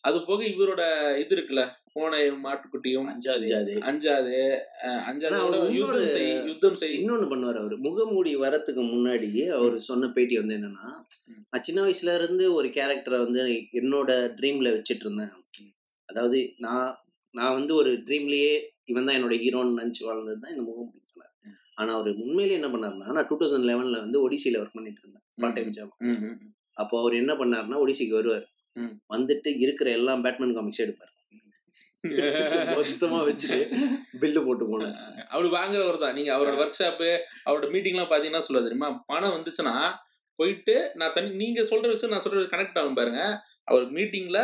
அது 0.05 0.19
போக 0.25 0.45
இவரோட 0.45 0.83
இது 1.23 1.33
இருக்குல்ல 1.37 1.63
பூனையும் 1.95 2.43
மாட்டுக்குட்டியும் 2.47 3.09
அஞ்சாது. 3.13 3.47
அஞ்சாது. 3.91 4.35
அவர் 5.45 5.73
யுத்தம் 5.77 6.09
செய் 6.17 6.31
யுத்தம் 6.51 6.77
செய். 6.81 6.95
இன்னொன்னு 6.99 7.27
பண்ணுவார் 7.33 7.61
அவர். 7.63 7.77
முகமூடி 7.79 8.33
வரத்துக்கு 8.37 8.83
முன்னாடி 8.93 9.29
அவர் 9.59 9.77
சொன்ன 9.89 10.09
பேட்டி 10.09 10.37
வந்து 10.39 10.57
என்னன்னா 10.59 10.89
நான் 11.51 11.65
சின்ன 11.69 11.81
வயசுல 11.87 12.15
இருந்து 12.15 12.55
ஒரு 12.55 12.69
கேரக்டரை 12.69 13.19
வந்து 13.25 13.43
என்னோட 13.81 14.11
ட்ரீம்ல 14.41 14.71
வச்சிட்டு 14.77 15.07
இருந்தேன். 15.07 15.33
அதாவது 16.09 16.41
நான் 16.59 16.91
நான் 17.35 17.57
வந்து 17.59 17.75
ஒரு 17.75 17.93
ட்ரீம்லயே 18.09 18.53
இவன் 18.85 19.07
தான் 19.09 19.17
என்னோட 19.19 19.37
ஹீரோன்னு 19.45 19.81
நினச்சி 19.81 20.03
வாழ்ந்தது 20.05 20.39
தான் 20.43 20.53
இந்த 20.55 20.65
முகமூடி 20.69 21.01
சொன்னார். 21.13 21.33
ஆனா 21.75 21.93
அவர் 21.95 22.11
உண்மையிலேயே 22.25 22.59
என்ன 22.61 22.69
பண்ணாருன்னா 22.75 23.09
நான் 23.17 23.29
டூ 23.31 23.39
தௌசண்ட் 23.41 23.69
லெவன்ல 23.71 23.99
வந்து 24.05 24.19
ஒடிசியில 24.27 24.61
ஒர்க் 24.63 24.77
பண்ணிட்டு 24.79 25.01
இருந்தேன். 25.03 25.25
Part 25.43 25.57
time 25.59 25.73
job. 25.79 25.95
அப்போ 26.73 26.95
அவர் 27.01 27.15
என்ன 27.15 27.33
பண்ணாருன்னா 27.35 27.81
ஒடிசிக்கு 27.85 28.19
வருவார். 28.21 28.47
வந்துட்டு 29.15 29.51
இருக்கிற 29.65 29.91
எல்லா 29.99 30.15
பேட்மேன் 30.25 30.57
காமிக்ஸ் 30.57 30.85
எடுப்பார். 30.85 31.12
மொத்தமா 32.79 33.19
வச்சுட்டு 33.29 33.59
பில்லு 34.21 34.41
போட்டு 34.47 34.65
போனேன். 34.73 34.97
அவர் 35.35 35.47
வாங்குறவர் 35.57 36.03
தான். 36.03 36.17
நீங்க 36.19 36.31
அவரோட 36.37 36.57
ஒர்க் 36.62 36.81
ஷாப்பு 36.81 37.09
அவரோட 37.47 37.67
மீட்டிங்லாம் 37.75 38.11
பாத்தீங்கன்னா 38.12 38.47
சொல்ல 38.49 38.62
தெரியுமா? 38.67 38.89
பணம் 39.11 39.35
வந்துச்சுன்னா 39.37 39.75
போயிட்டு 40.39 40.75
நான் 41.01 41.15
தனி 41.15 41.29
நீங்க 41.43 41.61
சொல்ற 41.71 41.87
விஷயம் 41.93 42.12
நான் 42.15 42.25
சொல்றது 42.25 42.53
கனெக்ட் 42.55 42.79
ஆகும் 42.81 42.99
பாருங்க. 42.99 43.21
அவர் 43.71 43.85
மீட்டிங்ல 43.97 44.41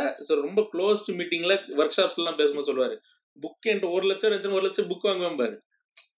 ரொம்ப 0.47 0.61
க்ளோஸ்ட் 0.73 1.11
மீட்டிங்ல 1.18 1.57
ஒர்க் 1.81 1.97
ஷாப்ஸ் 1.99 2.21
எல்லாம் 2.21 2.38
பேசும்போது 2.40 2.68
சொல்லுவாரு. 2.71 2.97
புக் 3.42 3.68
என்கிட்ட 3.68 3.90
ஒரு 3.97 4.07
லட்சம் 4.11 4.33
ரெண்டு 4.35 4.57
ஒரு 4.59 4.64
லட்சம் 4.66 4.88
புக் 4.92 5.09
வாங்குவேன் 5.09 5.38
பாரு. 5.42 5.57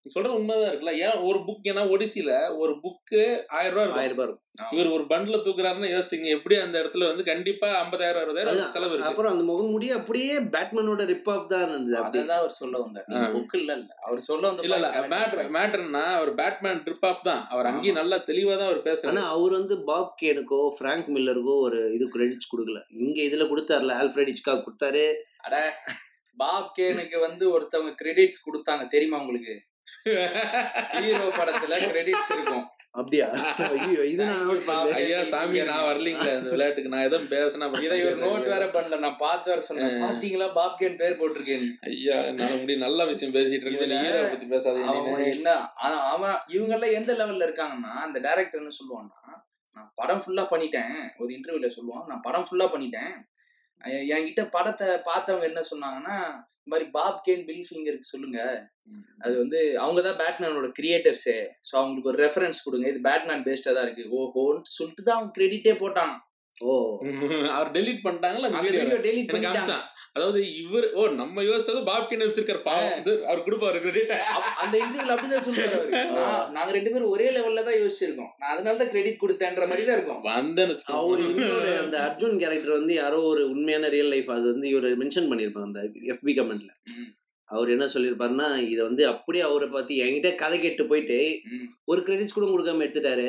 நீ 0.06 0.12
சொல்ற 0.14 0.30
உண்மைதான் 0.30 0.70
இருக்குல்ல. 0.70 0.92
ஏன் 1.04 1.18
ஒரு 1.22 1.38
புக் 1.44 1.68
ஏன்னா 1.70 1.82
ஒடிசில 1.90 2.30
ஒரு 2.56 2.72
புக்கு 2.82 3.20
ஆயிரம் 3.56 3.74
ரூபாய் 3.74 4.00
ஆயிரம் 4.00 4.16
ரூபாய் 4.16 4.26
இருக்கும். 4.26 4.40
இவர் 4.74 4.88
ஒரு 4.88 5.04
பண்ட்ல 5.04 5.36
தூக்குறாருன்னு 5.44 5.88
யோசிச்சுங்க 5.92 6.28
எப்படி 6.28 6.56
அந்த 6.64 6.76
இடத்துல 6.82 7.06
வந்து 7.10 7.24
கண்டிப்பா 7.24 7.68
ஐம்பதாயிரம் 7.80 8.22
அறுபதாயிரம். 8.22 8.58
செலவு 8.74 8.92
இருக்கு. 8.92 9.08
அப்புறம் 9.10 9.32
அந்த 9.32 9.44
முகமூடி 9.44 9.88
அப்படியே 9.90 10.34
பேட்மேனோட 10.54 11.04
ரிப் 11.12 11.30
ஆஃப் 11.34 11.48
தான் 11.48 11.64
இருந்தது 11.68 11.96
அப்படி 12.00 12.20
அதான் 12.22 12.42
அவர் 12.42 12.54
சொல்ல 12.60 12.76
வந்தார். 12.78 13.08
புக் 13.34 13.56
இல்ல 13.60 13.70
இல்ல. 13.72 13.90
அவர் 14.06 14.20
சொல்ல 14.20 14.44
வந்த 14.48 14.62
இல்ல 14.62 14.76
இல்ல. 14.76 14.90
Point. 15.14 15.50
மேட்டர்னா 15.56 16.04
அவர் 16.18 16.32
பேட்மேன் 16.34 16.84
ட்ரிப் 16.86 17.06
ஆஃப் 17.06 17.24
தான். 17.24 17.42
அவர் 17.48 17.66
அங்கேயும் 17.66 18.00
நல்லா 18.00 18.18
தெளிவா 18.30 18.56
தான் 18.56 18.70
அவர் 18.70 18.86
பேசுறாரு. 18.88 19.12
ஆனா 19.12 19.24
அவர் 19.28 19.52
வந்து 19.52 19.76
பாப் 19.82 20.14
கேனுக்கோ 20.22 20.62
பிராங்க் 20.80 21.10
மில்லருக்கோ 21.16 21.56
ஒரு 21.66 21.80
இது 21.92 22.06
கிரெடிட்ஸ் 22.16 22.52
கொடுக்கல. 22.52 22.80
இங்க 22.98 23.20
இதுல 23.22 23.46
கொடுத்தாருல 23.48 24.00
ஆல்ஃபிரட் 24.02 24.32
இச்கா 24.34 24.54
கொடுத்தாரு. 24.60 25.06
அட 25.40 25.56
பாப் 26.38 26.72
கேனுக்கு 26.78 27.18
வந்து 27.20 27.44
ஒருத்தவங்க 27.54 27.94
கிரெடிட்ஸ் 28.00 28.44
கொடுத்தாங்க. 28.46 28.84
தெரியுமா 28.88 29.18
உங்களுக்கு? 29.18 29.54
ஹீரோ 30.94 31.26
படத்துல 31.38 31.74
கிரெடிட்ஸ் 31.90 32.30
இருக்கும். 32.34 32.64
அப்படியா? 32.98 33.26
ஐயோ 33.66 34.02
இது 34.12 34.24
நான். 34.30 34.90
ஐயா 34.98 35.18
சாமி 35.32 35.60
நான் 35.70 35.86
வரலீங்களே 35.88 36.32
இந்த 36.38 36.50
விளையாட்டுக்கு. 36.54 36.92
நான் 36.94 37.06
எதுவும் 37.08 37.30
பேசினா 37.32 37.66
இதை 37.86 37.96
இவர் 38.02 38.22
நோட் 38.24 38.46
வேற 38.52 38.64
பண்ணல. 38.76 38.98
நான் 39.04 39.18
பார்த்து 39.24 39.52
வர 39.52 39.62
சொன்னேன். 39.68 39.96
பாத்தீங்களா 40.04 40.48
பாப் 40.58 40.78
கேன் 40.80 40.98
பேர் 41.02 41.18
போட்டிருக்கேன் 41.20 41.66
ஐயா 41.90 42.16
என்னால 42.30 42.56
முடியும். 42.60 42.84
நல்ல 42.86 43.04
விஷயம் 43.12 43.34
பேசிட்டு 43.36 43.66
இருக்கேன். 43.66 43.94
ஹீரோ 44.06 44.22
பத்தி 44.32 44.48
பேசாதீங்க. 44.54 45.26
என்ன 45.34 45.50
ஆனா 45.84 45.98
அவன் 46.14 46.36
இவங்க 46.56 46.74
எல்லாம் 46.78 46.96
எந்த 47.00 47.12
லெவல்ல 47.20 47.48
இருக்காங்கன்னா 47.48 47.92
அந்த 48.06 48.20
டைரக்டர் 48.28 48.62
என்ன 48.62 48.74
சொல்லுவான்னா 48.80 49.20
நான் 49.76 49.90
படம் 50.00 50.22
ஃபுல்லா 50.24 50.46
பண்ணிட்டேன். 50.54 50.96
ஒரு 51.20 51.30
இன்டர்வியூல 51.36 51.70
சொல்லுவான். 51.78 52.06
நான் 52.10 52.24
படம் 52.28 52.48
ஃபுல்லா 52.48 52.68
பண்ணிட்டேன். 52.74 53.14
என்கிட்ட 54.16 54.42
படத்தை 54.56 54.86
பார்த்தவங்க 55.10 55.46
என்ன 55.52 55.62
சொன்னாங்கன்னா 55.70 56.16
இந்த 56.64 56.72
மாதிரி 56.72 56.86
பாப் 56.90 57.18
கேன் 57.24 57.42
பில் 57.48 57.66
ஃபிங்கருக்கு 57.68 58.12
சொல்லுங்க. 58.12 58.38
அது 59.24 59.34
வந்து 59.40 59.58
அவங்க 59.84 60.00
தான் 60.06 60.20
பேட்மேனோட 60.20 60.68
கிரியேட்டர்ஸே 60.78 61.38
ஸோ 61.68 61.72
அவங்களுக்கு 61.80 62.10
ஒரு 62.12 62.18
ரெஃபரன்ஸ் 62.22 62.64
கொடுங்க. 62.66 62.86
இது 62.92 63.00
பேட்மேன் 63.08 63.44
பேஸ்டா 63.48 63.72
தான் 63.76 63.86
இருக்கு. 63.86 64.04
ஓஹோன்னு 64.18 64.72
சொல்லிட்டு 64.78 65.02
தான் 65.08 65.18
அவன் 65.18 65.34
கிரெடிட்டே 65.38 65.74
போட்டான். 65.82 66.14
அவர் 67.56 67.70
டெலிட் 67.76 68.02
டெலிட் 69.06 69.30
எனக்கு 69.30 69.48
அமிச்சான் 69.52 69.84
அதாவது 70.14 70.40
இவர் 70.60 70.86
ஓ 70.92 71.04
நம்ம 71.20 71.42
யோசிச்சது 71.42 71.80
பாப்கின் 71.88 72.24
வச்சிருக்காரு 72.24 72.60
பாவம் 72.66 72.92
வந்து 72.92 73.12
அவர் 73.24 73.44
கொடுப்பாரு 73.46 73.78
அந்த 74.62 74.74
இன்டர்வியூல 74.82 75.14
அப்படிதான் 75.14 75.46
சொல்றாரு 75.46 75.74
அவரு. 75.78 75.90
நான்- 76.18 76.52
நாங்க 76.54 76.70
ரெண்டு 76.76 76.92
பேரும் 76.92 77.12
ஒரே 77.14 77.26
லெவல்ல 77.36 77.64
தான் 77.64 77.80
யோசிச்சிருக்கோம். 77.80 78.30
நான் 78.38 78.52
அதனால 78.54 78.76
தான் 78.76 78.92
கிரெடிட் 78.92 79.22
கொடுத்தேன்ற 79.22 79.66
மாதிரி 79.66 79.84
தான் 79.84 79.98
இருக்கும். 79.98 80.22
வந்தேன்னு 80.30 80.76
அவர் 80.98 81.24
அந்த 81.82 81.96
அர்ஜுன் 82.06 82.38
கேரக்டர் 82.38 82.78
வந்து 82.78 82.94
யாரோ 82.94 83.18
ஒரு 83.24 83.42
உண்மையான 83.50 83.88
ரியல் 83.88 84.12
லைஃப் 84.12 84.30
அது 84.30 84.46
வந்து 84.52 84.68
இவர் 84.70 84.88
மென்ஷன் 85.02 85.30
பண்ணியிருப்பாங்க 85.30 85.68
அந்த 85.70 85.82
எஃபி 86.14 86.34
கமெண்ட்ல. 86.38 86.70
அவர் 87.48 87.68
என்ன 87.70 87.86
சொல்லியிருப்பாருன்னா 87.94 88.48
இதை 88.68 88.82
வந்து 88.84 89.02
அப்படியே 89.08 89.44
அவரை 89.44 89.68
பார்த்து 89.68 90.00
என்கிட்ட 90.04 90.30
கதை 90.36 90.58
கேட்டு 90.60 90.84
போயிட்டு. 90.86 91.18
ஒரு 91.84 92.00
கிரெடிட்ஸ் 92.06 92.36
கூட 92.36 92.46
கொடுக்காம 92.46 92.84
எடுத்துட்டாரு. 92.84 93.28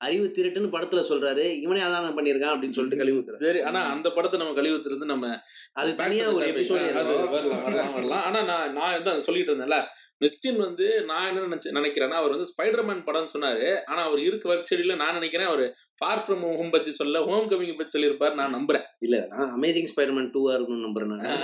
அறிவு 0.00 0.32
திருட்டுன்னு 0.36 0.72
படத்துல 0.72 1.02
சொல்றாரு. 1.10 1.44
இவனே 1.60 1.80
அதான் 1.80 2.16
பண்ணியிருக்கான் 2.18 2.54
அப்படின்னு 2.54 2.76
சொல்லிட்டு 2.78 3.00
கழிவு. 3.02 3.20
சரி 3.34 3.60
ஆனா 3.62 3.80
அந்த 3.84 4.08
படத்தை 4.10 4.40
நம்ம 4.40 4.54
கழிவுத்திலிருந்து 4.54 5.04
நம்ம 5.04 5.28
அது 5.72 5.94
தனியா 5.94 6.26
ஒரு 6.32 6.46
எபிசோடு 6.46 6.88
வரலாம் 6.94 7.94
வரலாம் 7.94 8.24
ஆனா 8.24 8.42
நான் 8.42 8.72
நான் 8.72 9.02
தான் 9.02 9.20
சொல்லிட்டு 9.20 9.52
இருந்தேன்ல 9.52 9.78
மிஸ்கின் 10.24 10.56
வந்து 10.56 11.04
நான் 11.04 11.36
என்ன 11.36 11.40
நினைச்சு 11.40 11.74
நினைக்கிறேன்னா 11.74 12.18
அவர் 12.20 12.30
வந்து 12.30 12.52
ஸ்பைடர்மேன் 12.52 13.04
படம்னு 13.06 13.34
சொன்னாரு. 13.38 13.78
ஆனா 13.86 14.02
அவர் 14.02 14.18
இருக்க 14.18 14.54
ஒர்க் 14.54 14.72
ஷெடியூல 14.74 14.96
நான் 14.96 15.12
நினைக்கிறேன் 15.12 15.46
அவர் 15.46 15.76
ஃபார் 15.96 16.18
ஃப்ரம் 16.18 16.56
ஹோம் 16.56 16.70
பத்தி 16.70 16.90
சொல்ல 16.90 17.24
ஹோம் 17.24 17.50
கமிங் 17.50 17.76
பத்தி 17.76 17.98
சொல்லியிருப்பாரு 17.98 18.34
நான் 18.34 18.54
நம்புறேன். 18.54 18.82
இல்ல 18.98 19.26
நான் 19.28 19.60
அமேசிங் 19.60 19.86
ஸ்பைடர்மேன் 19.96 20.30
டூவா 20.34 20.54
இருக்கணும்னு 20.54 20.86
நம்புறேன் 20.86 21.04
நான். 21.04 21.24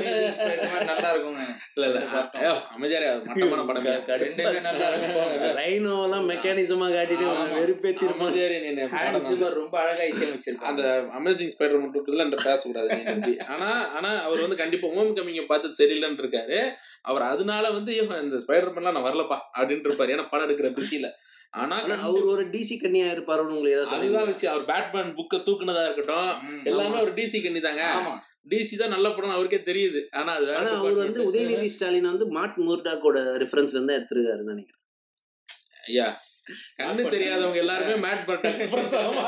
Amazing 0.00 0.34
Spider-Man 0.38 0.84
நல்லா 0.84 1.14
இருக்குங்க. 1.14 1.42
இல்ல 1.74 1.86
இல்ல 1.86 1.98
ஐயோ, 2.32 2.54
மட்டமான 3.24 3.62
படமே 3.62 3.92
ரெண்டுமே 4.24 4.60
நல்லா 4.60 4.88
இருக்கும். 4.88 5.56
ரைனோவெல்லாம் 5.60 6.26
மெக்கானிசமா 6.30 6.88
காட்டிட்டு. 6.96 7.26
வெறுப்பேத்தி 7.58 8.08
சிமர் 9.28 9.52
ரொம்ப 9.52 9.78
அழகா 9.80 10.02
இசையமைச்சிருக்காங்க 10.02 10.70
அந்த 10.72 11.06
அமேசிங் 11.18 11.50
ஸ்பைடர் 11.58 11.80
மட்டும் 11.80 12.18
என்ற 12.18 12.38
பேசக்கூடாது 12.44 12.96
நீ 12.96 13.02
நம்பி. 13.02 13.38
ஆனா 13.38 13.88
ஆனா 13.88 14.10
அவர் 14.22 14.40
வந்து 14.40 14.56
கண்டிப்பா 14.56 14.88
ஹோம் 14.88 15.16
கமிங்க 15.16 15.46
பார்த்து 15.46 15.86
சரியில்லைன்னு 15.86 16.22
இருக்காரு. 16.24 16.58
அவர் 17.08 17.24
அதனால 17.32 17.64
வந்து 17.76 17.92
இந்த 18.24 18.38
ஸ்பைடர் 18.44 18.72
மேன்லாம் 18.76 18.96
நான் 18.98 19.08
வரலப்பா 19.08 19.38
அப்படின்னு 19.58 19.88
இருப்பாரு. 19.88 20.14
ஏன்னா 20.14 20.26
படம் 20.32 20.46
எடுக்கிற 20.46 20.70
பிஸியில. 20.78 21.08
ஆனா 21.60 21.76
அவர் 22.08 22.26
ஒரு 22.32 22.42
டிசி 22.54 22.74
கன்னியா 22.80 23.06
இருப்பாருன்னு 23.14 23.54
உங்களுக்கு 23.54 23.76
ஏதாவது 23.76 23.96
அதுதான் 23.96 24.28
விஷயம். 24.32 24.52
அவர் 24.54 24.66
பேட்மேன் 24.72 25.14
புக்கை 25.18 25.38
தூக்குனதா 25.46 25.84
இருக்கட்டும் 25.86 26.28
எல்லாமே. 26.70 26.98
அவர் 27.00 27.14
டிசி 27.20 27.38
கண்ணி 27.46 27.60
தாங்க. 27.68 27.84
டிசி 28.52 28.74
தான் 28.82 28.94
நல்ல 28.94 29.06
படம் 29.14 29.36
அவருக்கே 29.36 29.60
தெரியுது. 29.70 30.00
ஆனா 30.18 30.30
அது 30.38 30.46
ஆனா 30.58 30.70
அவர் 30.80 31.00
வந்து. 31.04 31.20
உதயநிதி 31.30 31.70
ஸ்டாலின் 31.74 32.10
வந்து 32.12 32.28
மார்ட் 32.36 32.60
மூர்டாக்கோட 32.68 33.18
ரெஃபரன்ஸ்ல 33.44 33.78
இருந்து 33.78 33.96
எடுத்திருக்காருன்னு 33.98 34.52
நினைக்கிறேன். 34.54 34.84
ஐயா 35.88 36.08
கண்ணு 36.76 37.02
தெரியாதவங்க 37.10 37.56
எல்லாருமே 37.56 37.96
மேட் 38.06 38.26
பண்ணிட்டாங்க 38.26 39.26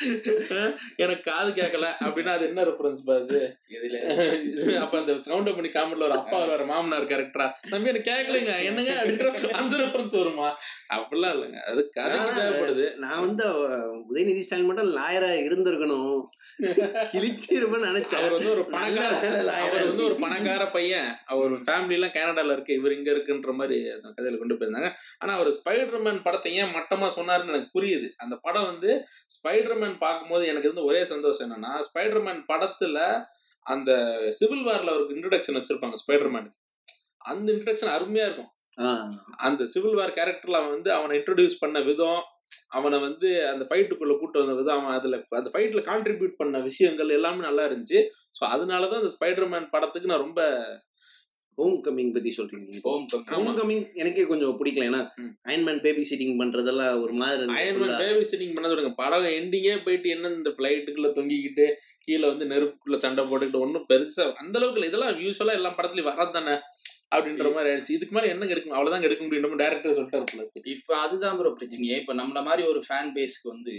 எனக்கு 0.96 1.22
காது 1.22 1.50
கேட்கல 1.50 1.86
அப்படின்னா 2.00 2.32
அது 2.34 2.44
என்ன 2.46 2.62
ரெஃபரன்ஸ் 2.64 3.02
பாது 3.04 3.38
அப்ப 4.82 4.94
அந்த 4.98 5.12
சவுண்ட் 5.20 5.50
பண்ணி 5.50 5.68
காமெண்ட்ல 5.68 6.04
ஒரு 6.04 6.16
அப்பா 6.18 6.38
வர 6.44 6.64
மாமனார் 6.64 7.08
கேரக்டரா 7.10 7.46
தம்பி 7.70 7.90
எனக்கு 7.90 8.10
கேட்கலைங்க 8.10 8.54
என்னங்க? 8.64 8.92
அப்படின்ற 8.92 9.26
அந்த 9.52 9.76
ரெஃபரன்ஸ் 9.76 10.16
வருமா? 10.16 10.48
அப்படிலாம் 10.90 11.34
இல்லைங்க. 11.34 11.60
அது 11.66 11.80
கதைக்கு 11.88 12.24
ஆனா, 12.24 12.38
தேவைப்படுது. 12.38 12.86
நான் 12.96 13.24
வந்து 13.26 13.44
உதயநிதி 14.10 14.40
ஸ்டாலின் 14.40 14.66
மட்டும் 14.66 14.94
லாயரா 14.96 15.30
இருந்திருக்கணும். 15.40 16.16
கிழிச்சிருப்பேன்னு 17.12 17.88
நினைச்சேன். 17.90 18.20
அவர் 18.20 18.34
வந்து 18.36 18.52
ஒரு 18.54 18.64
பணக்கார 18.74 19.10
அவர் 19.64 19.84
வந்து 19.90 20.04
ஒரு 20.08 20.16
பணக்கார 20.24 20.62
பையன். 20.76 21.10
அவர் 21.32 21.54
ஃபேமிலி 21.66 21.96
எல்லாம் 21.98 22.14
கனடால 22.18 22.54
இருக்கு 22.56 22.78
இவர் 22.80 22.96
இங்க 22.98 23.10
இருக்குன்ற 23.14 23.54
மாதிரி 23.60 23.78
அந்த 23.96 24.12
கதையில 24.18 24.40
கொண்டு 24.42 24.58
போயிருந்தாங்க. 24.60 24.90
ஆனா 25.22 25.34
அவர் 25.38 25.50
ஸ்பைடர்மேன் 25.58 26.22
படத்தை 26.26 26.52
ஏன் 26.60 26.74
மட்டமா 26.78 27.08
சொன்னாருன்னு 27.18 27.54
எனக்கு 27.54 27.74
புரியுது. 27.78 28.08
அந்த 28.24 28.36
படம் 28.46 28.68
வந்து 28.72 28.92
ஸ்பைடர்மேன் 29.36 29.98
பார்க்கும்போது 30.06 30.46
எனக்கு 30.52 30.68
இருந்த 30.70 30.84
ஒரே 30.90 31.02
சந்தோஷம் 31.14 31.46
என்னன்னா 31.48 31.74
ஸ்பைடர்மேன் 31.88 32.42
படத்துல 32.52 32.98
அந்த 33.66 33.90
சிவில் 34.40 34.66
வார்ல 34.68 34.92
அவருக்கு 34.94 35.16
இன்ட்ரடக்ஷன் 35.16 35.58
வச்சிருப்பாங்க 35.58 35.98
ஸ்பைடர்மேனுக்கு 36.04 36.58
அந்த 37.30 37.46
இன்ட்ரடக்ஷன் 37.54 37.94
அருமையா 37.96 38.26
இருக்கும். 38.28 38.52
அந்த 39.46 39.62
சிவில் 39.72 39.96
வார் 39.98 40.14
கேரக்டர்ல 40.18 40.58
அவன் 40.60 40.74
வந்து 40.74 40.90
அவனை 40.98 41.14
இன்ட்ரடியூஸ் 41.18 41.62
பண்ண 41.62 41.78
விதம் 41.88 42.20
அவனை 42.70 42.98
வந்து 42.98 43.28
அந்த 43.50 43.64
ஃபைட்டுக்குள்ள 43.68 44.14
கூட்டு 44.18 44.40
வந்த 44.40 44.54
விதம் 44.58 44.78
அவன் 44.78 44.96
அதுல 44.96 45.18
அந்த 45.38 45.50
ஃபைட்ல 45.52 45.82
கான்ட்ரிபியூட் 45.88 46.38
பண்ண 46.38 46.60
விஷயங்கள் 46.66 47.16
எல்லாமே 47.16 47.42
நல்லா 47.46 47.64
இருந்துச்சு 47.68 48.00
ஸோ 48.38 48.44
அதனாலதான் 48.50 49.02
அந்த 49.02 49.12
ஸ்பைடர்மேன் 49.16 49.72
படத்துக்கு 49.72 50.12
நான் 50.12 50.24
ரொம்ப 50.24 50.42
ஹோம் 51.58 51.78
கமிங் 51.86 52.12
பத்தி 52.12 52.30
சொல்றீங்க 52.32 52.76
ஹோம் 52.84 53.02
ஹோம் 53.30 53.48
கமிங் 53.56 53.82
எனக்கே 54.00 54.22
கொஞ்சம் 54.28 54.54
பிடிக்கல 54.60 54.86
ஏன்னா. 54.86 55.00
அயன்மேன் 55.48 55.80
பேபி 55.84 56.02
சீட்டிங் 56.08 56.38
பண்றதெல்லாம் 56.40 57.00
ஒரு 57.02 57.14
மாதிரி 57.14 57.56
அயன்மேன். 57.56 57.92
பேபி 58.02 58.22
சிட்டிங் 58.30 58.54
பண்ண 58.54 58.68
சொல்லுங்க 58.70 58.92
படம் 59.00 59.26
எண்டிங்கே 59.34 59.74
போயிட்டு 59.84 60.08
என்ன 60.08 60.30
இந்த 60.36 60.52
ஃபிளைட்டுக்குள்ள 60.56 61.10
தொங்கிக்கிட்டு 61.16 61.66
கீழே 62.04 62.24
வந்து 62.26 62.46
நெருப்புக்குள்ள 62.52 62.98
சண்டை 63.04 63.24
போட்டுக்கிட்டு 63.24 63.64
ஒன்றும் 63.66 63.88
பெருசா 63.90 64.26
அந்த 64.42 64.54
அளவுக்கு. 64.60 64.88
இதெல்லாம் 64.90 65.20
யூஸ்வலா 65.24 65.58
எல்லா 65.60 65.72
படத்துலயும் 65.72 66.10
வரதானே 66.12 66.54
அப்படின்ற 67.12 67.46
மாதிரி 67.54 67.70
ஆயிடுச்சு. 67.70 67.96
இதுக்கு 67.98 68.14
மேல 68.16 68.28
என்ன 68.32 68.48
எடுக்கும் 68.54 68.74
அவ்வளவுதான் 68.76 69.06
எடுக்க 69.08 69.22
முடியும். 69.24 69.60
டேரக்டர் 69.62 69.96
சொல்லிட்டாரு. 69.98 70.62
இப்ப 70.74 70.96
அதுதான் 71.04 71.36
ப்ரோ 71.38 71.52
பிரச்சனையே 71.60 71.96
இப்ப 72.02 72.14
நம்மள 72.20 72.40
மாதிரி 72.48 72.62
ஒரு 72.72 72.82
ஃபேன் 72.86 73.12
பேஸ்க்கு 73.16 73.48
வந்து. 73.54 73.74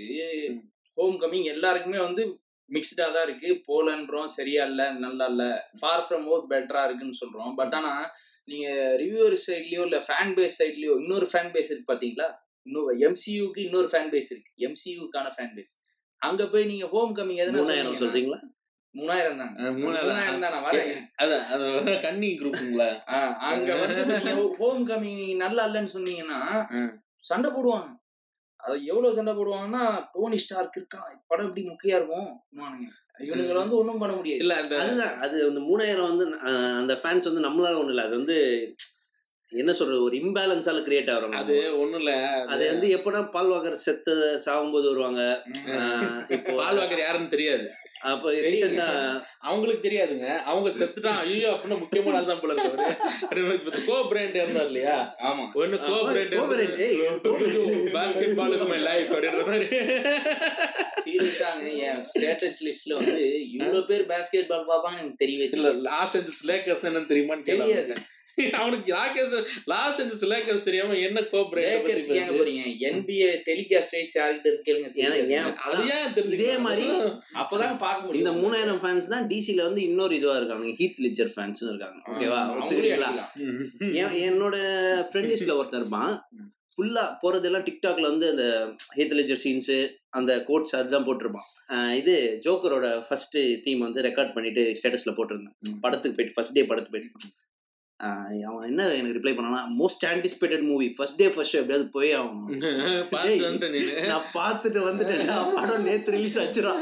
ஹோம் 0.98 1.18
கமிங் 1.22 1.48
எல்லாருக்குமே 1.56 2.00
வந்து 2.08 2.24
மிக்ஸ்டா 2.70 3.06
தான் 3.16 3.26
இருக்கு. 3.28 3.50
போலன்றோம் 3.70 4.30
சரியா 4.38 4.64
இல்ல 4.72 4.82
நல்லா 5.06 5.26
இல்ல. 5.32 5.44
ஃபார் 5.80 6.04
ஃப்ரம் 6.08 6.26
ஹோம் 6.32 6.46
பெட்டரா 6.52 6.84
இருக்குன்னு 6.88 7.22
சொல்றோம். 7.22 7.54
பட் 7.60 7.76
ஆனா 7.80 7.94
நீங்க 8.48 8.68
ரிவ்யூவர் 9.02 9.36
சைட்லயோ 9.48 9.82
இல்ல 9.88 9.98
ஃபேன் 10.08 10.34
பேஸ் 10.38 10.58
சைட்லயோ 10.62 10.94
இன்னொரு 11.02 11.28
ஃபேன் 11.32 11.52
பேஸ் 11.56 11.70
இருக்கு 11.72 11.92
பாத்தீங்களா? 11.92 12.28
இன்னொரு 12.68 12.94
எம்சியூக்கு 13.08 13.60
இன்னொரு 13.68 13.88
ஃபேன் 13.92 14.12
பேஸ் 14.14 14.30
இருக்கு. 14.34 14.52
எம்சியூக்கான 14.68 15.30
ஃபேன் 15.38 15.54
பேஸ் 15.58 15.74
அங்க 16.22 16.44
போய் 16.54 16.66
நீங்க 16.72 16.88
ஹோம் 16.96 17.14
கமிங் 17.18 17.42
எதனா 17.44 17.62
சொல்றீங்களா? 18.02 18.40
மூணாயிரம் 18.96 19.40
தான்? 19.42 19.52
மூணாயிரம். 19.78 20.40
நான் 20.46 20.66
வரேன் 20.66 22.02
கன்னி 22.02 22.30
குரூப்புங்களா? 22.40 22.90
அங்க 23.50 23.70
வந்து 23.82 24.04
ஹோம் 24.60 24.84
கமிங் 24.90 25.22
நல்லா 25.38 25.66
இல்லைன்னு 25.68 25.96
சொன்னீங்கன்னா. 25.96 26.40
சண்டை 27.26 27.50
போடுவாங்க. 27.52 27.90
அது 28.60 28.76
எவ்வளவு 28.86 29.16
சண்டை 29.16 29.34
போடுவாங்கன்னா 29.34 29.84
டோனி 30.14 30.38
ஸ்டார்க் 30.42 30.78
இருக்கான் 30.80 31.16
படம் 31.28 31.48
எப்படி 31.48 31.64
முக்கியா 31.70 31.96
இருக்கும்? 32.00 32.30
இவனுங்களை 33.26 33.58
வந்து 33.58 33.80
ஒண்ணும் 33.80 34.02
பண்ண 34.02 34.14
முடியாது. 34.16 34.42
இல்ல 34.44 34.54
அதுதான் 34.60 35.16
அது 35.24 35.36
அந்த 35.48 35.62
மூணாயிரம் 35.66 36.10
வந்து 36.12 36.26
அந்த 36.80 36.94
ஃபேன்ஸ் 37.02 37.30
வந்து 37.30 37.46
நம்மளால 37.48 37.80
ஒண்ணு 37.82 37.94
இல்ல. 37.96 38.06
அது 38.08 38.18
வந்து 38.18 38.38
என்ன 39.52 39.72
சொல்றது 39.74 40.04
ஒரு 40.04 40.16
இம்பேலன்ஸால 40.20 40.82
கிரியேட் 40.84 41.10
ஆகிறோம் 41.14 41.34
அது 41.40 41.56
ஒண்ணும் 41.80 42.02
இல்ல 42.02 42.12
அது 42.52 42.64
வந்து 42.70 42.88
எப்படா 42.98 43.22
பால் 43.34 43.50
வாக்கர் 43.50 43.84
செத்து 43.84 44.14
சாகும்போது 44.46 44.88
வருவாங்க. 44.92 45.24
ஆஹ், 45.74 46.20
இப்போ 46.30 46.52
பால் 46.60 46.80
வாக்கர் 46.80 47.04
யாருன்னு 47.04 47.34
தெரியாது. 47.34 47.66
அப்போ 48.10 48.28
ரீசெண்டா 48.46 48.86
அவங்களுக்கு 49.40 49.84
தெரியாதுங்க. 49.88 50.28
அவங்க 50.50 50.70
செத்துட்டான் 50.70 51.20
ஐயோ 51.24 51.50
அப்படின்னா 51.54 51.78
முக்கியமான 51.80 52.18
ஆள் 52.18 52.30
தான் 52.30 52.40
போல 52.40 52.54
இருக்கு 52.54 53.84
கோ 53.88 53.98
பிராண்ட் 54.10 54.38
இருந்தார் 54.40 54.70
இல்லையா? 54.72 54.96
ஆமா. 55.30 55.44
ஒன்னு 55.54 55.78
co 55.82 55.98
brand. 56.08 56.36
Basketball 58.40 58.56
is 58.58 58.68
my 58.72 58.80
life 58.80 59.12
அப்படின்ற 59.16 59.44
மாதிரி. 59.52 59.68
சீரியஸாங்க 61.04 61.68
என் 61.88 62.02
ஸ்டேட்டஸ் 62.12 62.60
லிஸ்ட்ல 62.68 62.98
வந்து 63.00 63.26
இவ்வளவு 63.56 63.86
பேர் 63.86 64.06
பாஸ்கெட் 64.06 64.50
பால் 64.52 64.70
பாப்பாங்கன்னு 64.72 65.04
எனக்கு 65.04 65.24
தெரியவே 65.26 65.46
இல்ல 65.46 65.56
தெரியல 65.56 65.86
லாஸ் 65.90 66.18
ஏஞ்சல்ஸ் 66.18 66.46
லேக்கர்ஸ் 66.52 66.88
என்னன்னு 66.90 67.12
தெரியுமான்னு 67.14 67.48
தெரியாது. 67.52 67.96
அவனுக்கு 68.60 68.90
லாக்கர்ஸ் 68.96 69.34
லாஸ் 69.72 69.98
ஏஞ்சல்ஸ் 70.02 70.26
லேக்கர்ஸ் 70.34 70.68
தெரியாம 70.68 70.98
என்ன 71.08 71.24
கோ 71.32 71.40
லேக்கர்ஸ் 71.58 72.08
ஏங்க 72.08 72.14
பிராண்ட் 72.14 72.40
போறீங்க? 72.42 72.64
NBA 72.98 73.30
டெலிகாஸ்ட் 73.50 73.96
ரைட்ஸ் 73.98 74.18
யார்கிட்ட 74.20 74.48
இருக்கு 74.52 74.68
கேளுங்க 74.70 74.88
ஏன் 74.88 74.96
தெரியாது. 74.96 75.34
ஏன் 75.38 75.48
அது 75.48 75.58
அதான், 75.66 75.90
ஏன் 75.96 76.14
தெரிஞ்சு 76.18 76.38
இதே 76.40 76.56
மாதிரி 76.68 76.86
அப்பதான் 77.42 77.76
பார்க்க 77.86 78.06
முடியும். 78.06 78.22
இந்த 78.22 78.34
மூணாயிரம் 78.44 78.82
ஃபேன்ஸ் 78.84 79.12
தான் 79.16 79.28
டிசில 79.34 79.66
வந்து 79.68 79.84
இன்னொரு 79.90 80.16
இதுவா 80.20 80.38
இருக்காங்க. 80.42 80.72
ஹீத் 80.82 81.04
லிஜர் 81.08 81.34
ஃபேன்ஸ் 81.36 81.62
இருக்காங்க. 81.70 82.00
ஓகேவா 82.14 82.40
ஒத்துக்கிறீங்களா 82.56 83.12
என்னோட 84.30 84.56
ஃப்ரெண்ட் 85.12 85.32
லிஸ்ட்ல 85.34 85.60
ஒருத்தர் 85.62 85.84
இருப்பான். 85.84 86.16
ஃபுல்லா 86.76 87.04
போறதெல்லாம் 87.22 87.66
டிக்டாக்ல 87.68 88.06
வந்து 88.12 88.28
அந்த 88.34 88.46
ஹீத் 88.98 89.16
லெஜர் 89.18 89.42
சீன்ஸ் 89.44 89.74
அந்த 90.20 90.32
கோட்ஸ் 90.48 90.76
அதுதான் 90.78 91.06
போட்டிருப்பான். 91.08 91.50
இது 92.00 92.14
ஜோக்கரோட 92.46 92.88
ஃபர்ஸ்ட் 93.08 93.38
தீம் 93.66 93.82
வந்து 93.86 94.06
ரெக்கார்ட் 94.08 94.34
பண்ணிட்டு 94.36 94.64
ஸ்டேட்டஸ்ல 94.80 95.14
போட்டிருந்தேன். 95.18 95.56
படத்துக்கு 95.86 96.18
போயிட்டு 96.18 96.36
ஃபர்ஸ்ட் 96.38 96.58
டே 96.58 96.64
படத்துக்கு 96.70 96.96
போயிட்டு. 96.96 97.30
அவன் 98.02 98.68
என்ன 98.68 98.88
எனக்கு 98.90 99.20
ரிப்ளை 99.20 99.32
பண்ணானா 99.32 99.62
most 99.80 100.06
anticipated 100.06 100.62
movie 100.62 100.90
first 100.90 101.16
day 101.16 101.28
first 101.28 101.56
எப்படியாவது 101.56 101.92
போய் 101.92 102.16
ஆகணும். 102.16 102.46
நீனு. 102.50 104.08
பார்த்துட்டு 104.34 104.82
வந்துட்டேன். 104.88 105.54
படம் 105.56 105.84
நேத்து 105.84 106.12
ரிலீஸ் 106.12 106.40
ஆச்சுடா. 106.40 106.74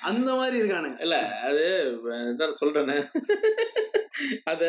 அந்த 0.00 0.34
மாதிரி 0.34 0.60
இருக்கானுங்க. 0.60 1.00
இல்ல 1.00 1.40
அது 1.40 1.64
இதான் 2.10 2.54
சொல்றேனே. 2.60 3.10
அத 4.44 4.64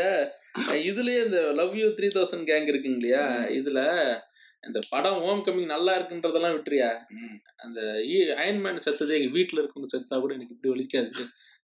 இதுலயே 0.67 1.25
இந்த 1.25 1.51
love 1.51 1.75
you 1.75 1.87
three 1.87 2.07
thousand 2.15 2.49
gang 2.49 2.69
இருக்குங்க 2.71 2.95
இல்லையா 2.97 3.27
இதுல 3.29 4.19
இந்த 4.65 4.79
படம் 4.89 5.19
ஹோம் 5.21 5.43
கமிங் 5.45 5.65
நல்லா 5.65 5.99
இருக்குன்றதெல்லாம் 5.99 6.55
விட்டுறியா. 6.57 6.89
அந்த 7.55 7.81
அயன்மேன் 8.37 8.77
செத்தது 8.77 9.21
எங்க 9.21 9.39
வீட்டுல 9.39 9.59
இருக்கவங்க 9.59 9.97
செத்தா 9.97 10.19
கூட 10.19 10.33
எனக்கு 10.33 10.55
இப்படி 10.61 10.73
வலிக்காது. 10.73 11.11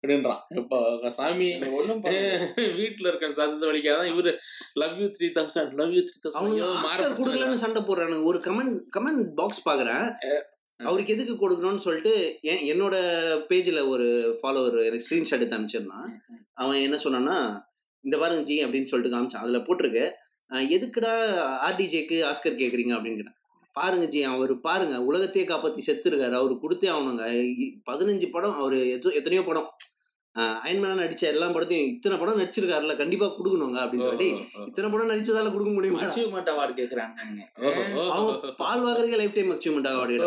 அப்படின்றான். 0.02 0.40
இப்போ 0.50 1.00
சாமி 1.12 1.58
முடியாது. 1.58 2.54
வீட்டுல 2.56 3.08
இருக்க 3.08 3.34
சத்தத்தை 3.34 3.70
வலிக்காதான் 3.70 4.14
இவரு 4.14 4.38
love 4.74 5.00
you 5.00 5.06
three 5.06 5.32
thousand 5.36 5.74
love 5.74 5.94
you 5.94 6.02
three 6.02 6.28
அவங்க 6.32 6.66
ஆஸ்கர் 6.66 7.02
கொடுக்கலன்னு 7.02 7.54
சண்டை 7.54 7.82
போடுறானுங்க 7.82 8.24
ஒரு 8.24 8.38
கமெண்ட் 8.38 8.80
கமெண்ட் 8.98 9.34
பாக்ஸ் 9.36 9.70
பாக்குறேன். 9.70 10.14
அவருக்கு 10.78 11.14
எதுக்கு 11.14 11.50
கொடுக்கணும்னு 11.50 11.76
சொல்லிட்டு 11.76 12.38
என் 12.42 12.82
என்னோட 12.82 12.96
பேஜ்ல 13.50 13.88
ஒரு 13.88 14.38
ஃபாலோவர் 14.42 14.86
எனக்கு 14.86 15.06
ஸ்கிரீன்ஷாட் 15.10 15.32
எடுத்து 15.32 15.58
அனுப்பிச்சிருந்தான். 15.58 16.10
அவன் 16.54 16.78
என்ன 16.78 16.98
சொன்னான்னா 16.98 17.66
இந்த 18.02 18.18
பாருங்க 18.18 18.44
ஜி 18.44 18.66
அப்படின்னு 18.66 18.86
சொல்லிட்டு 18.86 19.18
காமிச்சான். 19.18 19.42
அதுல 19.42 19.58
போட்டிருக்கு. 19.58 20.12
எதுக்குடா 20.54 21.40
ஆர்டிஜேக்கு 21.70 22.26
ஆஸ்கர் 22.28 22.58
கேக்குறீங்க? 22.58 22.96
அப்படின்னு 22.96 23.16
கேட்டேன். 23.16 23.34
பாருங்க 23.74 24.06
ஜி 24.06 24.24
அவர் 24.24 24.60
பாருங்க. 24.60 25.04
உலகத்தையே 25.04 25.48
காப்பாத்தி 25.48 25.80
செத்துருக்காரு. 25.88 26.32
அவரு 26.32 26.60
கொடுத்தே 26.62 26.84
ஆகணுங்க. 26.84 27.52
பதினஞ்சு 27.92 28.30
படம் 28.30 28.54
அவரு 28.54 28.78
எத்தோ- 28.78 29.14
எத்தனையோ 29.14 29.44
படம். 29.44 29.72
அயன்மேன் 30.64 31.00
நடிச்ச 31.02 31.24
எல்லா 31.34 31.48
படத்தையும் 31.54 31.92
இத்தனை 31.92 32.16
படம் 32.22 32.40
நடிச்சிருக்காருல்ல 32.42 32.96
கண்டிப்பா 33.02 33.28
கொடுக்கணுங்க 33.38 33.78
அப்படின்னு 33.84 34.10
சொல்லி 34.10 34.28
இத்தனை 34.68 34.88
படம் 34.94 35.12
நடிச்சதால 35.12 35.52
கொடுக்க 35.54 35.72
முடியுமா 35.78 36.02
அச்சீவ்மெண்ட் 36.06 36.52
அவார்டு 36.54 36.74
கேக்குறாங்க 36.80 37.16
அவன் 38.16 38.56
பால் 38.62 38.84
வாங்குறதுக்கு 38.86 39.22
lifetime 39.38 39.54
achievement 39.56 39.92
award 39.94 40.18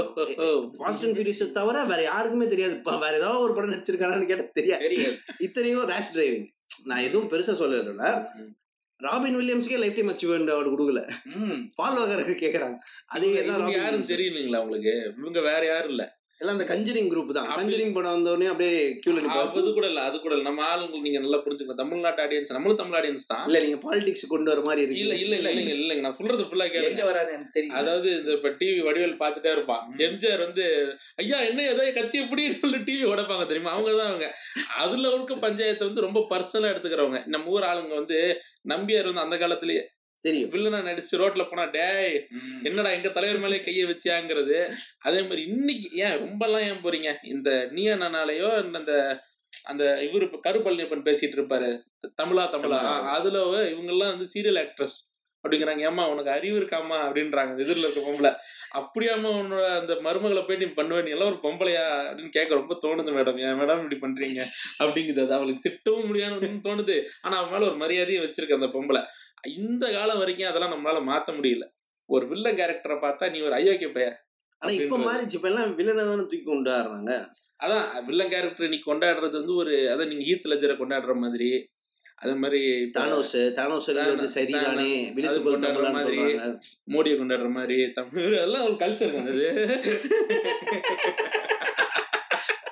Fast 0.79 1.05
and 1.07 1.17
Furious 1.19 1.45
தவிர 1.59 1.85
வேற 1.93 2.01
யாருக்குமே 2.11 2.49
தெரியாது. 2.55 2.77
வேற 3.05 3.13
ஏதாவது 3.21 3.45
ஒரு 3.47 3.55
படம் 3.59 3.75
நடிச்சிருக்கானான்னு 3.75 4.31
கேட்டா 4.33 4.49
தெரியாது. 4.61 5.13
இத்தனையும் 5.49 5.89
ரேஷ் 5.93 6.15
டிரைவிங் 6.17 6.49
நான் 6.91 7.07
எதுவும் 7.09 7.31
பெருசா 7.35 7.55
சொல்லல. 7.63 8.11
ராபின் 9.01 9.37
வில்லியம்ஸ்க்கே 9.41 9.79
லைஃப் 9.83 9.99
டைம் 9.99 10.11
அச்சீவ்மெண்ட் 10.13 10.53
அவார்டு 10.55 10.73
கொடுக்கல. 10.73 11.03
பால் 11.79 11.99
வாங்குறதுக்கு 11.99 12.35
கேக்குறாங்க. 12.43 12.77
அதே 13.15 13.29
யாரும். 13.37 14.09
தெரியலீங்களா 14.11 14.63
உங்களுக்கு? 14.65 14.95
இவங்க 15.21 15.41
வேற 15.51 15.63
யாரும் 15.67 15.93
இல்ல. 15.95 16.07
எல்லாம் 16.41 16.55
அந்த 16.57 16.67
கஞ்சரிங் 16.71 17.09
குரூப் 17.13 17.31
தான். 17.37 17.49
கஞ்சரிங் 17.57 17.95
படம் 17.97 18.15
வந்த 18.15 18.29
உடனே 18.35 18.47
அப்படியே 18.51 18.77
கியூல 19.03 19.23
அது 19.41 19.73
கூட 19.77 19.87
இல்ல 19.89 20.01
அது 20.09 20.17
கூட 20.21 20.33
இல்ல. 20.35 20.45
நம்ம 20.49 20.63
ஆளுங்க 20.69 21.01
நீங்க 21.07 21.19
நல்லா 21.19 21.39
புரிஞ்சுக்கணும். 21.45 21.81
தமிழ்நாட்டு 21.83 22.23
ஆடியன்ஸ் 22.25 22.55
நம்மளும் 22.57 22.79
தமிழ் 22.81 22.97
ஆடியன்ஸ் 23.01 23.27
தான். 23.33 23.43
இல்ல 23.49 23.61
நீங்க 23.65 23.79
பாலிடிக்ஸ் 23.85 24.25
கொண்டு 24.33 24.51
வர 24.53 24.63
மாதிரி 24.69 24.83
இருக்கு. 24.85 25.03
இல்ல 25.03 25.17
இல்ல 25.25 25.35
இல்லைங்க 25.41 25.75
இல்லைங்க. 25.77 26.05
நான் 26.07 26.17
சொல்றது 26.21 26.47
ஃபுல்லா 26.49 26.67
கேளுங்க. 26.67 26.91
எங்க 26.91 27.05
வராரு 27.11 27.31
எனக்கு 27.37 27.57
தெரியும். 27.59 27.77
அதாவது 27.81 28.09
இந்த 28.17 28.33
இப்ப 28.39 28.53
டிவி 28.61 28.81
வடிவேல் 28.89 29.21
பார்த்துட்டே 29.23 29.53
இருப்பான். 29.53 29.85
எம்ஜிஆர் 30.09 30.45
வந்து 30.47 30.65
ஐயா 31.17 31.41
என்ன 31.51 31.69
ஏதோ 31.75 31.85
கத்தி 31.93 32.19
எப்படி 32.25 32.43
டிவி 32.89 33.05
உடைப்பாங்க 33.13 33.47
தெரியுமா? 33.47 33.75
அவங்க 33.77 33.93
தான் 34.01 34.11
அவங்க. 34.13 34.29
அதுல 34.83 35.07
இருக்க 35.15 35.37
பஞ்சாயத்தை 35.47 35.87
வந்து 35.91 36.07
ரொம்ப 36.09 36.27
பர்சனலா 36.33 36.73
எடுத்துக்கிறவங்க. 36.75 37.21
நம்ம 37.27 37.57
ஊர் 37.57 37.71
ஆளுங்க 37.71 37.95
வந்து 37.95 38.19
நம்பியார் 38.67 39.11
வந்து 39.11 39.27
அந்த 39.27 39.37
காலத்திலேயே 39.37 39.83
தெரியும். 40.21 40.51
வில்லனா 40.51 40.81
நடிச்சு 40.89 41.15
ரோட்ல 41.17 41.45
போனா 41.49 41.65
டேய். 41.71 42.27
என்னடா 42.63 42.91
எங்க 42.91 43.09
தலைவர் 43.09 43.39
மேலே 43.39 43.61
கையை 43.61 43.85
வச்சியாங்கிறது? 43.85 44.59
அதே 44.99 45.21
மாதிரி 45.23 45.43
இன்னைக்கு 45.43 45.91
ஏன் 45.97 46.19
ரொம்பலாம் 46.23 46.67
ஏன் 46.71 46.83
போறீங்க? 46.85 47.13
இந்த 47.23 47.51
நீயனாலேயோ 47.75 48.75
அந்த 48.75 48.95
அந்த 49.65 49.85
இவரு 50.03 50.23
இப்ப 50.23 50.41
கருப்பழனியப்பன் 50.45 51.07
பேசிட்டு 51.09 51.37
இருப்பாரு 51.39 51.71
தமிழா 52.23 52.45
தமிழா. 52.55 52.79
அதுல 53.17 53.39
இவங்க 53.71 53.93
எல்லாம் 53.93 54.13
வந்து 54.17 54.29
சீரியல் 54.35 54.61
ஆக்ட்ரஸ் 54.63 54.99
அப்படிங்கிறாங்க. 55.45 55.83
ஏமா 55.89 56.05
உனக்கு 56.11 56.31
அறிவு 56.31 56.57
இருக்காமா 56.61 56.97
அப்படின்றாங்க. 57.05 57.53
எதிரில் 57.59 57.85
இருக்க 57.85 58.01
பொம்பளை. 58.07 58.33
அப்படியாம 58.79 59.31
உன்னோட 59.37 59.65
அந்த 59.79 59.93
மருமகளை 60.07 60.43
போய் 60.47 60.57
நீ 60.57 60.65
பண்ணுவேன் 60.65 61.05
நீ 61.05 61.11
எல்லாம் 61.11 61.31
ஒரு 61.31 61.39
பொம்பளையா? 61.43 61.85
அப்படின்னு 62.09 62.29
கேட்க 62.29 62.55
ரொம்ப 62.55 62.79
தோணுது 62.83 63.13
மேடம். 63.17 63.39
ஏன் 63.47 63.59
மேடம் 63.61 63.83
இப்படி 63.83 63.99
பண்றீங்க? 64.05 64.41
அப்படிங்குது. 64.83 65.23
அது 65.23 65.35
அவளுக்கு 65.35 65.65
திட்டவும் 65.69 66.07
முடியாதுன்னு 66.07 66.61
தோணுது. 66.69 66.97
ஆனா 67.21 67.37
அவன் 67.37 67.53
மேல 67.53 67.71
ஒரு 67.71 67.77
மரியாதையும் 67.77 68.25
வச்சிருக்க 68.25 68.59
அந்த 68.61 68.67
பொம்பளை. 68.67 69.03
இந்த 69.59 69.85
காலம் 69.93 70.21
வரைக்கும் 70.21 70.49
அதெல்லாம் 70.49 70.75
நம்மளால 70.75 71.01
மாத்த 71.07 71.37
முடியல 71.37 71.67
ஒரு 72.09 72.25
வில்லன் 72.31 72.59
கேரக்டரை 72.59 72.97
பார்த்தா 73.03 73.31
நீ 73.33 73.41
ஒரு 73.41 73.55
ஐயோக்கிய 73.59 73.91
பைய 73.93 74.09
ஆனா 74.63 74.71
இப்ப. 74.77 74.97
மாறிச்சு 75.05 75.37
இப்ப 75.37 75.49
எல்லாம் 75.51 75.71
வில்லனை 75.77 76.03
தானே 76.03 76.23
தூக்கி 76.23 76.47
கொண்டு 76.47 76.71
வர்றாங்க 76.73 77.13
அதான் 77.61 77.85
வில்லன் 78.09 78.33
கேரக்டர் 78.33 78.73
நீ 78.73 78.79
கொண்டாடுறது 78.83 79.37
வந்து 79.39 79.55
ஒரு 79.57 79.75
அதான் 79.93 80.11
நீங்க 80.11 80.25
ஹீத் 80.27 80.49
லெஜரை 80.51 80.75
கொண்டாடுற 80.77 81.15
மாதிரி 81.23 81.51
அதே 82.19 82.33
மாதிரி 82.41 82.61
தானோஸ் 82.97 83.31
தானோஸ் 83.57 83.87
வந்து 84.09 84.27
சரிதானே. 84.35 84.89
விழுத்து 85.15 85.41
கொண்டாடுற 85.45 85.87
மாதிரி. 85.95 86.19
மோடியை 86.93 87.17
கொண்டாடுற 87.17 87.49
மாதிரி 87.55 87.77
தமிழ் 87.95 88.35
அதெல்லாம் 88.37 88.67
ஒரு 88.67 88.77
கல்ச்சர் 88.77 89.17
அது 89.25 89.47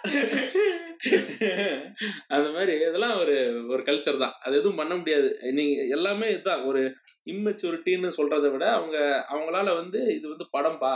அந்த 2.27 2.49
மாதிரி 2.51 2.73
இதெல்லாம் 2.73 3.19
ஒரு 3.19 3.37
ஒரு 3.69 3.83
கல்ச்சர் 3.83 4.23
தான். 4.25 4.35
அது 4.45 4.57
எதுவும் 4.57 4.77
பண்ண 4.77 4.95
முடியாது. 4.97 5.29
நீங்க 5.59 5.85
எல்லாமே 5.97 6.27
இதுதான் 6.31 6.65
ஒரு 6.65 6.83
இம்மெச்சூரிட்டின்னு 7.33 8.11
சொல்றதை 8.19 8.51
விட 8.51 8.67
அவங்க 8.71 8.99
அவங்களால 9.35 9.75
வந்து 9.75 10.01
இது 10.17 10.27
வந்து 10.29 10.47
படம்பா. 10.57 10.95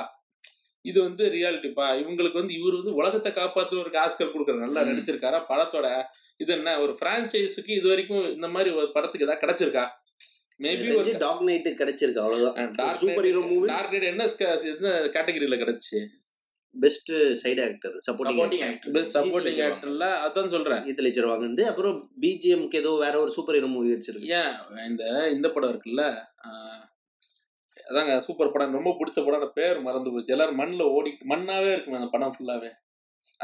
இது 0.84 0.98
வந்து 1.02 1.24
ரியாலிட்டிப்பா 1.26 1.86
இவங்களுக்கு 2.02 2.40
வந்து 2.40 2.54
இவர் 2.54 2.78
வந்து 2.78 2.94
உலகத்தை 2.94 3.32
காப்பாற்றுறவருக்கு 3.32 4.02
ஆஸ்கர் 4.04 4.32
கொடுக்குற 4.34 4.56
நல்லா. 4.58 4.80
நடிச்சிருக்காரா? 4.80 5.40
படத்தோட 5.50 5.88
இது 6.36 6.52
என்ன? 6.52 6.70
ஒரு 6.80 6.92
பிரான்ச்சைஸுக்கு 7.00 7.72
இது 7.78 7.88
வரைக்கும் 7.88 8.24
இந்த 8.36 8.48
மாதிரி 8.48 8.70
ஒரு 8.70 8.88
படத்துக்கு 8.92 9.26
ஏதாவது 9.26 9.42
கிடைச்சிருக்கா? 9.44 9.84
மேபி 10.60 10.88
ஒரு 10.96 11.12
டாக் 11.18 11.44
நைட்டு 11.48 11.70
கிடைச்சிருக்கு 11.80 12.22
அவ்வளவுதான். 12.24 12.96
Super 13.02 13.28
hero 13.28 13.42
movie 13.52 13.68
dark 13.70 13.94
night 13.94 14.10
என்ன 14.12 14.26
என்ன 14.72 14.90
கேட்டகரியில 15.16 15.58
கிடைச்சு? 15.62 16.00
Best 16.74 17.10
side 17.42 17.62
actor 17.68 17.94
supporting 18.06 18.62
actor 18.68 19.08
supporting 19.14 19.60
ஆக்டர்ல 19.66 20.06
அதான் 20.26 20.52
சொல்றேன். 20.54 20.82
ஈத் 20.90 21.02
லெஜர் 21.06 21.30
வாங்குனது 21.30 21.64
அப்புறம் 21.70 21.96
பிஜிஎம்க்கு 22.22 22.80
ஏதோ 22.82 22.92
வேற 23.04 23.14
ஒரு 23.24 23.32
சூப்பர் 23.36 23.56
ஹீரோ 23.58 23.70
மூவி 23.72 23.90
வச்சிருக்கு. 23.94 24.30
ஏன் 24.40 24.52
இந்த 24.90 25.04
இந்த 25.36 25.50
படம் 25.56 25.72
இருக்குல்ல 25.72 26.04
அதாங்க 27.90 28.14
சூப்பர் 28.26 28.54
படம் 28.54 28.76
ரொம்ப 28.78 28.90
பிடிச்ச 28.98 29.18
படம் 29.26 29.56
பேர் 29.58 29.78
மறந்து 29.88 30.12
போச்சு. 30.12 30.34
எல்லாரும் 30.36 30.60
மண்ணுல 30.60 30.86
ஓடி 30.98 31.10
மண்ணாவே 31.32 31.70
இருக்கும் 31.72 31.98
அந்த 32.00 32.10
படம் 32.14 32.34
ஃபுல்லாவே 32.36 32.70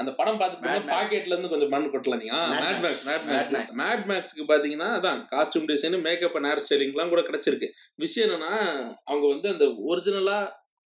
அந்த 0.00 0.10
படம் 0.18 0.38
Mad 0.38 0.40
பார்த்து. 0.42 0.88
பாக்கெட்ல 0.92 1.32
இருந்து 1.32 1.50
கொஞ்சம் 1.50 1.72
மண் 1.74 1.90
கொட்டலாம் 1.90 2.20
நீங்க 2.22 2.38
Mad 2.62 2.80
Max 2.84 3.04
Mad 3.08 3.26
Max. 3.28 3.52
Mad 3.80 4.04
மேக்ஸ்க்கு 4.10 4.44
பாத்தீங்கன்னா 4.48 4.88
அதான் 4.96 5.20
costume 5.32 5.68
design 5.70 5.96
makeup 6.06 6.36
and 6.38 6.48
hair 6.50 6.62
ஸ்டைலிங்லாம் 6.64 7.12
கூட 7.12 7.22
கிடைச்சிருக்கு. 7.28 7.68
விஷயம் 8.04 8.28
என்னன்னா 8.28 8.54
அவங்க 9.10 9.24
வந்து 9.26 9.48
அந்த 9.48 9.66
ஒரிஜினலா 9.90 10.38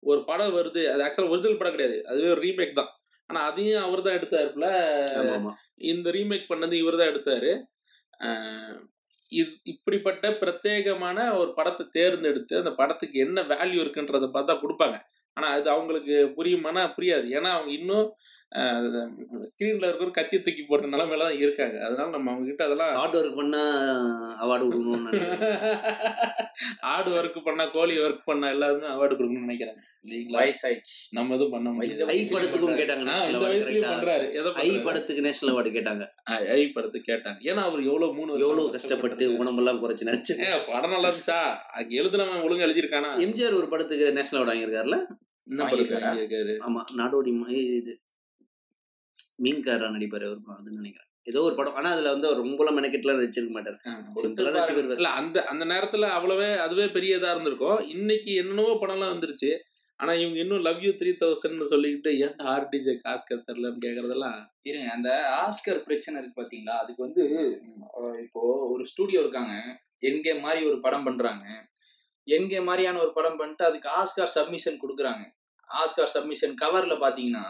ஒரு 0.04 0.22
படம் 0.30 0.56
வருது. 0.58 0.82
அது 0.92 1.04
ஆக்சுவலா 1.06 1.32
ஒரிஜினல் 1.34 1.60
படம் 1.62 1.76
கிடையாது. 1.76 1.98
அதுவே 2.12 2.30
ஒரு 2.36 2.42
ரீமேக் 2.48 2.80
தான். 2.80 2.92
ஆனா 3.30 3.42
அதையும் 3.50 3.84
அவர் 3.88 4.06
தான் 4.06 4.18
எடுத்தாருல 4.20 4.68
இந்த 5.92 6.08
ரீமேக் 6.18 6.50
பண்ணது 6.52 6.76
இவர் 6.84 7.00
தான் 7.02 7.12
எடுத்தாரு 7.14 7.52
இது 9.32 9.52
இப்படிப்பட்ட 9.72 10.26
பிரத்யேகமான 10.42 11.18
ஒரு 11.42 11.52
படத்தை 11.60 11.84
தேர்ந்தெடுத்து 11.98 12.56
அந்த 12.62 12.72
படத்துக்கு 12.80 13.18
என்ன 13.26 13.42
வேல்யூ 13.52 13.80
இருக்குன்றத 13.84 14.28
பார்த்தா 14.34 14.54
கொடுப்பாங்க. 14.64 14.98
ஆனா 15.38 15.48
அது 15.58 15.68
அவங்களுக்கு 15.76 16.16
புரியுமானா 16.38 16.84
புரியாது. 16.98 17.28
ஏன்னா 17.38 17.50
அவங்க 17.58 17.72
இன்னும் 17.80 18.08
ஸ்கிரீன்ல 18.56 19.88
இருக்கிற 19.88 20.10
கத்தி 20.12 20.42
தூக்கி 20.42 20.66
போடுற 20.70 20.90
நிலைமையில 20.90 21.20
தான் 21.20 21.38
இருக்காங்க. 21.38 21.86
அதனால 21.86 22.10
நம்ம 22.10 22.32
அவங்க 22.32 22.46
கிட்ட 22.46 22.64
அதெல்லாம் 22.66 22.96
ஹார்ட் 22.96 23.16
ஒர்க் 23.16 23.36
பண்ணா 23.36 23.62
அவார்டு 24.46 24.64
கொடுக்கணும்னு 24.64 25.10
நினைக்கிறேன். 25.10 25.62
ஆடு 26.80 27.12
ஒர்க் 27.12 27.44
பண்ணா 27.44 27.66
கோழி 27.66 27.98
ஒர்க் 27.98 28.22
பண்ணா 28.26 28.50
எல்லாருமே 28.50 28.88
அவார்டு 28.88 29.20
கொடுக்கணும்னு 29.20 29.50
நினைக்கிறாங்க. 29.50 29.80
இல்லைங்களா? 30.04 30.42
வயசாயிடுச்சு. 30.42 30.96
நம்ம 31.10 31.34
எதுவும் 31.34 31.52
பண்ண 31.52 31.70
முடியாது. 31.70 32.06
ஐ 32.06 32.28
படத்துக்கும் 32.32 32.80
கேட்டாங்க 32.82 33.26
இந்த 33.28 33.38
வயசுலயும்? 33.38 33.92
பண்றாரு. 33.92 34.34
எதை 34.34 34.54
ஐ? 34.54 34.78
படத்துக்கு 34.78 35.22
நேஷனல் 35.22 35.56
அவார்டு 35.56 35.68
கேட்டாங்க. 35.68 36.08
ஐ- 36.24 36.68
படத்துக்கு 36.68 37.14
கேட்டாங்க. 37.14 37.40
ஏன்னா 37.44 37.64
அவர் 37.64 37.84
எவ்வளவு 37.84 38.14
மூணு 38.14 38.32
வருஷம் 38.32 38.50
எவ்வளவு 38.50 38.72
கஷ்டப்பட்டு 38.72 39.38
உடம்பெல்லாம் 39.38 39.84
குறைச்சு 39.84 40.04
நடிச்சு 40.06 40.40
ஏ 40.40 40.62
படம் 40.68 40.92
நல்லா 40.92 41.10
இருந்துச்சா? 41.10 41.56
அங்க 41.74 42.02
எழுதுனவன் 42.02 42.44
ஒழுங்கா 42.44 42.68
எழுதியிருக்கானா? 42.70 43.12
எம்ஜிஆர் 43.18 43.56
ஒரு 43.56 43.68
படத்துக்கு 43.68 44.12
நேஷனல் 44.12 44.46
அவார்டு 44.46 44.50
வாங்கியிருக்காருல 44.50 44.98
என்ன 45.44 45.64
படத்துக்கு 45.64 45.96
வாங்கியிருக்காரா? 45.96 46.00
வாங்கியிருக்காரு? 46.00 46.60
ஆமா 46.68 46.84
நாடோடி 46.98 47.34
ம- 47.34 47.50
இது 47.50 48.00
மீன்காரா 49.46 49.88
நடிப்பாரு 49.96 50.26
ஒரு 50.34 50.42
படம் 50.46 50.60
அதுன்னு 50.60 50.82
நினைக்கிறேன். 50.82 51.08
ஏதோ 51.30 51.40
ஒரு 51.48 51.56
படம். 51.58 51.76
ஆனா 51.80 51.90
அதுல 51.96 52.12
வந்து 52.14 52.28
அவர் 52.28 52.44
ரொம்பலாம் 52.46 52.78
மெனக்கெட்டுலாம் 52.78 53.20
நடிச்சிருக்க 53.20 53.54
மாட்டாரு. 53.56 53.78
இல்ல 55.00 55.10
அந்த 55.22 55.38
அந்த 55.52 55.66
நேரத்துல 55.74 56.08
அவ்வளவே 56.18 56.48
அதுவே 56.66 56.86
பெரிய 56.96 57.18
இதா 57.20 57.34
இருந்திருக்கும். 57.36 57.80
இன்னைக்கு 57.96 58.32
என்னென்னவோ 58.42 58.74
படம்லாம் 58.84 59.14
வந்துருச்சு. 59.16 59.52
ஆனா 60.00 60.14
இவங்க 60.22 60.38
இன்னும் 60.44 60.64
லவ் 60.68 60.80
யூ 60.86 60.92
த்ரீ 61.00 61.12
தௌசண்ட் 61.24 61.64
சொல்லிக்கிட்டு 61.72 62.12
ஏன் 62.26 62.38
ஆர்டிஜே 62.54 62.94
காஸ்கர் 63.04 63.44
தரலன்னு 63.48 63.84
கேக்குறதெல்லாம் 63.84 64.38
இருங்க 64.70 64.88
அந்த 64.98 65.10
ஆஸ்கர் 65.44 65.82
பிரச்சனை 65.88 66.16
இருக்கு 66.22 66.40
பாத்தீங்களா? 66.40 66.76
அதுக்கு 66.84 67.06
வந்து 67.08 67.24
இப்போ 68.24 68.42
ஒரு 68.74 68.86
ஸ்டூடியோ 68.92 69.20
இருக்காங்க. 69.26 69.54
என்கே 70.10 70.34
மாதிரி 70.46 70.62
ஒரு 70.70 70.80
படம் 70.86 71.06
பண்றாங்க. 71.08 71.46
என்கே 72.28 72.60
மாதிரியான 72.70 73.00
ஒரு 73.04 73.12
படம் 73.18 73.38
பண்ணிட்டு 73.42 73.64
அதுக்கு 73.70 73.88
ஆஸ்கார் 74.00 74.36
சப்மிஷன் 74.38 74.82
கொடுக்குறாங்க. 74.84 75.24
ஆஸ்கார் 75.70 76.14
சப்மிஷன் 76.16 76.56
கவர்ல 76.64 76.96
பாத்தீங்கன்னா 77.06 77.46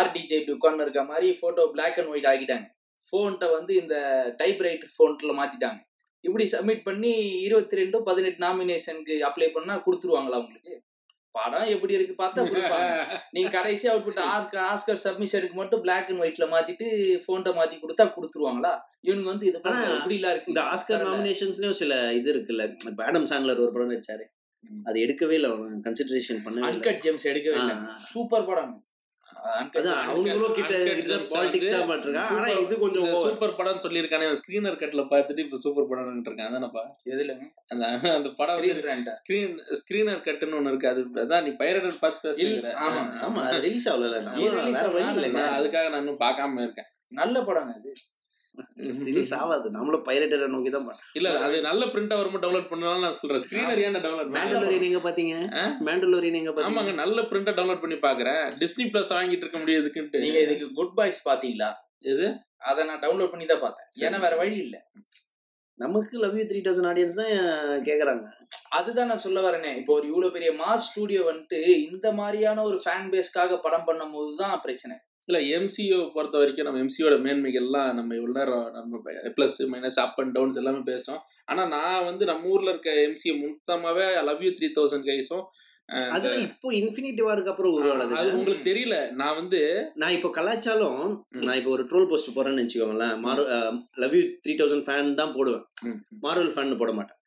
ஆர்டிஜே 0.00 0.32
இப்படி 0.32 0.52
உட்கார்ந்து 0.52 0.82
இருக்க 0.82 1.04
மாதிரி 1.04 1.32
போட்டோ 1.32 1.66
பிளாக் 1.66 1.98
அண்ட் 1.98 2.08
ஒயிட் 2.08 2.24
ஆக்கிட்டாங்க. 2.24 2.66
ஃபோன்ட்ட 3.12 3.52
வந்து 3.52 3.76
இந்த 3.76 3.96
டைப் 4.36 4.60
ரைட்டர் 4.60 4.92
ஃபோன்ட்ல 4.98 5.32
மாத்திட்டாங்க. 5.32 5.80
இப்படி 6.20 6.48
சப்மிட் 6.52 6.82
பண்ணி 6.84 7.40
இருபத்தி 7.40 7.76
ரெண்டு 7.76 8.02
பதினெட்டு 8.02 8.46
நாமினேஷனுக்கு 8.46 9.14
அப்ளை 9.20 9.48
பண்ணா 9.52 9.82
கொடுத்துருவாங்களா 9.86 10.46
உங்களுக்கு? 10.46 10.82
படம் 11.30 11.64
எப்படி 11.64 11.94
இருக்கு 11.94 12.24
பார்த்தா 12.24 12.40
கொடுப்பாங்க. 12.42 13.20
நீங்க 13.30 13.50
கடைசி 13.50 13.88
அவுட்புட் 13.88 14.18
ஆர்க் 14.18 14.54
ஆஸ்கர் 14.54 15.04
சப்மிஷனுக்கு 15.04 15.52
மட்டும் 15.52 15.80
பிளாக் 15.80 16.08
அண்ட் 16.08 16.22
ஒயிட்ல 16.22 16.48
மாத்திட்டு 16.50 16.86
போன்ட்ட 17.26 17.50
மாத்தி 17.50 17.78
கொடுத்தா 17.78 18.12
கொடுத்துருவாங்களா? 18.16 18.78
இவனுங்க 19.02 19.22
வந்து 19.22 19.46
இது 19.46 19.60
பண்ண 19.60 19.94
இப்படி 19.96 20.14
எல்லாம் 20.14 20.30
இருக்கு. 20.30 20.46
இந்த 20.46 20.60
ஆஸ்கர் 20.60 21.06
நாமினேஷன்ஸ்லயும் 21.06 21.70
சில 21.70 22.12
இது 22.12 22.34
இருக்குல்ல. 22.34 22.88
இப்ப 22.88 23.04
ஆடம் 23.04 23.26
சாண்ட்லர் 23.26 23.58
ஒரு 23.58 23.72
படம் 23.72 23.90
நடிச்சாரு. 23.90 24.24
ம். 24.60 24.84
அது 24.84 25.00
எடுக்கவே 25.00 25.30
இல்லை 25.30 25.50
கன்சிடரேஷன் 25.50 26.46
இல்லை. 26.46 26.70
அன்கட் 26.70 26.98
ஜேம்ஸ் 26.98 27.28
எடுக்கவே 27.28 27.54
இல்லை. 27.54 27.76
சூப்பர் 27.94 28.44
படம். 28.44 28.86
சூப்பர் 33.26 33.54
படம் 33.54 33.78
சொல்லியிருக்கானே 33.78 34.28
ஸ்கிரீனர் 34.40 34.78
கட்ல 34.82 35.02
பார்த்துட்டு 35.12 35.38
இப்ப 35.38 35.56
சூப்பர் 35.56 35.88
படம் 35.88 36.24
இருக்கான். 36.24 36.48
அதானப்பா? 36.50 36.82
எதுலங்க 37.12 37.46
அந்த 37.68 37.84
அந்த 38.14 38.28
படம்? 38.30 38.56
ஸ்கிரீன் 39.20 39.54
ஸ்கிரீனர் 39.80 40.24
கட்டுன்னு 40.28 40.58
ஒண்ணு 40.60 40.72
இருக்கு. 40.72 40.88
அது 40.88 41.02
அதான் 41.24 41.42
நீ 41.42 41.52
பைரட் 41.62 42.00
பார்த்து 42.00 42.28
பேசுறீங்க 42.28 42.72
ஆமா. 42.86 43.02
ஆமா 43.26 43.44
ரிலீஸ் 43.60 43.88
ஆகல 43.88 44.20
அதுக்காக 45.58 45.88
நான் 45.90 46.02
இன்னும் 46.04 46.22
பார்க்காம 46.24 46.60
இருக்கேன். 46.62 46.90
நல்ல 47.08 47.40
படங்க 47.40 47.72
அது. 47.74 47.92
ரிலீஸ் 49.08 49.32
ஆகாது. 49.38 49.66
நம்மளும் 49.76 50.04
பைரட்டரை 50.08 50.46
நோக்கி 50.54 50.70
தான் 50.70 50.86
இல்ல 51.18 51.28
அது 51.46 51.56
நல்ல 51.68 51.82
பிரிண்டா 51.86 52.16
வரும்போது 52.18 52.44
டவுன்லோட் 52.44 52.70
பண்ணலாம் 52.72 53.04
நான் 53.04 53.18
சொல்றேன். 53.20 53.42
ஸ்கிரீனர் 53.44 53.82
ஏன் 53.84 53.98
டவுன்லோட் 54.06 54.32
மேண்டலோரியன் 54.36 54.86
எங்க 54.88 55.00
பாத்தீங்க? 55.08 55.34
ஆ? 55.52 55.62
மேண்டலோரியன் 55.88 56.38
எங்க 56.40 56.52
ஆமாங்க 56.68 56.94
நல்ல 57.02 57.22
பிரிண்டா 57.22 57.54
டவுன்லோட் 57.58 57.84
பண்ணி 57.84 57.98
பாக்குறேன். 58.08 58.42
டிஸ்னி 58.62 58.86
பிளஸ் 58.92 59.14
வாங்கிட்டு 59.16 59.46
இருக்க 59.46 59.58
முடியாதுக்குன்ட்டு. 59.58 60.22
நீங்க 60.26 60.40
இதுக்கு 60.46 60.68
குட் 60.72 60.94
பாய்ஸ் 60.94 61.20
பாத்தீங்களா? 61.28 61.70
எது? 62.12 62.26
அத 62.70 62.84
நான் 62.84 63.02
டவுன்லோட் 63.04 63.30
பண்ணி 63.30 63.46
தான் 63.46 63.60
பார்த்தேன். 63.60 63.88
ஏன்னா 64.06 64.18
வேற 64.20 64.36
வழி 64.36 64.56
இல்ல. 64.58 64.76
நமக்கு 65.80 66.14
love 66.18 66.36
you 66.38 66.44
three 66.44 66.60
thousand 66.60 66.88
audience 66.90 67.20
தான் 67.20 67.32
கேக்குறாங்க. 67.82 68.26
அதுதான் 68.70 69.06
நான் 69.06 69.22
சொல்ல 69.26 69.40
வரேனே. 69.40 69.70
இப்போ 69.78 69.92
ஒரு 69.92 70.06
இவ்வளவு 70.06 70.34
பெரிய 70.34 70.50
மாஸ் 70.52 70.86
ஸ்டூடியோ 70.90 71.22
வந்துட்டு 71.30 71.60
இந்த 71.88 72.12
மாதிரியான 72.12 72.62
ஒரு 72.62 72.78
ஃபேன் 72.84 73.08
பேஸ்க்காக 73.14 73.58
படம் 73.60 73.84
பண்ணும் 73.84 74.12
போதுதான் 74.12 74.54
பிரச்சனை. 74.60 74.96
இல்லை 75.28 75.40
எம்சிஓ 75.56 75.98
பொறுத்த 76.12 76.38
வரைக்கும் 76.38 76.66
நம்ம 76.66 76.80
எம்சியோட 76.80 77.16
மேன்மைகள்லாம் 77.26 77.90
நம்ம 77.94 78.14
இவ்வளோ 78.14 78.36
நேரம் 78.38 78.70
நம்ம 78.70 79.00
plus 79.36 79.58
minus 79.72 79.98
up 80.04 80.20
and 80.20 80.32
downs 80.32 80.56
எல்லாமே 80.56 80.78
பேசிட்டோம். 80.78 81.20
ஆனால் 81.44 81.68
நான் 81.68 82.04
வந்து 82.04 82.24
நம்ம 82.24 82.48
ஊரில் 82.48 82.68
இருக்க 82.68 82.90
எம்சியை 83.08 83.34
மொத்தமாகவே 83.44 84.06
லவ் 84.24 84.42
யூ 84.42 84.50
த்ரீ 84.50 84.70
தௌசண்ட் 84.78 85.08
கைஸும் 85.10 85.44
அதுல 86.14 86.34
இப்போ 86.44 86.68
இன்ஃபினிட்டி 86.72 87.22
வாருக்கு 87.26 87.50
அப்புறம் 87.50 87.74
உருவானது 87.76 88.14
அது 88.18 88.30
உங்களுக்கு 88.36 88.62
தெரியல. 88.68 88.96
நான் 89.12 89.34
வந்து 89.34 89.60
நான் 89.94 90.14
இப்போ 90.16 90.28
கலாச்சாரம் 90.30 91.00
நான் 91.40 91.58
இப்போ 91.58 91.70
ஒரு 91.70 91.84
ட்ரோல் 91.90 92.08
போஸ்ட் 92.08 92.36
போறேன்னு 92.36 92.62
வச்சுக்கோங்களேன். 92.64 93.16
Love 94.02 94.14
you 94.16 94.22
three 94.44 94.54
thousand 94.60 94.86
fan 94.86 95.10
தான் 95.14 95.34
போடுவேன். 95.36 95.64
மார்வல் 96.24 96.54
ஃபேன் 96.54 96.80
போட 96.82 96.92
மாட்டேன். 96.92 97.18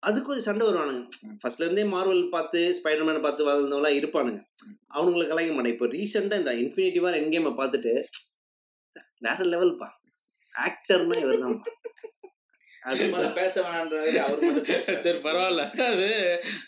அதுக்கு 0.00 0.32
ஒரு 0.32 0.40
சண்டை 0.40 0.64
வருவானுங்க. 0.66 1.02
ஃபர்ஸ்ட்ல 1.42 1.66
இருந்தே 1.66 1.84
மார்வல் 1.92 2.24
பார்த்து 2.28 2.60
ஸ்பைடர்மேன் 2.78 3.24
பார்த்து 3.26 3.48
வளர்ந்தவங்களாம் 3.48 3.98
இருப்பானுங்க. 4.00 4.40
ம். 4.64 4.76
அவனுங்களை 4.94 5.26
கலாய்க்க 5.26 5.56
மாட்டேன். 5.56 5.74
இப்போ 5.76 5.88
ரீசெண்டா 5.94 6.38
இந்த 6.42 6.54
இன்ஃபினிட்டி 6.64 7.02
வார் 7.06 7.18
என் 7.20 7.32
கேமை 7.34 7.52
பார்த்துட்டு 7.60 7.94
வேற 9.26 9.38
லெவல்ப்பா 9.52 9.88
ஆக்டர்னா 10.54 11.16
இவர் 11.22 11.40
முதல்ல 13.12 13.28
பேச 13.38 13.54
வேணான்றாரு 13.64 14.10
அவர். 14.24 14.42
சரி 15.04 15.18
பரவாயில்ல. 15.24 15.62
அது 15.86 16.08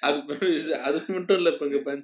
அது 0.08 0.18
அது 0.88 0.98
மட்டும் 1.14 1.38
இல்ல 1.40 1.50
இப்ப 1.54 1.66
இங்க 1.68 1.80
பஞ் 1.86 2.02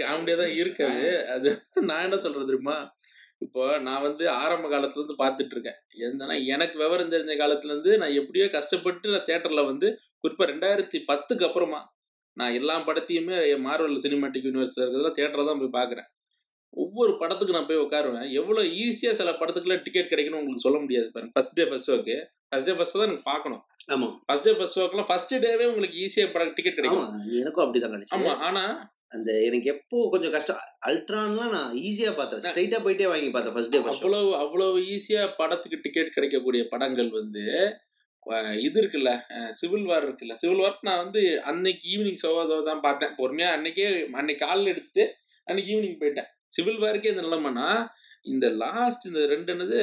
காமெடியா 0.00 0.36
தான் 0.40 0.54
இருக்காது 0.60 1.04
அது. 1.34 1.50
நான் 1.90 2.04
என்ன 2.06 2.18
சொல்றது 2.24 2.48
தெரியுமா? 2.50 2.76
இப்போ 3.42 3.62
நான் 3.86 4.04
வந்து 4.06 4.24
ஆரம்ப 4.40 4.66
காலத்துல 4.72 5.00
இருந்து 5.00 5.16
பார்த்துட்டு 5.20 5.54
இருக்கேன். 5.56 5.78
என்னன்னா 6.04 6.36
எனக்கு 6.54 6.76
விவரம் 6.82 7.12
தெரிஞ்ச 7.14 7.34
காலத்துல 7.40 7.72
இருந்து 7.74 7.92
நான் 8.02 8.18
எப்படியோ 8.20 8.46
கஷ்டப்பட்டு 8.54 9.14
நான் 9.14 9.26
தியேட்டர்ல 9.28 9.64
வந்து 9.70 9.88
குறிப்பா 10.24 10.46
ரெண்டாயிரத்தி 10.52 10.98
பத்துக்கு 11.10 11.46
அப்புறமா 11.48 11.80
நான் 12.36 12.56
எல்லா 12.60 12.76
படத்தையுமே 12.86 13.36
மார்வல் 13.66 14.04
சினிமாட்டிக் 14.04 14.46
யூனிவர்ஸ்ல 14.48 14.84
இருக்கிறதுல 14.84 15.12
தியேட்டர்ல 15.18 15.48
தான் 15.50 15.62
போய் 15.62 15.76
பார்க்குறேன். 15.78 16.08
ஒவ்வொரு 16.82 17.12
படத்துக்கு 17.20 17.56
நான் 17.56 17.68
போய் 17.68 17.82
உட்காருவேன். 17.84 18.26
எவ்வளோ 18.40 18.62
ஈஸியாக 18.84 19.18
சில 19.20 19.30
படத்துக்குலாம் 19.40 19.84
டிக்கெட் 19.86 20.10
கிடைக்கணும் 20.12 20.40
உங்களுக்கு 20.40 20.66
சொல்ல 20.66 20.78
முடியாது 20.84 21.06
பாருங்க. 21.14 21.32
ஃபர்ஸ்ட் 21.36 21.56
டே 21.58 21.66
ஃபர்ஸ்ட் 21.70 21.90
ஷோக்கு 21.90 22.16
ஃபர்ஸ்ட் 22.48 22.68
டே 22.70 22.74
ஃபர்ஸ்ட் 22.78 22.98
தான் 23.00 23.08
எனக்கு 23.08 23.28
பார்க்கணும். 23.30 23.62
ஆமா. 23.94 24.08
ஃபர்ஸ்ட் 24.26 24.48
டே 24.48 24.54
ஃபர்ஸ்ட் 24.58 24.78
ஷோக்கெல்லாம் 24.78 25.08
ஃபர்ஸ்ட் 25.10 25.34
டேவே 25.44 25.66
உங்களுக்கு 25.70 25.96
ஈஸியாக 26.06 26.32
படம் 26.34 26.56
டிக்கெட் 26.58 26.78
கிடைக்கும். 26.80 27.06
எனக்கும் 27.42 27.64
அப்படிதான் 27.66 27.94
கிடைச்சு 27.96 28.16
ஆமா 28.18 28.34
ஆனா 28.48 28.64
அந்த 29.16 29.30
எனக்கு 29.48 29.68
எப்போ 29.74 29.96
கொஞ்சம் 30.12 30.34
கஷ்டம் 30.36 30.62
அல்ட்ரான்லாம் 30.88 31.52
நான் 31.56 31.74
ஈஸியா 31.88 32.12
பார்த்தேன். 32.20 32.44
ஸ்ட்ரைட்டா 32.46 32.78
போயிட்டே 32.86 33.08
வாங்கி 33.12 33.28
பார்த்தேன் 33.34 33.54
ஃபர்ஸ்ட் 33.56 33.74
டே 33.74 33.80
ஃபர்ஸ்ட் 33.84 34.04
அவ்வளவு 34.06 34.30
அவ்வளவு 34.44 34.80
ஈஸியா 34.94 35.24
படத்துக்கு 35.40 35.82
டிக்கெட் 35.84 36.14
கிடைக்கக்கூடிய 36.16 36.62
படங்கள் 36.74 37.10
வந்து 37.20 37.44
இது 38.66 38.78
இருக்குல்ல 38.80 39.10
சிவில் 39.58 39.88
வார் 39.88 40.04
இருக்குல்ல. 40.06 40.34
சிவில் 40.42 40.62
வார் 40.64 40.86
நான் 40.88 41.02
வந்து 41.02 41.22
அன்னைக்கு 41.50 41.84
ஈவினிங் 41.94 42.20
ஷோவோ 42.22 42.42
தான் 42.68 42.84
பார்த்தேன். 42.86 43.12
பொறுமையா 43.18 43.48
அன்னைக்கே 43.56 43.88
அன்னைக்கு 44.20 44.42
காலைல 44.44 44.72
எடுத்துட்டு 44.74 45.04
அன்னைக்கு 45.46 45.72
ஈவினிங் 45.74 45.98
போயிட்டேன். 46.02 46.28
சிவில் 46.54 46.82
வாருக்கே 46.84 47.12
இந்த 47.14 47.24
நிலைமைனா 47.28 47.68
இந்த 48.32 48.46
லாஸ்ட் 48.60 49.02
இந்த 49.08 49.22
ரெண்டு 49.32 49.50
என்னது. 49.54 49.78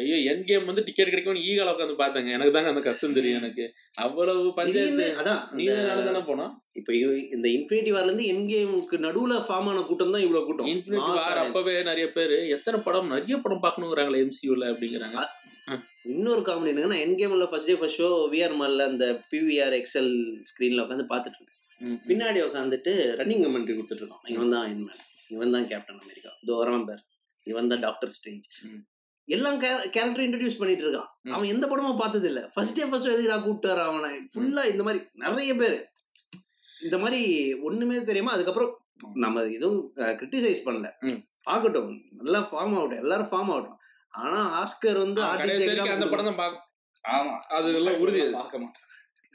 ஐயோ 0.00 0.16
என் 0.30 0.42
கேம் 0.48 0.66
வந்து 0.70 0.82
டிக்கெட் 0.88 1.10
கிடைக்கும் 1.12 1.38
ஈகால 1.50 1.72
உட்காந்து 1.74 1.94
பார்த்தேங்க. 2.00 2.30
எனக்கு 2.36 2.54
தாங்க 2.56 2.72
அந்த 2.72 2.82
கஷ்டம் 2.86 3.14
தெரியும் 3.18 3.38
எனக்கு. 3.40 3.64
அவ்வளவு 4.06 4.42
பஞ்சாயத்து 4.58 5.06
அதான் 5.20 5.40
நீ 5.58 5.66
தானே 6.08 6.22
போனோம்? 6.28 6.52
இப்போ 6.80 6.92
இந்த 7.36 7.46
இன்ஃபினிட்டி 7.56 7.94
வார்ல 7.96 8.10
இருந்து 8.10 8.28
என் 8.32 8.44
கேமுக்கு 8.50 8.98
நடுவுல 9.06 9.38
ஃபார்ம் 9.46 9.70
ஆன 9.72 9.84
கூட்டம் 9.90 10.14
தான் 10.16 10.24
இவ்வளவு 10.26 10.46
கூட்டம். 10.50 10.70
Infinity 10.74 11.10
War. 11.20 11.42
அப்பவே 11.44 11.76
நிறைய 11.90 12.08
பேர் 12.18 12.36
எத்தனை 12.56 12.80
படம் 12.88 13.12
நிறைய 13.16 13.38
படம் 13.46 13.64
பார்க்கணுங்கிறாங்களே 13.66 14.22
எம்சியூல 14.26 14.70
அப்படிங்கிறாங்க. 14.74 15.26
இன்னொரு 16.14 16.42
காமெடி 16.48 16.72
என்னன்னா 16.72 17.02
என் 17.04 17.18
கேம்ல 17.20 17.46
first 17.52 17.70
day 17.72 17.80
first 17.80 18.00
show 18.02 18.10
VR 18.34 18.60
மால்ல 18.60 18.84
அந்த 18.92 19.06
பிவிஆர் 19.32 19.76
எக்ஸல் 19.82 20.12
ஸ்கிரீன்ல 20.50 20.84
உட்காந்து 20.84 21.12
பார்த்துட்டு 21.12 21.38
இருக்கேன். 21.38 21.55
பின்னாடி 22.06 22.40
உட்காந்துட்டு 22.44 22.92
ரன்னிங் 23.18 23.44
கமெண்ட்ரி 23.44 23.74
கொடுத்துட்டு 23.74 24.04
இருக்கான் 24.04 24.26
இவன் 24.34 24.52
தான் 24.52 24.64
அயன்மேன் 24.66 25.02
இவன் 25.30 25.54
தான் 25.54 25.66
கேப்டன் 25.70 26.00
அமெரிக்கா 26.00 26.32
வரான் 26.56 26.86
பேர். 26.88 27.02
இவன் 27.46 27.70
தான் 27.72 27.82
டாக்டர் 27.82 28.12
ஸ்ட்ரேஞ்ச் 28.14 28.46
ம். 28.66 28.82
எல்லாம் 29.28 29.58
கேரக்டர் 29.94 30.24
இன்ட்ரடியூஸ் 30.24 30.58
பண்ணிட்டு 30.58 30.84
இருக்கான். 30.84 31.08
அவன் 31.34 31.52
எந்த 31.52 31.64
படமும் 31.66 32.00
பார்த்தது 32.00 32.26
இல்ல 32.30 32.40
ஃபர்ஸ்ட் 32.52 32.76
டே 32.78 32.84
ஃபர்ஸ்ட் 32.90 33.10
எதுக்கு 33.12 33.32
நான் 33.32 33.44
கூப்பிட்டு 33.44 33.70
வர 33.72 33.82
அவனை? 33.88 34.10
ஃபுல்லா 34.32 34.62
இந்த 34.72 34.82
மாதிரி 34.82 35.00
நிறைய 35.24 35.52
பேர். 35.54 35.76
இந்த 36.80 36.96
மாதிரி 36.98 37.20
ஒண்ணுமே 37.68 37.98
தெரியாம 38.04 38.32
அதுக்கப்புறம் 38.32 38.72
நம்ம 39.24 39.42
எதுவும் 39.56 39.80
கிரிட்டிசைஸ் 40.20 40.66
பண்ணல. 40.66 40.88
பார்க்கட்டும். 41.48 41.90
நல்லா 42.20 42.40
ஃபார்ம் 42.48 42.76
ஆகட்டும் 42.76 43.02
எல்லாரும் 43.02 43.30
ஃபார்ம் 43.32 43.50
ஆகட்டும் 43.54 43.80
ஆனா 44.14 44.38
ஆஸ்கர் 44.60 44.98
வந்து 45.00 45.20
ஆமா. 47.04 47.34
அது 47.56 47.68
எல்லாம் 47.74 47.98
உறுதி. 48.02 48.20
பார்க்க 48.36 48.58
மாட்டேன். 48.58 48.85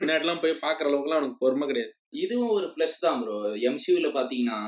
பின்னாடிலாம் 0.02 0.40
போய் 0.44 0.62
பார்க்குற 0.64 0.88
அளவுக்குலாம் 0.90 1.20
அவனுக்கு 1.20 1.42
பொறுமை 1.44 1.66
கிடையாது. 1.70 1.92
இதுவும் 2.24 2.54
ஒரு 2.58 2.68
ப்ளஸ் 2.76 2.96
தான் 3.04 3.20
ப்ரோ 3.22 3.36
எம்சியூல 3.70 4.08
பாத்தீங்கன்னா 4.16 4.60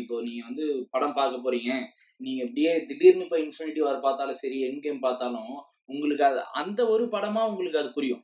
இப்போ 0.00 0.14
நீங்க 0.26 0.42
வந்து 0.48 0.64
படம் 0.94 1.14
பார்க்க 1.18 1.44
போறீங்க. 1.44 1.70
நீங்க 2.24 2.40
இப்படியே 2.46 2.72
திடீர்னு 2.88 3.24
இப்போ 3.26 3.38
இன்ஃபினிட்டி 3.44 3.80
வார் 3.84 4.04
பார்த்தாலும் 4.06 4.38
சரி 4.42 4.58
என் 4.66 4.82
கேம் 4.84 5.00
பார்த்தாலும் 5.06 5.54
உங்களுக்கு 5.92 6.24
அது 6.28 6.42
அந்த 6.60 6.80
ஒரு 6.94 7.06
படமா 7.14 7.40
உங்களுக்கு 7.52 7.80
அது 7.82 7.90
புரியும். 7.96 8.22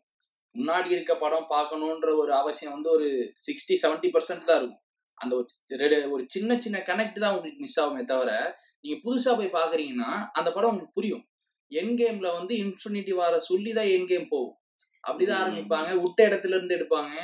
முன்னாடி 0.54 0.88
இருக்க 0.96 1.12
படம் 1.24 1.48
பார்க்கணுன்ற 1.54 2.10
ஒரு 2.20 2.32
அவசியம் 2.40 2.74
வந்து 2.76 2.90
ஒரு 2.96 3.08
சிக்ஸ்டி 3.46 3.74
செவன்ட்டி 3.84 4.10
பர்சன்ட் 4.14 4.48
தான் 4.50 4.60
இருக்கும். 4.60 4.82
அந்த 5.22 5.32
ஒரு 5.38 5.98
ஒரு 6.14 6.22
சின்ன 6.36 6.60
சின்ன 6.64 6.78
கனெக்ட் 6.90 7.18
தான் 7.24 7.34
உங்களுக்கு 7.34 7.64
மிஸ் 7.66 7.80
ஆகுமே 7.82 8.04
தவிர 8.12 8.30
நீங்கள் 8.84 9.02
புதுசாக 9.06 9.34
போய் 9.40 9.56
பார்க்குறீங்கன்னா 9.58 10.10
அந்த 10.38 10.48
படம் 10.56 10.72
உங்களுக்கு 10.72 10.98
புரியும். 11.00 11.24
என் 11.72 11.94
கேமில் 12.00 12.36
வந்து 12.38 12.54
இன்ஃபினிட்டி 12.64 13.14
வார 13.20 13.38
சொல்லி 13.50 13.70
தான் 13.78 13.90
என் 13.94 14.08
கேம் 14.12 14.32
போகும். 14.34 14.56
அப்படிதான். 15.08 15.42
ஆரம்பிப்பாங்க. 15.44 15.96
விட்ட 15.96 16.28
இடத்துல 16.28 16.48
இருந்து 16.48 16.76
எடுப்பாங்க. 16.76 17.14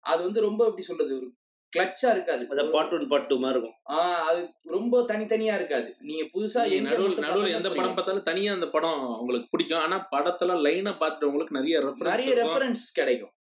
அது 0.00 0.22
வந்து 0.22 0.40
ரொம்ப 0.40 0.64
எப்படி 0.64 0.82
சொல்றது? 0.82 1.16
ஒரு 1.16 1.28
கிளச்சா 1.76 2.10
இருக்காது. 2.10 2.46
அந்த 2.50 2.64
பார்ட் 2.66 2.92
ஒன் 2.92 3.08
பார்ட் 3.08 3.26
டூ 3.26 3.38
மாதிரி 3.38 3.60
இருக்கும். 3.60 3.98
ஆஹ் 3.98 4.20
அது 4.20 4.48
ரொம்ப 4.62 5.00
தனித்தனியா 5.08 5.54
இருக்காது. 5.54 5.96
நீங்க 6.00 6.22
புதுசா 6.34 6.80
நடுவில் 6.80 7.18
நடுவில் 7.18 7.52
எந்த. 7.52 7.68
படம் 7.68 7.94
பார்த்தாலும் 7.94 8.22
தனியா 8.22 8.52
அந்த 8.52 8.68
படம் 8.68 9.18
உங்களுக்கு 9.18 9.48
பிடிக்கும். 9.50 9.78
ஆனா 9.78 10.08
படத்துல 10.16 10.56
லைனா 10.60 10.94
பார்த்துட்டவங்களுக்கு 11.00 11.50
நிறைய 11.50 11.92
நிறைய 11.98 12.34
ரெஃபரன்ஸ் 12.34 12.84
கிடைக்கும். 12.94 13.32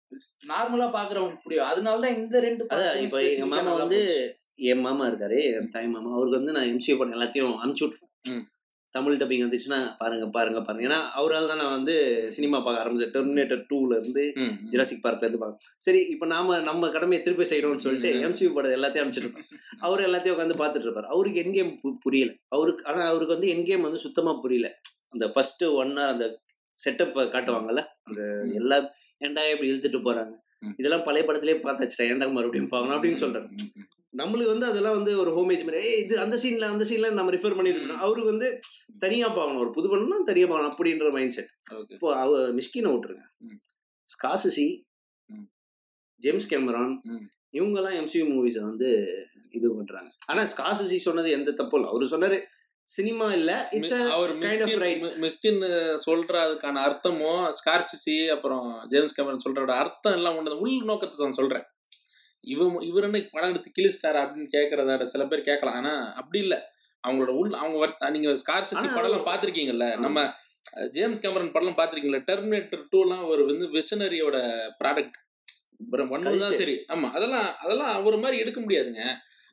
நார்மலா 0.49 0.87
பாக்குறவங்களுக்கு 0.89 1.43
புரியும் 1.43 1.67
அதனாலதான் 1.67 2.17
இந்த 2.17 2.41
ரெண்டு 2.41 2.67
அதான் 2.67 2.97
இப்போ 2.97 3.23
எங்க 3.23 3.47
மாமா 3.47 3.73
வந்து. 3.73 4.37
என் 4.55 4.81
மாமா 4.81 5.07
இருக்காரு 5.07 5.45
என் 5.55 5.69
தாய் 5.69 5.89
மாமா. 5.89 6.13
அவருக்கு 6.15 6.37
வந்து 6.37 6.53
நான் 6.53 6.69
எம்சிஏ 6.69 6.99
படம் 6.99 7.21
எல்லாத்தையும் 7.21 7.57
அனுப்பிச்சு 7.65 7.91
ம். 8.23 8.45
தமிழ் 8.95 9.17
டப்பிங் 9.17 9.43
வந்துச்சுன்னா 9.45 9.79
பாருங்க 9.99 10.27
பாருங்க 10.29 10.61
பாருங்க. 10.61 10.87
ஏன்னா 10.89 11.01
அவரால் 11.13 11.47
தான் 11.47 11.57
நான் 11.57 11.71
வந்து 11.71 11.95
சினிமா 12.31 12.61
பார்க்க 12.61 12.85
ஆரம்பிச்சேன். 12.85 13.13
டெர்மினேட்டர் 13.15 13.63
டூல 13.71 13.99
இருந்து 13.99 14.23
ஜுராசிக் 14.71 15.03
பார்க்ல 15.05 15.19
இருந்து 15.19 15.39
பார்க்க. 15.39 15.75
சரி 15.79 16.01
இப்போ 16.07 16.27
நாம 16.27 16.61
நம்ம 16.61 16.89
கடமையை 16.89 17.23
திருப்பி 17.23 17.45
செய்யணும்னு 17.45 17.77
சொல்லிட்டு 17.79 18.13
ம். 18.15 18.23
எம்சியூ 18.27 18.53
படம் 18.53 18.73
எல்லாத்தையும் 18.73 19.05
அனுப்பிச்சிருப்பேன் 19.05 19.47
அவர் 19.79 20.07
எல்லாத்தையும் 20.07 20.37
உட்காந்து 20.37 20.59
பார்த்துட்டு 20.59 20.89
இருப்பார். 20.89 21.05
அவருக்கு 21.07 21.43
என் 21.45 21.53
கேம் 21.53 21.73
புரியல. 22.01 22.33
அவருக்கு 22.49 22.87
ஆனா 22.87 23.03
அவருக்கு 23.07 23.35
வந்து 23.35 23.49
என் 23.49 23.65
கேம் 23.65 23.81
வந்து 23.81 23.99
சுத்தமா 23.99 24.35
புரியல. 24.43 24.71
அந்த 25.11 25.29
ஃபர்ஸ்ட் 25.29 25.65
ஒன்னா 25.81 26.07
அந்த 26.09 26.25
செட்டப் 26.79 27.15
காட்டுவாங்கல்ல? 27.35 27.83
அந்த 28.03 28.21
எல்லா 28.55 28.77
ஏன்டா 29.21 29.53
இப்படி 29.53 29.71
இழுத்துட்டு 29.71 30.01
போறாங்க. 30.05 30.35
இதெல்லாம் 30.79 31.03
பழைய 31.03 31.25
படத்திலேயே 31.27 31.59
பார்த்தாச்சுடா. 31.63 32.07
ஏன்டா 32.11 32.33
மறுபடியும் 32.33 32.69
பார்க்கணும் 32.69 32.97
அப்படின்னு 32.97 33.23
சொல்றாரு. 33.23 33.49
நம்மளுக்கு 34.15 34.53
வந்து 34.53 34.69
அதெல்லாம் 34.71 34.97
வந்து 34.99 35.13
ஒரு 35.23 35.31
ஹோமேஜ் 35.37 35.65
மாதிரி 35.67 35.81
ஏய் 35.89 35.99
இது 36.03 36.15
அந்த 36.25 36.37
சீன்ல 36.43 36.69
அந்த 36.75 36.85
சீன்ல 36.91 37.09
நம்ம 37.19 37.33
ரிஃபர் 37.37 37.57
பண்ணிட்டு 37.57 37.81
இருக்கோம் 37.81 38.05
அவருக்கு 38.05 38.33
வந்து 38.33 38.49
தனியா 39.05 39.27
பார்க்கணும். 39.29 39.63
ஒரு 39.65 39.73
புது 39.77 39.89
படம்னா 39.93 40.19
தனியா 40.31 40.47
பார்க்கணும் 40.51 40.73
அப்படின்ற 40.75 41.11
மைண்ட் 41.17 41.37
செட் 41.39 41.51
இப்போ 41.95 42.11
அவ 42.23 42.41
மிஷ்கினை 42.59 42.93
விட்டுருங்க. 42.93 43.25
ஸ்காசிசி. 44.09 44.69
James 46.23 46.51
Cameron. 46.53 46.95
இவங்கெல்லாம் 47.59 47.97
எம்சியூ 48.01 48.23
மூவிஸை 48.33 48.63
வந்து 48.71 48.89
இது 49.57 49.67
பண்றாங்க. 49.77 50.11
ஆனா 50.31 50.43
ஸ்காசிசி 50.55 50.97
சொன்னது 51.09 51.29
எந்த 51.39 51.51
தப்பும் 51.61 51.79
இல்லை. 51.81 51.93
அவரு 51.93 52.13
சொன்னாரு 52.15 52.39
சினிமா 52.89 53.27
இல்ல 53.39 53.53
it's 53.77 53.95
our 54.17 54.31
kind 54.45 54.63
of 54.65 54.71
right. 54.83 55.01
Mysskin 55.25 55.59
சொல்ற 56.05 56.35
அதுக்கான 56.45 56.83
அர்த்தமும் 56.87 57.43
ஸ்கார்சிசி 57.59 58.15
அப்புறம் 58.35 58.69
ஜேம்ஸ் 58.93 59.17
கேமரன் 59.17 59.45
சொல்றோட 59.47 59.73
அர்த்தம் 59.83 60.17
எல்லாம் 60.19 60.37
ஒன்று 60.41 60.61
உள் 60.65 60.87
நோக்கத்தை 60.91 61.27
நான் 61.27 61.39
சொல்றேன். 61.41 61.67
இவன் 62.45 62.75
இவர் 62.81 63.05
என்ன 63.05 63.19
படம் 63.33 63.51
எடுத்து 63.51 63.71
கிழிச்சிட்டாரா 63.79 64.21
அப்படின்னு 64.25 64.49
கேட்கறதாட 64.53 65.05
சில 65.05 65.25
பேர் 65.27 65.41
கேட்கலாம். 65.41 65.77
ஆனா 65.77 65.93
அப்படி 66.15 66.39
இல்ல. 66.39 66.57
அவங்களோட 67.05 67.33
உள் 67.33 67.53
அவங்க 67.53 68.11
நீங்க 68.11 68.31
ஸ்கார்சிசி 68.35 68.87
படம்லாம் 68.89 69.29
பார்த்திருக்கீங்கல்ல. 69.29 69.87
நம்ம 69.97 70.21
ஜேம்ஸ் 70.91 71.23
கேமரன் 71.23 71.55
படம்லாம் 71.55 71.79
பார்த்திருக்கீங்களா 71.79 72.25
டெர்மினேட்டர் 72.27 72.85
டூலாம் 72.93 73.25
ஒரு 73.27 73.43
வந்து 73.45 73.67
விஷனரியோட 73.69 74.37
ப்ராடக்ட் 74.81 75.17
ஒன்னு 76.11 76.43
தான். 76.43 76.59
சரி. 76.61 76.75
ஆமா 76.89 77.09
அதெல்லாம் 77.13 77.49
அதெல்லாம் 77.57 77.93
அவர் 77.95 78.17
மாதிரி 78.17 78.41
எடுக்க 78.41 78.61
முடியாதுங்க. 78.61 79.03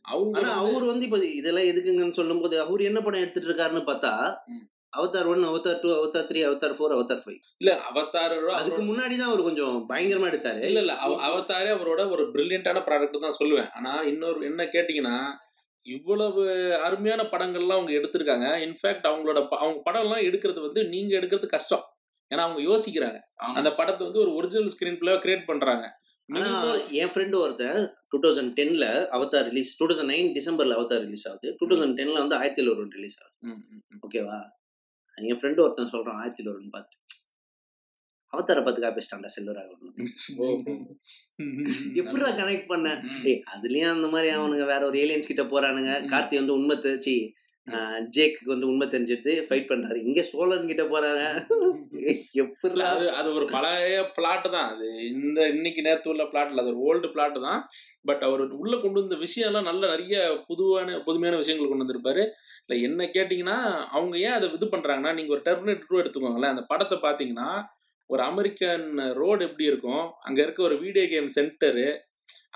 அவங்க 0.05 0.39
அவர் 0.55 0.83
வந்து 0.83 1.05
இப்ப 1.05 1.19
இதெல்லாம் 1.33 1.65
எதுக்குங்கன்னு 1.65 2.11
சொல்லும்போது 2.11 2.55
அவர் 2.59 2.81
என்ன 2.81 2.99
படம் 3.01 3.19
எடுத்துட்டு 3.19 3.49
இருக்காருன்னு 3.49 3.83
பார்த்தா. 3.85 4.13
Avatar 4.97 5.25
one 5.25 5.43
Avatar 5.43 5.79
two 5.81 5.89
Avatar 5.99 6.25
three 6.25 6.41
Avatar 6.49 6.75
four 6.77 6.95
Avatar 6.97 7.21
five 7.25 7.39
இல்ல 7.57 7.81
அவதார் 7.91 8.33
அதுக்கு 8.53 8.81
முன்னாடி 8.81 9.17
தான் 9.17 9.27
அவர் 9.27 9.41
கொஞ்சம் 9.41 9.85
பயங்கரமா 9.89 10.29
எடுத்தாரு. 10.31 10.61
இல்ல 10.61 10.79
இல்ல 10.79 10.95
அவ- 10.95 11.21
அவதாரே 11.29 11.69
அவரோட 11.69 12.09
ஒரு 12.09 12.31
பிரில்லியண்டான 12.33 12.81
ப்ராடக்ட் 12.87 13.19
தான் 13.19 13.35
சொல்லுவேன். 13.39 13.69
ஆனா 13.71 14.01
இன்னொரு 14.01 14.45
என்ன 14.45 14.63
கேட்டீங்கன்னா 14.63 15.17
இவ்வளவு 15.81 16.43
அருமையான 16.81 17.23
படங்கள்லாம் 17.23 17.77
அவங்க 17.77 17.91
எடுத்திருக்காங்க. 17.91 18.47
இன்ஃபேக்ட் 18.65 19.07
அவங்களோட 19.07 19.47
அவங்க 19.47 19.91
படம்லாம் 19.91 20.23
எடுக்கிறது 20.23 20.61
வந்து 20.61 20.85
நீங்க 20.85 21.17
எடுக்கிறது 21.17 21.45
கஷ்டம். 21.45 21.83
ஏன்னா 22.31 22.37
அவங்க 22.37 22.61
யோசிக்கிறாங்க. 22.61 23.19
அந்த 23.53 23.73
படத்தை 23.73 24.05
வந்து 24.05 24.19
ஒரு 24.19 24.35
ஒரிஜினல் 24.35 24.71
ஸ்கிரீன் 24.77 24.97
பிளே 24.97 25.13
கிரியேட் 25.13 25.45
பண்றாங்க. 25.45 25.85
ஆனா 26.29 26.47
என் 26.91 27.07
ஃப்ரெண்டு 27.07 27.35
ஒருத்தன் 27.35 27.93
two 28.09 28.19
thousand 28.19 28.53
டென்ல 28.55 28.85
Avatar 29.11 29.43
release 29.43 29.77
two 29.77 29.85
thousand 29.85 30.11
nine 30.13 30.31
டிசம்பர்ல 30.33 30.77
அவதார் 30.79 30.99
ரிலீஸ் 30.99 31.29
ஆகுது. 31.29 31.55
டூ 31.57 31.67
தௌசண்ட் 31.67 31.95
டென்ல 31.99 32.13
வந்து 32.13 32.35
ஆயிரத்தி 32.35 32.61
எழுபது 32.61 32.89
ரிலீஸ் 32.89 33.17
ஆகுது. 33.21 33.55
ஓகேவா 34.07 34.37
என் 35.17 35.39
ஃப்ரெண்டு 35.41 35.63
ஒருத்தன் 35.65 35.93
சொல்றான் 35.93 36.19
ஆயிரத்தி 36.21 36.43
எழுபது 36.43 36.75
பார்த்துட்டு 36.75 37.03
அவதார 38.33 38.61
பத்து 38.63 38.79
காப்பிச்சிட்டான்டா 38.83 39.29
செல்வராக 39.35 39.71
எப்படிடா 42.01 42.29
கனெக்ட் 42.39 42.71
பண்ண. 42.71 42.87
ஏய் 43.29 43.41
அதுலயும் 43.53 43.93
அந்த 43.95 44.07
மாதிரி 44.13 44.29
அவனுங்க 44.37 44.65
வேற 44.73 44.81
ஒரு 44.89 44.97
ஏலியன்ஸ் 45.03 45.31
கிட்ட 45.31 45.43
போறானுங்க. 45.53 45.93
கார்த்தி 46.13 46.35
வந்து 46.41 46.57
உண்மை 46.59 46.77
தெரிச்சு 46.85 47.15
ஜேக்கு 48.15 48.49
வந்து 48.51 48.67
உண்மை 48.71 48.85
தெரிஞ்சுட்டு 48.89 49.31
ஃபைட் 49.45 49.69
பண்றாரு. 49.69 49.99
இங்க 50.07 50.21
சோழன் 50.31 50.67
கிட்ட 50.71 50.83
போறாங்க. 50.91 51.21
இல்ல, 51.99 52.11
எப்படிடா? 52.41 52.89
அது 52.95 53.05
அது 53.19 53.29
ஒரு 53.37 53.45
பழைய 53.53 53.95
பிளாட் 54.17 54.45
தான். 54.55 54.67
அது 54.73 54.87
இந்த 55.13 55.47
இன்னைக்கு 55.55 55.85
நேரத்து 55.87 56.11
உள்ள 56.13 56.25
பிளாட்ல 56.33 56.63
அது 56.63 56.71
ஒரு 56.73 56.83
ஓல்டு 56.89 57.09
பிளாட் 57.15 57.39
தான். 57.47 57.61
பட் 58.09 58.25
அவர் 58.27 58.43
உள்ள 58.61 58.75
கொண்டு 58.83 59.01
வந்த 59.01 59.17
விஷயம் 59.23 59.49
எல்லாம் 59.49 59.69
நல்ல 59.69 59.83
நிறைய 59.93 60.17
புதுவான 60.49 60.97
புதுமையான 61.07 61.39
விஷயங்கள் 61.41 61.71
கொண்டு 61.71 61.85
வந்திருப்பாரு. 61.85 62.25
இல்ல 62.65 62.75
என்ன 62.87 63.03
கேட்டிங்கன்னா 63.15 63.57
அவங்க 63.95 64.15
ஏன் 64.27 64.35
அதை 64.37 64.45
இது 64.53 64.67
பண்றாங்கன்னா 64.71 65.11
நீங்க 65.13 65.31
ஒரு 65.35 65.43
டெர்மினேட் 65.47 65.85
டூ 65.89 65.99
எடுத்துக்கோங்களேன். 66.01 66.53
அந்த 66.53 66.63
படத்தை 66.71 66.97
பாத்தீங்கன்னா 66.97 67.49
ஒரு 68.09 68.21
அமெரிக்கன் 68.23 68.87
ரோடு 69.19 69.41
எப்படி 69.47 69.65
இருக்கும்? 69.71 70.03
அங்க 70.27 70.39
இருக்க 70.41 70.59
ஒரு 70.63 70.75
வீடியோ 70.79 71.05
கேம் 71.13 71.29
சென்டரு 71.37 71.87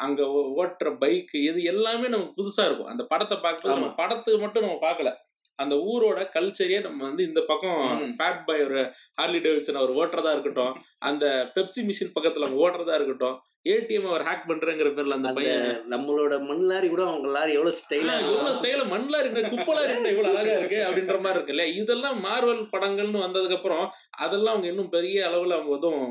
அங்க 0.06 0.22
ஓட்டுற 0.62 0.90
பைக் 0.98 1.34
இது 1.50 1.60
எல்லாமே 1.74 2.08
நமக்கு 2.08 2.38
புதுசா 2.42 2.64
இருக்கும். 2.68 2.92
அந்த 2.94 3.04
படத்தை 3.04 3.38
பார்க்கும்போது 3.38 3.80
நம்ம 3.80 3.96
படத்துக்கு 4.02 4.40
மட்டும் 4.44 4.66
நம்ம 4.66 4.80
பார்க்கல. 4.88 5.12
அந்த 5.60 5.76
ஊரோட 5.88 6.20
கல்ச்சரே 6.34 6.78
நம்ம 6.84 7.00
வந்து 7.06 7.24
இந்த 7.24 7.42
பக்கம். 7.48 7.82
ஃபேட் 8.18 8.42
பாய் 8.48 8.64
ஒரு 8.66 8.82
ஹார்லி 9.18 9.40
டேவிட்சன் 9.44 9.80
அவர் 9.80 9.98
ஓட்டுறதா 9.98 10.34
இருக்கட்டும் 10.36 10.74
அந்த 11.04 11.26
பெப்சி 11.56 11.82
மிஷின் 11.88 12.16
பக்கத்துல 12.16 12.46
அவங்க 12.46 12.64
ஓட்டுறதா 12.64 12.96
இருக்கட்டும் 12.96 13.38
ஏடிஎம் 13.70 14.08
அவர் 14.10 14.24
ஹேக் 14.28 14.46
பண்றேங்கிற 14.50 14.90
பேர்ல 14.94 15.18
அந்த 15.18 15.32
பையன். 15.38 15.64
நம்மளோட 15.92 16.34
மண் 16.46 16.64
லாரி 16.68 16.88
கூட 16.90 17.04
அவங்க 17.08 17.30
லாரி 17.32 17.52
எவ்வளவு 17.56 17.78
ஸ்டைலா 17.80 18.14
ஆ, 18.14 18.22
இவ்வளவு 18.28 18.58
ஸ்டைல 18.60 18.84
மண்ல 18.92 19.20
இருக்கிற 19.22 19.42
குப்பலா 19.50 19.82
இருக்கிற 19.86 20.12
இவ்வளவு 20.14 20.32
அழகா 20.34 20.54
இருக்கு 20.56 20.80
அப்படின்ற 20.86 21.18
மாதிரி 21.20 21.38
இருக்கு 21.38 21.54
இல்லையா? 21.56 21.74
இதெல்லாம் 21.82 22.20
மார்வல் 22.26 22.64
படங்கள்னு 22.72 23.26
வந்ததுக்கு 23.26 23.58
அப்புறம் 23.58 23.86
அதெல்லாம் 24.20 24.54
அவங்க 24.54 24.70
இன்னும் 24.70 24.94
பெரிய 24.94 25.28
அளவுல 25.30 25.58
அவங்க 25.58 25.76
எதுவும் 25.78 26.08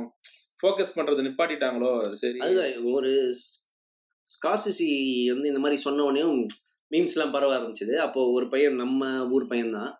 ஃபோக்கஸ் 0.60 0.94
பண்றது 0.94 1.26
நிப்பாட்டிட்டாங்களோ? 1.26 1.90
சரி. 2.16 2.38
ஒரு 2.92 3.12
ஸ்காசிசி 4.30 4.88
வந்து 5.30 5.48
இந்த 5.48 5.60
மாதிரி 5.60 5.78
சொன்ன 5.82 6.04
உடனேயும் 6.04 6.40
மீம்ஸ் 6.90 7.14
எல்லாம் 7.16 7.34
பரவ 7.36 7.52
ஆரம்பிச்சது. 7.56 7.94
அப்போ 8.06 8.20
ஒரு 8.36 8.46
பையன் 8.52 8.78
நம்ம 8.82 9.02
ஊர் 9.34 9.50
பையன் 9.50 9.74
தான் 9.78 9.90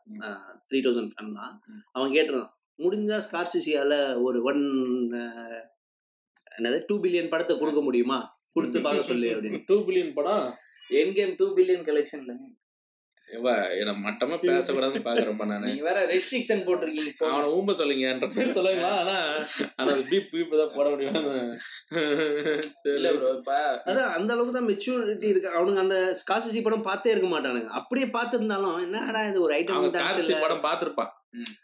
த்ரீ 0.68 0.78
தௌசண்ட் 0.86 1.12
ஃபேன் 1.14 1.36
தான். 1.40 1.52
அவன் 1.96 2.14
கேட்டிருந்தான் 2.14 2.54
முடிஞ்சா 2.78 3.18
ஸ்கார்சிசியால 3.26 3.92
ஒரு 4.22 4.38
ஒன் 4.50 4.62
என்னது 6.58 6.78
டூ 6.86 6.94
பில்லியன் 7.02 7.32
படத்தை 7.32 7.54
கொடுக்க 7.58 7.80
முடியுமா? 7.80 8.18
கொடுத்து 8.56 8.78
பார்க்க 8.80 9.10
சொல்லு 9.10 9.28
அப்படின்னு. 9.34 9.60
டூ 9.68 9.76
பில்லியன் 9.86 10.14
படம்? 10.14 10.46
என் 10.90 11.12
கேம் 11.16 11.32
டூ 11.38 11.46
பில்லியன் 11.56 11.84
கலெக்ஷன்ல 11.88 12.32
எவ்வா, 12.34 12.48
என்ன 13.80 13.92
மட்டமா 14.04 14.36
பேசக்கூடாதுன்னு 14.44 15.06
பாக்குறப்ப 15.06 15.46
நானு. 15.50 15.66
நீங்க 15.70 15.84
வேற 15.88 15.98
ரெஸ்ட்ரிக்ஷன் 16.12 16.62
போட்டிருக்கீங்க. 16.66 17.12
அவனை 17.32 17.48
ஊம்ப 17.56 17.74
சொல்லுங்கன்ற 17.80 18.28
பேர் 18.36 18.56
சொல்லுங்களா 18.58 18.92
ஆனா 19.02 19.16
ஆனா 19.80 19.92
பீப் 20.10 20.30
பீப் 20.32 20.56
தான் 20.62 20.74
போட 20.76 20.86
முடியும். 20.94 21.18
இல்ல 22.96 23.12
ப்ரோ 23.18 23.32
இப்ப. 23.38 23.52
அதான் 23.90 24.14
அந்த 24.16 24.32
அளவுக்கு 24.34 24.56
தான் 24.58 24.68
மெச்சூரிட்டி 24.70 25.28
இருக்கு. 25.32 25.54
அவனுங்க 25.58 25.84
அந்த 25.86 25.98
ஸ்காசிசி 26.22 26.62
படம் 26.66 26.88
பார்த்தே 26.88 27.12
இருக்க 27.14 27.30
மாட்டானுங்க. 27.34 27.70
அப்படியே 27.80 28.08
பார்த்திருந்தாலும் 28.18 28.82
என்னடா 28.86 29.22
இது 29.30 29.46
ஒரு 29.46 29.54
ஐட்டம் 29.60 29.94
ஸ்கார்சி 29.98 30.42
படம் 30.46 30.66
பார்த்திருப்பான். 30.68 31.12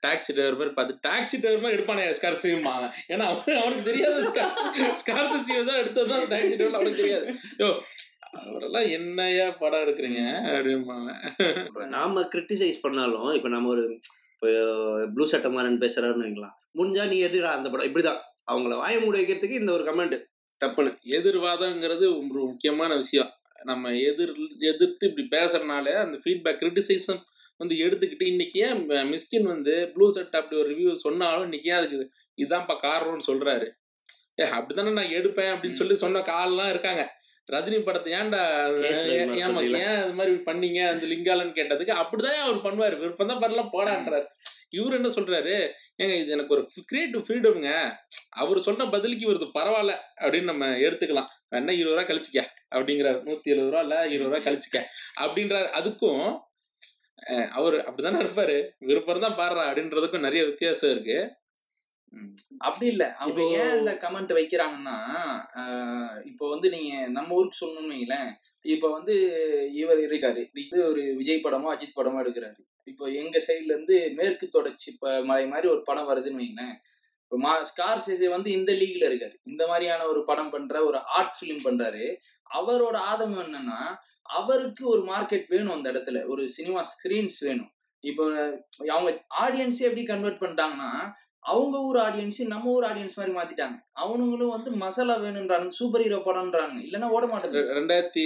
டாக்ஸி 0.05 0.33
டிரைவர் 0.37 0.57
மாதிரி 0.59 0.73
பார்த்து 0.79 0.95
டாக்ஸி 1.07 1.37
டிரைவர் 1.43 1.63
மாதிரி 1.63 1.77
எடுப்பானே 1.77 2.03
ஸ்கார்சிமா 2.19 2.75
ஏன்னா 3.13 3.25
அவன் 3.31 3.61
அவனுக்கு 3.61 3.87
தெரியாது 3.91 4.19
ஸ்கார்சி 5.03 5.55
தான் 5.71 5.81
எடுத்ததுதான் 5.83 6.27
டாக்ஸி 6.33 6.57
டிரைவர் 6.59 6.79
அவனுக்கு 6.79 7.03
தெரியாது. 7.03 7.27
யோ 7.63 7.69
அவரெல்லாம் 8.43 8.87
என்னையா 8.97 9.47
படம் 9.63 9.83
எடுக்கிறீங்க 9.85 10.21
அப்படிம்பாங்க 10.55 11.11
நாம 11.97 12.23
கிரிட்டிசைஸ் 12.35 12.83
பண்ணாலும் 12.83 13.31
இப்ப 13.39 13.51
நம்ம 13.55 13.71
ஒரு 13.75 13.85
இப்போ 14.35 14.49
ப்ளூ 15.15 15.27
சட்டமாரன் 15.33 15.83
பேசுறாருன்னு 15.85 16.27
வைக்கலாம் 16.27 16.55
முடிஞ்சா 16.79 17.05
நீ 17.13 17.17
எதிரா 17.27 17.51
அந்த 17.57 17.69
படம் 17.73 17.89
இப்படிதான். 17.89 18.21
அவங்கள 18.53 18.73
வாய 18.81 18.95
மூட 19.03 19.17
வைக்கிறதுக்கு 19.19 19.61
இந்த 19.61 19.73
ஒரு 19.77 19.85
கமெண்ட் 19.91 20.17
டப்புன்னு. 20.61 20.91
எதிர்வாதங்கிறது 21.19 22.05
ஒரு 22.17 22.41
முக்கியமான 22.51 22.91
விஷயம். 23.03 23.31
நம்ம 23.71 23.93
எதிர் 24.09 24.33
எதிர்த்து 24.71 25.09
இப்படி 25.11 25.25
பேசுறதுனால 25.37 25.95
அந்த 26.05 26.17
ஃபீட்பேக் 26.25 26.61
கிரிட்டிசைசம் 26.63 27.21
வந்து 27.61 27.75
எடுத்துக்கிட்டு 27.85 28.27
இன்னைக்கு 28.33 28.59
ஏன் 28.67 28.81
மிஸ்கின் 29.13 29.49
வந்து 29.53 29.75
ப்ளூ 29.95 30.07
செட் 30.17 30.37
அப்படி 30.39 30.61
ஒரு 30.63 30.69
ரிவ்யூ 30.73 30.93
சொன்னாலும் 31.07 31.47
இன்னைக்கு 31.49 31.71
ஏன் 31.71 31.81
அதுக்கு 31.81 31.99
இதான்ப்பா 32.45 32.77
காரணம்னு 32.87 33.29
சொல்றாரு. 33.31 33.67
ஏ 34.41 34.45
அப்படித்தானே 34.57 34.93
நான் 34.99 35.15
எடுப்பேன் 35.19 35.51
அப்படின்னு 35.53 35.81
சொல்லி 35.81 35.97
சொன்ன 36.05 36.23
கால்லாம் 36.33 36.73
இருக்காங்க. 36.75 37.05
ரஜினி 37.53 37.79
படத்தை 37.85 38.13
ஏன்டா 38.13 38.43
ஏன் 38.91 39.33
ஏமா? 39.45 39.63
ஏன் 39.81 39.99
அது 40.03 40.15
மாதிரி 40.19 40.35
பண்ணீங்க? 40.47 40.81
அந்த 40.93 41.05
லிங்காலன்னு 41.07 41.57
கேட்டதுக்கு 41.59 41.95
அப்படிதான் 42.03 42.45
அவர் 42.47 42.65
பண்ணுவாரு. 42.67 42.97
விருப்பம் 43.03 43.31
தான் 43.33 43.43
பண்ணலாம் 43.45 43.73
போடான்றாரு. 43.75 44.27
இவர் 44.79 44.97
என்ன 44.99 45.09
சொல்றாரு? 45.09 45.55
ஏங்க 46.03 46.15
இது 46.21 46.35
எனக்கு 46.37 46.55
ஒரு 46.57 46.63
கிரியேட்டிவ் 46.91 47.25
ஃப்ரீடம்ங்க 47.27 47.73
அவர் 48.43 48.59
சொன்ன 48.69 48.87
பதிலுக்கு 48.95 49.27
இவரது 49.27 49.47
பரவாயில்ல 49.59 49.95
அப்படின்னு 50.23 50.51
நம்ம 50.53 50.71
எடுத்துக்கலாம். 50.87 51.29
வேணா 51.53 51.75
இருபது 51.81 51.97
ரூபா 51.97 52.07
கழிச்சிக்க 52.09 52.41
அப்படிங்கிறாரு. 52.75 53.19
நூத்தி 53.27 53.53
எழுபது 53.53 53.71
ரூபா 53.71 53.83
இல்ல 53.87 53.97
இருபது 54.15 54.31
ரூபா 54.31 54.43
கழிச்சிக்க 54.47 54.81
அப்படின்றாரு. 55.25 55.69
அதுக்கும் 55.81 56.25
அவர் 57.59 57.77
அப்படிதானே 57.89 58.19
இருப்பாரு. 58.25 58.57
விருப்பம் 58.79 59.25
தான் 59.27 59.39
பாடுறா 59.39 59.63
அப்படின்றதுக்கும் 59.69 60.27
நிறைய 60.27 60.45
வித்தியாசம் 60.45 60.91
இருக்கு. 60.91 61.19
அப்படி 62.67 62.87
இல்ல. 62.93 63.05
அவங்க 63.21 63.43
ஏன் 63.61 63.75
இந்த 63.79 63.93
கமெண்ட் 64.05 64.33
வைக்கிறாங்கன்னா 64.39 64.97
இப்போ 66.31 66.45
வந்து 66.55 66.69
நீங்க 66.75 66.93
நம்ம 67.17 67.35
ஊருக்கு 67.39 67.61
சொல்லணும்னு 67.63 67.95
வைங்களேன். 67.95 68.31
இப்போ 68.75 68.89
வந்து 68.97 69.15
இவர் 69.81 70.01
இருக்காரு. 70.09 70.43
இது 70.65 70.79
ஒரு 70.91 71.03
விஜய் 71.21 71.45
படமோ 71.47 71.71
அஜித் 71.73 71.99
படமோ 71.99 72.21
எடுக்கிறாரு. 72.23 72.61
இப்போ 72.91 73.05
எங்க 73.23 73.37
சைடுல 73.47 73.75
இருந்து 73.75 73.97
மேற்கு 74.19 74.47
தொடர்ச்சி 74.57 74.91
மலை 75.31 75.45
மாதிரி 75.53 75.69
ஒரு 75.75 75.83
படம் 75.89 76.09
வருதுன்னு 76.11 76.41
வைங்களேன். 76.43 76.75
இப்போ 77.25 77.37
மா 77.45 77.53
ஸ்கார் 77.71 78.03
சேசே 78.07 78.29
வந்து 78.37 78.49
இந்த 78.59 78.71
லீக்ல 78.81 79.05
இருக்காரு. 79.11 79.37
இந்த 79.51 79.63
மாதிரியான 79.71 80.07
ஒரு 80.13 80.21
படம் 80.31 80.51
பண்ற 80.55 80.83
ஒரு 80.89 80.99
ஆர்ட் 81.19 81.37
ஃபிலிம் 81.39 81.63
பண்றாரு. 81.67 82.05
அவரோட 82.51 82.97
ஆதம் 83.13 83.39
என்னன்னா 83.45 83.79
அவருக்கு 84.39 84.83
ஒரு 84.95 85.03
மார்க்கெட் 85.13 85.47
வேணும் 85.55 85.77
அந்த 85.77 85.89
இடத்துல. 85.93 86.19
ஒரு 86.33 86.43
சினிமா 86.57 86.81
ஸ்கிரீன்ஸ் 86.93 87.39
வேணும். 87.49 87.71
இப்போ 88.05 88.25
அவங்க 88.95 89.11
ஆடியன்ஸே 89.43 89.87
எப்படி 89.89 90.03
கன்வெர்ட் 90.13 90.41
பண்ணிட்டாங்கன்னா 90.43 90.91
அவங்க 91.53 91.77
ஊர் 91.87 91.97
ஆடியன்ஸ் 91.97 92.39
நம்ம 92.53 92.71
ஊர் 92.75 92.85
ஆடியன்ஸ் 92.89 93.17
மாதிரி 93.17 93.33
மாத்திட்டாங்க. 93.39 93.77
அவனுங்களும் 94.03 94.53
வந்து 94.55 94.71
மசாலா 94.83 95.15
வேணுன்றாங்க 95.25 95.69
சூப்பர் 95.79 96.03
ஹீரோ 96.05 96.19
படம்ன்றாங்க. 96.27 96.77
இல்லைன்னா 96.87 97.09
ஓட 97.17 97.25
மாட்டாங்க 97.27 97.63
ரெண்டாயிரத்தி 97.79 98.25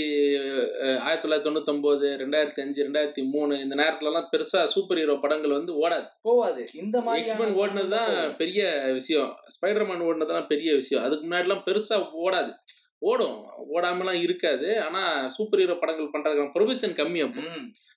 ஆயிரத்தி 1.07 1.25
தொள்ளாயிரத்தி 1.25 1.49
தொண்ணூத்தொன்பது 1.49 2.09
ரெண்டாயிரத்தி 2.23 2.61
அஞ்சு 2.65 2.87
ரெண்டாயிரத்தி 2.89 3.25
மூணு 3.35 3.61
இந்த 3.65 3.77
நேரத்துல 3.83 4.11
எல்லாம் 4.13 4.29
பெருசா 4.33 4.61
சூப்பர் 4.75 5.01
ஹீரோ 5.03 5.17
படங்கள் 5.25 5.57
வந்து 5.59 5.75
ஓடாது. 5.85 6.09
போவாது. 6.29 6.65
இந்த 6.83 7.01
மாதிரி 7.01 7.23
எக்ஸ்மேன் 7.25 7.57
ஓடினது 7.63 7.95
தான் 7.99 8.37
பெரிய 8.43 8.69
விஷயம். 8.99 9.33
ஸ்பைடர்மேன் 9.57 10.05
ஓடினது 10.09 10.35
தான் 10.35 10.51
பெரிய 10.53 10.75
விஷயம். 10.75 11.05
அதுக்கு 11.05 11.27
முன்னாடிலாம் 11.29 11.67
பெருசா 11.69 11.99
ஓடாது. 12.27 12.53
ஓடும். 13.09 13.37
ஓடாமலாம் 13.75 14.21
இருக்காது. 14.27 14.69
ஆனா 14.85 15.03
சூப்பர் 15.35 15.61
ஹீரோ 15.61 15.75
படங்கள் 15.83 16.13
பண்றதுக்கான 16.15 16.53
ப்ரொவிஷன் 16.55 16.97
கம்மி 17.01 17.21
அப்போ. 17.27 17.43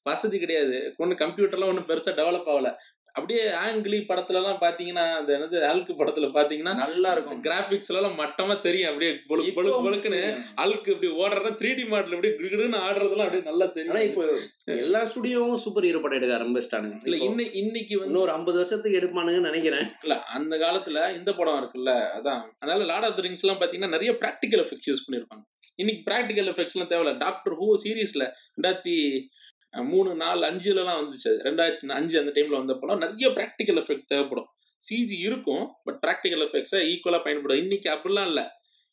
வசதி 0.10 0.40
கிடையாது. 0.40 0.78
ஒன்றும் 0.98 1.22
கம்ப்யூட்டர்லாம் 1.24 1.72
ஒன்றும் 1.72 1.88
பெருசா 1.92 2.12
டெவலப் 2.20 2.50
ஆகல. 2.54 2.72
அப்படியே 3.16 3.42
ஆங்கிலி 3.62 3.98
படத்துல 4.10 4.40
எல்லாம் 4.42 4.60
பாத்தீங்கன்னா 4.64 5.06
அந்த 5.20 5.32
என்னது 5.38 5.58
அல்கு 5.70 5.94
படத்துல 6.00 6.28
பாத்தீங்கன்னா 6.38 6.74
நல்லா 6.82 7.10
இருக்கும் 7.16 7.42
கிராபிக்ஸ்ல 7.48 8.00
எல்லாம் 8.00 8.18
மட்டமா 8.22 8.56
தெரியும். 8.68 8.90
அப்படியே 8.92 9.12
பொழு 9.30 9.42
பொழு 9.58 9.70
இப்போ 9.70 9.82
பொழுக்குன்னு. 9.86 10.22
அல்கு 10.64 10.92
இப்படி 10.94 11.10
ஓடுறதா 11.22 11.52
த்ரீ 11.62 11.72
டி 11.80 11.86
மாடல் 11.94 12.16
அப்படியே 12.18 12.34
கிடுன்னு 12.42 12.80
ஆடுறதெல்லாம் 12.88 13.28
அப்படியே 13.28 13.46
நல்லா 13.50 13.68
தெரியும். 13.78 14.06
இப்போ 14.10 14.24
எல்லா 14.86 15.02
ஸ்டுடியோவும் 15.12 15.62
சூப்பர் 15.66 15.88
ஹீரோ 15.88 16.02
படம் 16.06 16.20
எடுக்க 16.20 16.38
ஆரம்பிச்சிட்டானுங்க. 16.40 16.98
இல்ல 17.08 17.18
இப்போ 17.20 17.30
இன்னை 17.32 17.48
இன்னைக்கு 17.62 17.96
வந்து 18.02 18.12
இன்னொரு 18.14 18.34
ஐம்பது 18.38 18.60
வருஷத்துக்கு 18.62 19.00
எடுப்பானுங்கன்னு 19.02 19.50
நினைக்கிறேன். 19.52 19.88
இல்ல 20.06 20.18
அந்த 20.40 20.54
காலத்துல 20.66 21.06
இந்த 21.20 21.34
படம் 21.42 21.60
இருக்குல்ல 21.62 21.94
அதான். 22.18 22.42
அதனால 22.62 22.88
லார்ட் 22.92 23.10
ஆஃப் 23.10 23.18
த 23.20 23.28
ரிங்ஸ் 23.28 23.46
எல்லாம் 23.46 23.62
பாத்தீங்கன்னா 23.64 23.96
நிறைய 23.98 24.14
ப்ராக்டிக்கல் 24.24 24.64
எஃபெக்ட்ஸ் 24.66 24.90
யூஸ் 24.92 25.06
பண்ணிருப்பாங்க. 25.08 25.44
இன்னைக்கு 25.82 26.04
ப்ராக்டிக்கல் 26.10 26.50
எஃபெக்ட்ஸ் 26.54 26.76
எல்லாம் 26.78 26.92
தேவையில்ல. 26.92 27.16
டாக்டர் 27.26 27.56
ஹூ 27.62 27.68
சீரீஸ்ல 27.84 28.24
ரெண்டாயிரத்தி 28.58 28.96
மூணு 29.72 30.16
நாலு 30.16 30.48
அஞ்சுலலாம் 30.48 31.00
வந்துச்சு. 31.02 31.32
ரெண்டாயிரத்தி 31.48 31.92
அஞ்சு 31.92 32.20
அந்த 32.20 32.42
டைம்ல 32.42 32.66
வந்த 32.66 32.98
நிறைய 33.06 33.28
ப்ராக்டிக்கல் 33.30 33.80
எஃபெக்ட் 33.82 34.06
தேவைப்படும். 34.08 34.50
சிஜி 34.82 35.20
இருக்கும் 35.20 35.72
பட் 35.84 36.00
ப்ராக்டிக்கல் 36.08 36.44
எஃபெக்ட்ஸை 36.48 36.80
ஈக்குவலாக 36.94 37.24
பயன்படும். 37.24 37.58
இன்னைக்கு 37.58 37.90
அப்படிலாம் 37.90 38.26
இல்லை. 38.26 38.44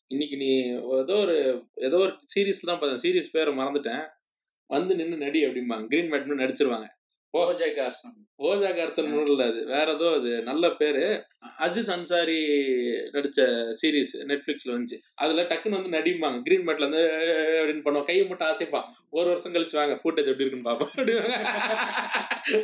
இன்னைக்கு 0.07 0.37
நீ 0.37 0.59
ஏதோ 0.99 1.15
ஒரு 1.15 1.65
ஏதோ 1.73 1.97
ஒரு 1.97 2.13
சீரீஸ் 2.35 2.59
தான் 2.61 2.79
பார்த்தேன் 2.79 3.01
சீரீஸ் 3.05 3.29
பேரை 3.31 3.57
மறந்துட்டேன். 3.57 4.05
வந்து 4.65 4.95
நின்று 4.95 5.17
நடி 5.17 5.45
அப்படிம்பாங்க. 5.45 5.87
கிரீன் 5.87 6.11
மேட்னு 6.11 6.41
நடிச்சிருவாங்க. 6.43 6.87
BoJack 7.37 7.79
Horseman. 7.79 8.13
ஓஜா 8.39 8.69
கார்சன் 8.77 9.09
இல்ல 9.27 9.45
அது 9.45 9.65
வேற 9.65 9.93
ஏதோ 9.93 10.07
அது 10.15 10.41
நல்ல 10.41 10.71
பேரு. 10.71 11.03
அசிஸ் 11.59 11.91
அன்சாரி 11.91 12.37
நடிச்ச 13.15 13.39
சீரிஸ் 13.81 14.13
நெட்ஃபிளிக்ஸ்ல 14.31 14.71
வந்துச்சு. 14.75 14.97
அதுல 15.15 15.41
டக்குன்னு 15.41 15.77
வந்து 15.79 15.95
நடிப்பாங்க. 15.97 16.41
கிரீன் 16.41 16.65
மேட்ல 16.67 16.87
வந்து 16.89 17.03
அப்படின்னு 17.59 17.85
பண்ணுவோம் 17.87 18.03
கையை 18.03 18.27
மட்டும் 18.27 18.47
ஆசைப்பா 18.47 18.81
ஒரு 19.09 19.27
வருஷம் 19.27 19.53
கழிச்சு 19.53 19.75
வாங்க 19.75 19.93
ஃபுட்டேஜ் 19.93 20.31
எப்படி 20.31 20.45
இருக்குன்னு 20.45 20.71
அப்படிவாங்க. 20.71 21.35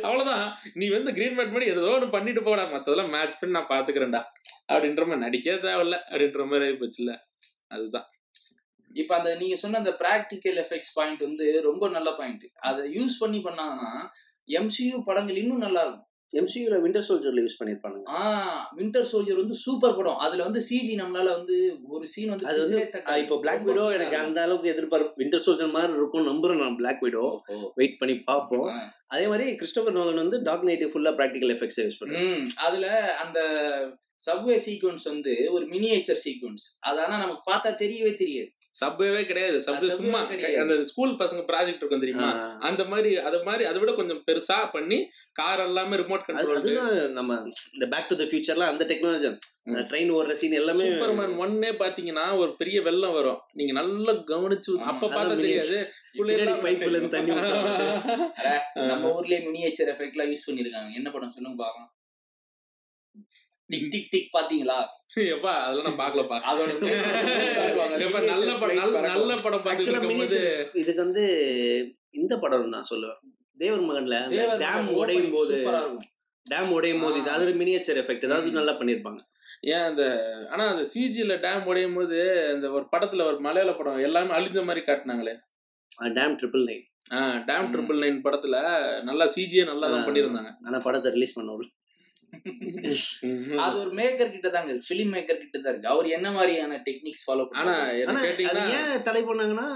அவ்வளவுதான். 0.02 0.58
நீ 0.74 0.88
வந்து 0.88 1.12
கிரீன் 1.12 1.38
மேட் 1.38 1.54
மாதிரி 1.54 1.70
ஏதோ 1.70 1.86
ஒன்று 1.88 2.08
பண்ணிட்டு 2.08 2.42
போடா. 2.42 2.64
மத்ததெல்லாம் 2.72 3.10
மேட்ச் 3.10 3.38
பண்ணி 3.38 3.56
நான் 3.58 3.72
பாத்துக்கிறேன்டா. 3.74 4.22
அப்படின்ற 4.72 5.02
மாதிரி 5.06 5.24
நடிக்கவே 5.26 5.58
தேவையில்ல. 5.66 5.98
அப்படின்ற 6.10 6.46
மாதிரி 6.46 6.66
ஆயிப்போச்சுல்ல 6.68 7.14
அதுதான். 7.68 8.06
இப்ப 8.94 9.12
அந்த 9.16 9.30
நீங்க 9.34 9.56
சொன்ன 9.56 9.78
அந்த 9.78 9.90
பிராக்டிக்கல் 9.90 10.58
எஃபெக்ட்ஸ் 10.60 10.94
பாயிண்ட் 10.94 11.20
வந்து 11.20 11.62
ரொம்ப 11.62 11.88
நல்ல 11.88 12.10
பாயிண்ட் 12.12 12.44
அதை 12.60 12.82
யூஸ் 12.98 13.16
பண்ணி 13.18 13.38
பண்ணாங்கன்னா 13.38 13.90
எம்சியூ 14.48 14.98
படங்கள் 15.04 15.40
இன்னும் 15.40 15.64
நல்லா 15.64 15.82
இருக்கும் 15.82 16.02
எம்சியூல 16.30 16.76
விண்டர் 16.82 17.04
சோல்ஜர்ல 17.06 17.42
யூஸ் 17.42 17.58
பண்ணிருப்பானுங்க. 17.58 18.06
ஆஹ் 18.18 18.62
வின்டர் 18.78 19.06
சோல்ஜர் 19.10 19.38
வந்து 19.40 19.56
சூப்பர் 19.60 19.94
படம். 19.94 20.16
அதுல 20.18 20.46
வந்து 20.46 20.60
சிஜி 20.68 20.94
நம்மளால 20.98 21.28
வந்து 21.36 21.56
ஒரு 21.90 22.06
சீன் 22.12 22.32
வந்து 22.32 22.48
அது 22.50 22.62
வந்து. 22.62 22.78
இப்போ 23.22 23.36
பிளாக் 23.42 23.66
விடோ 23.68 23.84
எனக்கு 23.92 24.16
ஆ 24.16 24.22
அந்த 24.22 24.40
அளவுக்கு 24.42 24.72
எதிர்பார்ப்பு. 24.72 25.20
விண்டர் 25.22 25.44
சோல்ஜர் 25.44 25.74
மாதிரி 25.74 25.94
இருக்கும் 25.96 26.26
நம்புறேன் 26.28 26.62
நான் 26.62 26.76
பிளாக் 26.76 27.04
விடோ 27.04 27.24
வெயிட் 27.78 28.00
பண்ணி 28.00 28.16
பார்ப்போம். 28.24 28.66
ஆ. 28.72 28.80
அதே 29.08 29.26
மாதிரி 29.26 29.46
கிறிஸ்டோபர் 29.56 29.96
நோலன் 29.96 30.22
வந்து 30.22 30.40
டாக் 30.42 30.66
நைட் 30.68 30.84
ஃபுல்லா 30.92 31.12
ப்ராக்டிக்கல் 31.18 31.54
எஃபெக்ட்ஸ் 31.54 31.80
யூஸ் 31.80 32.00
பண்ணுறாங்க 32.00 32.32
ம், 32.32 32.48
அதுல 32.66 32.88
அந்த 33.22 33.38
சப்வே 34.22 34.54
சீக்வன்ஸ் 34.66 35.04
வந்து 35.04 35.32
ஒரு 35.50 35.64
மினியேச்சர் 35.66 36.20
சீக்வன்ஸ் 36.24 36.64
அது 36.80 36.98
ஆனா 37.00 37.16
நமக்கு 37.18 37.42
பார்த்தா 37.50 37.70
தெரியவே 37.82 38.12
தெரியாது. 38.14 38.48
சப்வேவே 38.80 39.22
கிடையாது. 39.26 39.56
சப்வே 39.66 39.88
சும்மா. 39.98 40.20
அந்த 40.62 40.84
ஸ்கூல் 40.84 41.12
பசங்க 41.22 41.42
ப்ராஜெக்ட் 41.50 41.82
இருக்கும் 41.82 42.04
தெரியுமா? 42.04 42.28
அந்த 42.68 42.84
மாதிரி 42.84 43.10
அது 43.28 43.38
மாதிரி 43.44 43.64
அதை 43.64 43.80
விட 43.80 43.92
கொஞ்சம் 43.92 44.22
பெருசா 44.26 44.58
பண்ணி 44.72 44.98
கார் 45.32 45.62
எல்லாமே 45.66 45.96
ரிமோட் 45.96 46.26
கண்ட்ரோல் 46.28 46.58
அதுதான் 46.60 47.12
நம்ம 47.18 47.38
இந்த 47.74 47.86
பேக் 47.92 48.08
டு 48.08 48.16
த 48.22 48.26
ஃபியூச்சர்ல 48.30 48.66
அந்த 48.72 48.84
டெக்னாலஜி 48.92 49.30
ட்ரெயின் 49.90 50.10
ஓடுற 50.16 50.32
சீன் 50.40 50.58
எல்லாமே 50.60 50.84
சூப்பர்மேன் 50.88 51.32
ஒன்னே 51.44 51.70
பாத்தீங்கன்னா 51.82 52.26
ஒரு 52.38 52.50
பெரிய 52.56 52.82
வெள்ளம் 52.82 53.12
வரும். 53.12 53.40
நீங்க 53.52 53.72
நல்லா 53.80 54.12
கவனிச்சு 54.32 54.72
அப்ப 54.90 55.06
பார்த்தா. 55.06 55.36
தெரியாது. 55.40 55.78
பைப்ல 56.66 57.08
தண்ணி. 57.16 57.34
நம்ம 58.90 59.10
ஊர்லயே 59.16 59.40
மினியேச்சர் 59.48 59.92
எஃபெக்ட்லாம் 59.94 60.32
யூஸ் 60.32 60.48
பண்ணிருக்காங்க. 60.48 60.90
என்ன 61.00 61.10
படம் 61.10 61.34
சொல்லுங்க 61.36 61.58
பாக்கலாம். 61.64 61.90
டிக் 63.70 63.86
டிக் 63.92 64.10
டிக் 64.12 64.34
பாத்தீங்களா 64.36 64.78
எப்பா 65.34 65.52
அதெல்லாம் 65.62 65.86
நான் 65.88 66.00
பாக்கலப்பா 66.02 66.36
அதோட 66.50 66.70
எப்ப 68.06 68.18
நல்ல 68.32 68.50
படம் 68.62 68.80
நல்ல 68.82 69.00
நல்ல 69.12 69.36
படம் 69.44 69.64
பார்த்துட்டு 69.66 70.10
போது 70.20 70.40
இதுக்கு 70.82 71.00
வந்து 71.06 71.24
இந்த 72.20 72.34
படம் 72.42 72.74
நான் 72.74 72.90
சொல்லுவேன். 72.90 73.18
தேவர் 73.58 73.86
மகன்ல 73.88 74.16
டேம் 74.64 74.88
உடையும் 75.00 75.32
போது 75.36 75.52
சூப்பரா 75.52 75.80
இருக்கும். 75.84 76.06
டேம் 76.46 76.72
உடையும் 76.76 77.02
போது 77.04 77.16
இது 77.22 77.30
அது 77.36 77.54
மினியேச்சர் 77.62 78.00
எஃபெக்ட் 78.02 78.26
ஏதாவது. 78.28 78.50
நல்லா 78.58 78.74
பண்ணிருப்பாங்க 78.80 79.20
ஏன் 79.72 79.84
அந்த 79.88 80.02
ஆனா 80.52 80.64
அந்த 80.72 80.84
சிஜில 80.94 81.34
டேம் 81.46 81.66
உடையும் 81.70 81.96
போது 81.98 82.18
அந்த 82.54 82.66
ஒரு 82.76 82.86
படத்துல 82.92 83.24
ஒரு 83.30 83.38
மலையாள 83.46 83.72
படம் 83.78 84.04
எல்லாமே 84.08 84.34
அழிஞ்ச 84.38 84.64
மாதிரி 84.68 84.82
காட்டினாங்களே. 84.88 85.34
டேம் 86.18 86.36
ட்ரிபிள் 86.40 86.64
நைன் 86.70 86.84
ஆஹ் 87.16 87.38
டேம். 87.48 87.68
ட்ரிபிள் 87.74 88.00
நைன் 88.04 88.20
படத்துல 88.26 88.56
நல்லா 89.08 89.26
சிஜியே 89.36 89.64
நல்லா 89.72 89.88
தான் 89.94 90.06
பண்ணியிருந்தாங்க. 90.08 90.52
ஆனா 90.66 90.78
படத்தை 90.86 91.10
ரிலீஸ் 91.16 91.36
பண்ண 91.38 91.52
அது 93.64 93.74
ஒரு 93.80 93.90
மேக்கர் 93.90 94.32
கிட்ட 94.34 94.48
தாங்க 94.48 94.70
இருக்கு. 94.70 94.88
ஃபிலிம் 94.88 95.12
மேக்கர் 95.16 95.42
கிட்ட 95.42 95.58
தான் 95.58 95.72
இருக்கு. 95.72 95.88
அவர் 95.88 96.06
என்ன 96.08 96.28
மாதிரியான 96.30 96.78
டெக்னிக்ஸ் 96.88 97.24
ஃபாலோ 97.26 97.46
ஆனா 97.62 97.74
ஏன் 98.78 99.02
தடை 99.02 99.22
பண்ணாங்கன்னா 99.22 99.68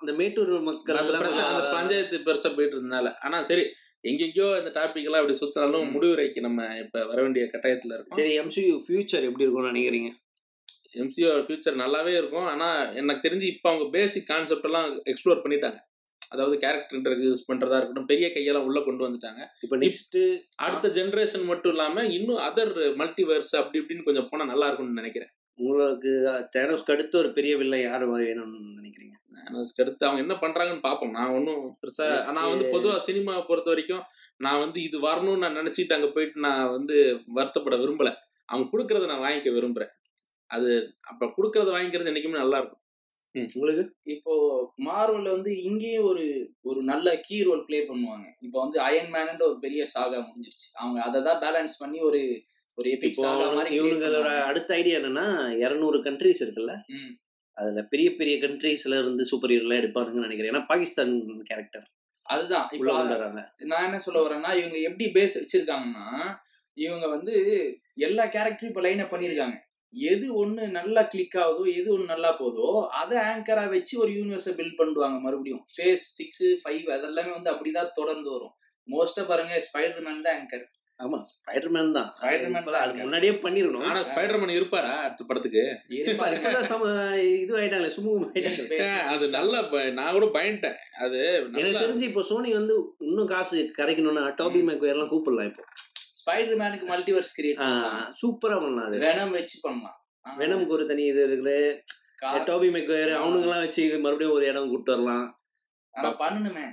அந்த 0.00 0.12
மேட்டூர் 0.12 0.54
மக்கள் 0.60 0.98
அந்த 0.98 1.64
பஞ்சாயத்து 1.74 2.16
பெருசா 2.26 2.50
போயிட்டு 2.54 2.76
இருந்தனால 2.76 3.10
ஆனா 3.20 3.42
சரி 3.42 3.64
எங்கெங்கயோ 4.04 4.48
இந்த 4.58 4.70
டாபிக் 4.74 5.06
எல்லாம் 5.08 5.22
இப்படி 5.22 5.38
சுத்தினாலும். 5.38 5.86
முடிவுரைக்கு 5.94 6.40
நம்ம 6.40 6.66
இப்ப 6.76 7.04
வர 7.04 7.18
வேண்டிய 7.22 7.44
கட்டாயத்துல 7.44 7.94
இருக்கோம். 7.96 8.18
சரி 8.18 8.32
எம்சியூ 8.40 8.74
ஃபியூச்சர் 8.84 9.26
எப்படி 9.28 9.44
இருக்கும்னு 9.44 9.72
நினைக்கிறீங்க? 9.72 10.10
எம்சிஓ 11.02 11.30
ஃபியூச்சர் 11.46 11.80
நல்லாவே 11.82 12.12
இருக்கும். 12.20 12.46
ஆனா 12.46 12.68
எனக்கு 13.00 13.24
தெரிஞ்சு 13.28 13.46
இப்போ 13.54 13.68
அவங்க 13.70 13.86
பேசிக் 13.90 14.26
கான்செப்ட் 14.26 14.64
எல்லாம் 14.64 14.88
எக்ஸ்ப்ளோர் 15.12 15.42
பண்ணிட்டாங்க. 15.44 15.78
அதாவது 16.32 16.54
கேரக்டர் 16.64 16.96
இன்ட்ரடியூஸ் 16.98 17.46
பண்றதா 17.48 17.78
இருக்கட்டும் 17.78 18.10
பெரிய 18.12 18.26
கையெல்லாம் 18.34 18.66
உள்ள 18.68 18.78
கொண்டு 18.86 19.06
வந்துட்டாங்க. 19.06 19.42
இப்போ 19.64 19.76
நெக்ஸ்ட் 19.82 20.18
அடுத்த 20.66 20.86
ஜெனரேஷன் 20.98 21.44
மட்டும் 21.50 21.72
இல்லாம 21.74 22.04
இன்னும் 22.18 22.40
அதர் 22.48 22.72
மல்டிவர்ஸ் 23.02 23.54
அப்படி 23.60 23.80
இப்படின்னு 23.82 24.06
கொஞ்சம் 24.08 24.28
போனா 24.30 24.46
நல்லா 24.52 24.68
இருக்கும்னு 24.68 25.00
நினைக்கிறேன். 25.02 25.32
உங்களுக்கு 25.58 26.10
தேனோஸ்க்கு 26.54 26.94
அடுத்து 26.94 27.16
ஒரு 27.20 27.28
பெரிய 27.36 27.52
வில்லை 27.60 27.78
யார் 27.82 28.04
வேணும்னு 28.14 28.58
நினைக்கிறீங்க? 28.78 29.14
அதுக்கு 29.46 29.82
அடுத்து 29.84 30.06
அவங்க 30.06 30.20
என்ன 30.24 30.34
பண்றாங்கன்னு 30.42 30.86
பார்ப்போம் 30.86 31.14
நான் 31.16 31.34
ஒன்றும் 31.36 31.62
பெருசா 31.80 32.06
நான் 32.36 32.50
வந்து 32.52 32.66
பொதுவா 32.74 32.94
சினிமாவை 33.08 33.42
பொறுத்த 33.48 33.68
வரைக்கும் 33.72 34.04
நான் 34.44 34.62
வந்து 34.64 34.78
இது 34.88 34.96
வரணும்னு 35.08 35.42
நான் 35.44 35.58
நினைச்சிட்டு 35.60 35.96
அங்க 35.96 36.08
போயிட்டு 36.16 36.44
நான் 36.46 36.72
வந்து 36.76 36.96
வருத்தப்பட 37.38 37.76
விரும்பல. 37.82 38.10
அவங்க 38.48 38.66
கொடுக்கறத 38.72 39.06
நான் 39.12 39.24
வாங்கிக்க 39.26 39.50
விரும்புறேன். 39.56 39.92
அது 40.50 40.70
அப்ப 41.10 41.30
கொடுக்கறத 41.36 41.70
வாங்கிக்கிறது 41.76 42.10
என்னைக்குமே 42.12 42.42
நல்லா 42.42 42.58
இருக்கும். 42.60 42.82
உங்களுக்கு? 43.56 43.84
இப்போ 44.14 44.34
மார்வல்ல 44.88 45.34
வந்து 45.36 45.52
இங்கேயும் 45.68 46.06
ஒரு 46.10 46.24
ஒரு 46.70 46.80
நல்ல 46.90 47.14
கீ 47.26 47.38
ரோல் 47.48 47.64
ப்ளே 47.68 47.78
பண்ணுவாங்க. 47.90 48.26
இப்போ 48.46 48.58
வந்து 48.64 48.78
அயன் 48.86 49.10
மேன்ன்ற 49.14 49.44
ஒரு 49.50 49.58
பெரிய 49.64 49.82
சாகா 49.94 50.18
முடிஞ்சிருச்சு. 50.28 50.68
அவங்க 50.80 51.00
அதை 51.08 51.20
தான் 51.28 51.42
பேலன்ஸ் 51.44 51.76
பண்ணி 51.82 52.00
ஒரு 52.08 52.20
ஒரு 52.78 52.88
எபிக் 52.94 53.20
சாகா 53.24 53.44
மாதிரி 53.58 53.76
இவங்களோட. 53.80 54.30
அடுத்த 54.50 54.74
ஐடியா 54.80 54.98
என்னன்னா 55.00 55.26
இருநூறு 55.64 56.00
கண்ட்ரீஸ் 56.06 56.42
இருக்குல்ல. 56.44 56.74
அதுல 57.56 57.82
பெரிய 57.92 58.08
பெரிய 58.20 58.36
கண்ட்ரீஸ்ல 58.46 58.96
இருந்து 59.02 59.24
சூப்பர் 59.28 59.52
ஹீரோலாம் 59.54 59.82
எடுப்பாங்கன்னு 59.82 60.26
நினைக்கிறேன். 60.26 60.52
ஏன்னா 60.54 60.64
பாகிஸ்தான் 60.72 61.14
கேரக்டர் 61.50 61.86
அதுதான். 62.34 62.66
இப்போ 62.74 62.92
நான் 63.70 63.86
என்ன 63.88 63.98
சொல்ல 64.06 64.18
வரேன்னா 64.26 64.50
இவங்க 64.60 64.76
எப்படி 64.88 65.06
பேஸ் 65.16 65.38
வச்சிருக்காங்கன்னா 65.40 66.06
இவங்க 66.78 67.06
வந்து 67.16 67.34
எல்லா 68.06 68.24
கேரக்டரும் 68.34 68.70
இப்போ 68.72 68.82
லைன் 68.86 69.10
பண்ணியிருக்காங்க 69.12 69.56
எது 69.94 70.26
ஒண்ணு 70.40 70.64
நல்லா 70.78 71.02
கிளிக் 71.12 71.36
ஆகுதோ 71.42 71.64
எது 71.78 71.88
ஒண்ணு 71.94 72.12
நல்லா 72.12 72.30
போதோ 72.40 72.68
அதை 73.00 73.16
ஆங்கரா 73.28 73.64
வச்சு 73.74 73.94
ஒரு 74.02 74.10
யூனிவர்ஸை 74.16 74.52
பில்ட் 74.58 74.78
பண்ணுவாங்க 74.80 75.18
மறுபடியும். 75.26 75.62
ஃபேஸ் 75.74 76.06
சிக்ஸ் 76.16 76.46
ஃபைவ் 76.62 76.88
அதெல்லாமே 76.96 77.32
வந்து 77.36 77.52
அப்படிதான் 77.52 77.96
தொடர்ந்து 77.98 78.30
வரும். 78.34 78.54
மோஸ்டா 78.88 79.22
பாருங்க 79.30 79.60
ஸ்பைடர் 79.68 80.02
மேன் 80.06 80.26
தான் 80.26 80.36
ஆங்கர் 80.38 80.66
ஆமா 81.00 81.18
ஸ்பைடர்மேன் 81.30 81.90
தான். 81.96 82.06
Spider-Man 82.12 82.60
இப்பதான் 82.60 82.82
அது 82.82 82.92
தான் 82.92 83.02
முன்னாடியே 83.02 83.32
பண்ணிடணும் 83.42 83.82
ஆனா 83.88 84.00
ஸ்பைடர்மேன் 84.06 84.54
இருப்பாரா 84.58 84.92
அடுத்த 85.06 85.24
படத்துக்கு? 85.30 85.64
சம 86.70 86.84
இது 87.42 87.52
ஆயிட்டாங்களே 87.58 87.90
சுமூகம் 87.96 88.30
அது 89.12 89.26
நல்ல 89.36 89.60
நான் 89.98 90.14
கூட 90.16 90.28
பயன்ட்டேன் 90.38 90.78
அது 91.04 91.18
எனக்கு 91.54 91.82
தெரிஞ்சு 91.82 92.08
இப்போ 92.10 92.24
சோனி 92.30 92.52
வந்து 92.60 92.76
இன்னும் 93.08 93.32
காசு 93.34 93.58
கரைக்கணும்னா 93.80 94.24
டாபி 94.40 94.62
மேக்வேர் 94.68 94.94
எல்லாம் 94.96 95.12
கூப்பிடலாம் 95.12 95.50
இப்போ. 95.52 95.64
ஸ்பைடர் 96.26 96.58
மேனுக்கு 96.62 96.86
மல்டிவர்ஸ் 96.92 97.36
கிரியேட் 97.38 97.60
சூப்பரா 98.20 98.56
பண்ணலாம் 98.62 98.86
அது. 98.88 98.96
வெனம் 99.06 99.34
வச்சு 99.38 99.56
பண்ணலாம். 99.66 99.98
வெனம்க்கு 100.24 100.74
ஒரு 100.76 100.84
தனி 100.90 101.02
இது 101.12 101.20
இருக்குது 101.28 101.58
டாபி 102.48 102.68
மேக்வேர் 102.74 103.12
அவனுங்கெல்லாம் 103.20 103.64
வச்சு 103.64 103.82
மறுபடியும் 104.04 104.36
ஒரு 104.36 104.44
இடம் 104.50 104.68
கூப்பிட்டு 104.70 104.94
வரலாம். 104.94 105.26
பண்ணணுமே. 106.22 106.64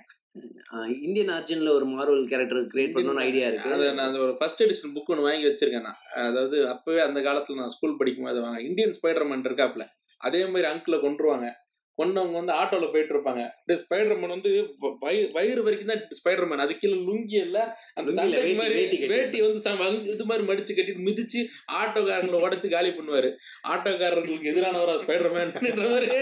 இந்தியன் 1.06 1.32
ஆர்ஜின்ல 1.36 1.72
ஒரு 1.78 1.86
மார்வல் 1.92 2.24
கேரக்டர் 2.32 2.70
கிரியேட் 2.72 2.94
பண்ணணும்னு 2.94 3.26
ஐடியா 3.26 3.48
இருக்கு. 3.50 3.74
அது 3.76 3.88
நான் 3.98 4.08
அந்த 4.10 4.20
ஒரு 4.26 4.34
ஃபர்ஸ்ட் 4.40 4.64
எடிஷன் 4.66 4.94
புக் 4.96 5.12
ஒன்று 5.14 5.28
வாங்கி 5.28 5.46
வச்சிருக்கேன் 5.50 5.86
நான். 5.88 6.00
அதாவது 6.28 6.58
அப்பவே 6.74 7.02
அந்த 7.08 7.20
காலத்துல 7.28 7.60
நான் 7.60 7.74
ஸ்கூல் 7.76 8.00
படிக்கும் 8.00 8.28
போது 8.28 8.42
வாங்க 8.46 8.62
இந்தியன் 8.70 8.96
ஸ்பைடர்மேன் 9.00 9.46
இருக்காப்ல 9.50 9.86
அதே 10.28 10.42
மாதிரி 10.54 10.68
அங்கிளை 10.72 11.00
கொண்டுருவாங்க 11.06 11.50
கொண்டவங்க 11.98 12.32
வந்து 12.32 12.54
ஆட்டோல 12.54 12.92
போயிட்டு 12.92 13.18
இருப்பாங்க 13.18 13.50
ஸ்பைடர்மேன் 13.68 14.28
வந்து 14.28 14.76
வயிறு 15.32 15.64
வரைக்கும் 15.64 15.88
தான் 15.88 16.08
ஸ்பைடர்மேன். 16.24 16.58
அது 16.58 16.76
கீழே 16.76 16.94
லுங்கி 16.94 17.42
இல்ல. 17.42 17.78
அந்த 17.94 18.12
மாதிரி 18.12 18.54
வேட்டி 18.54 19.08
கட்டி 19.08 19.42
வந்து 19.42 20.12
இது 20.12 20.26
மாதிரி 20.26 20.48
மடிச்சு 20.48 20.78
கட்டிட்டு 20.78 21.04
மிதிச்சு 21.04 21.46
ஆட்டோக்காரங்களை 21.72 22.38
உடைச்சு 22.38 22.70
காலி 22.70 22.90
பண்ணுவாரு. 22.90 23.36
ஆட்டோக்காரர்களுக்கு 23.68 24.50
எதிரானவரா 24.54 24.96
ஸ்பைடர்மேன் 24.96 25.90
மாதிரி. 25.90 26.16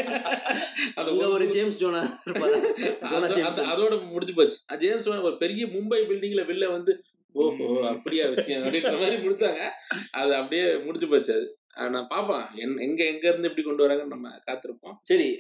அங்க 0.96 1.28
ஒரு 1.28 1.48
ஜேம்ஸ் 1.48 1.84
ஜோனா? 1.84 2.04
ஜோனா 2.28 2.68
அது- 3.02 3.44
அது- 3.44 3.70
அதோட 3.74 4.10
முடிஞ்சு 4.10 4.34
போச்சு. 4.34 4.58
அது 4.68 4.88
ஜேம்ஸ் 4.88 5.06
வான் 5.06 5.20
ஒரு 5.20 5.38
பெரிய 5.38 5.66
மும்பை 5.66 6.00
பில்டிங்ல 6.00 6.44
வெளில 6.44 6.72
வந்து 6.72 7.02
ஓஹோ 7.34 7.88
அப்படியா 7.88 8.28
விஷயம் 8.28 8.64
அப்படின்ற 8.64 9.00
மாதிரி 9.00 9.16
முடிச்சாங்க. 9.16 9.70
அது 10.12 10.36
அப்படியே 10.36 10.78
முடிஞ்சு 10.78 11.08
போச்சு 11.08 11.34
அது. 11.34 11.61
நான் 11.76 12.08
பார்ப்போம் 12.10 12.48
என் 12.56 12.78
எங்க 12.78 13.04
எங்க 13.06 13.28
இருந்து 13.28 13.48
எப்படி 13.48 13.62
கொண்டு 13.62 13.88
வராங்கன்னு 13.88 14.08
நம்ம 14.08 14.30
காத்திருப்போம். 14.30 14.94
சரி 15.02 15.40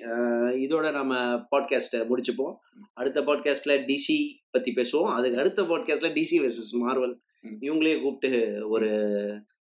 இதோட 0.67 0.91
நம்ம 0.91 1.33
பாட்காஸ்ட்டை 1.33 2.07
முடிச்சுப்போம். 2.09 2.55
அடுத்த 2.93 3.21
பாட்காஸ்ட்ல 3.21 3.95
டிசி 3.95 4.37
பத்தி 4.51 4.73
பேசுவோம். 4.75 5.13
அதுக்கு 5.13 5.39
அடுத்த 5.39 5.63
பாட்காஸ்ட்ல 5.63 6.13
டிசி 6.13 6.35
வெர்சஸ் 6.39 6.87
மார்வல். 6.87 7.13
இவங்களே 7.61 8.01
கூப்பிட்டு 8.01 8.69
ஒரு 8.69 8.89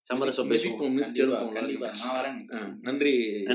சமரசம் 0.01 0.51
பேசுவோம். 0.51 0.55
மிதிப்போம் 0.55 0.91
மிதிச்சு 0.91 1.01
கண்டிப்பா 1.01 1.43
எடுப்போம் 1.43 1.53
கண்டிப்பா. 1.53 1.91
நான் 2.05 2.25
வரேன். 2.25 2.53
அஹ் 2.53 2.75
நன்றி. 2.81 3.47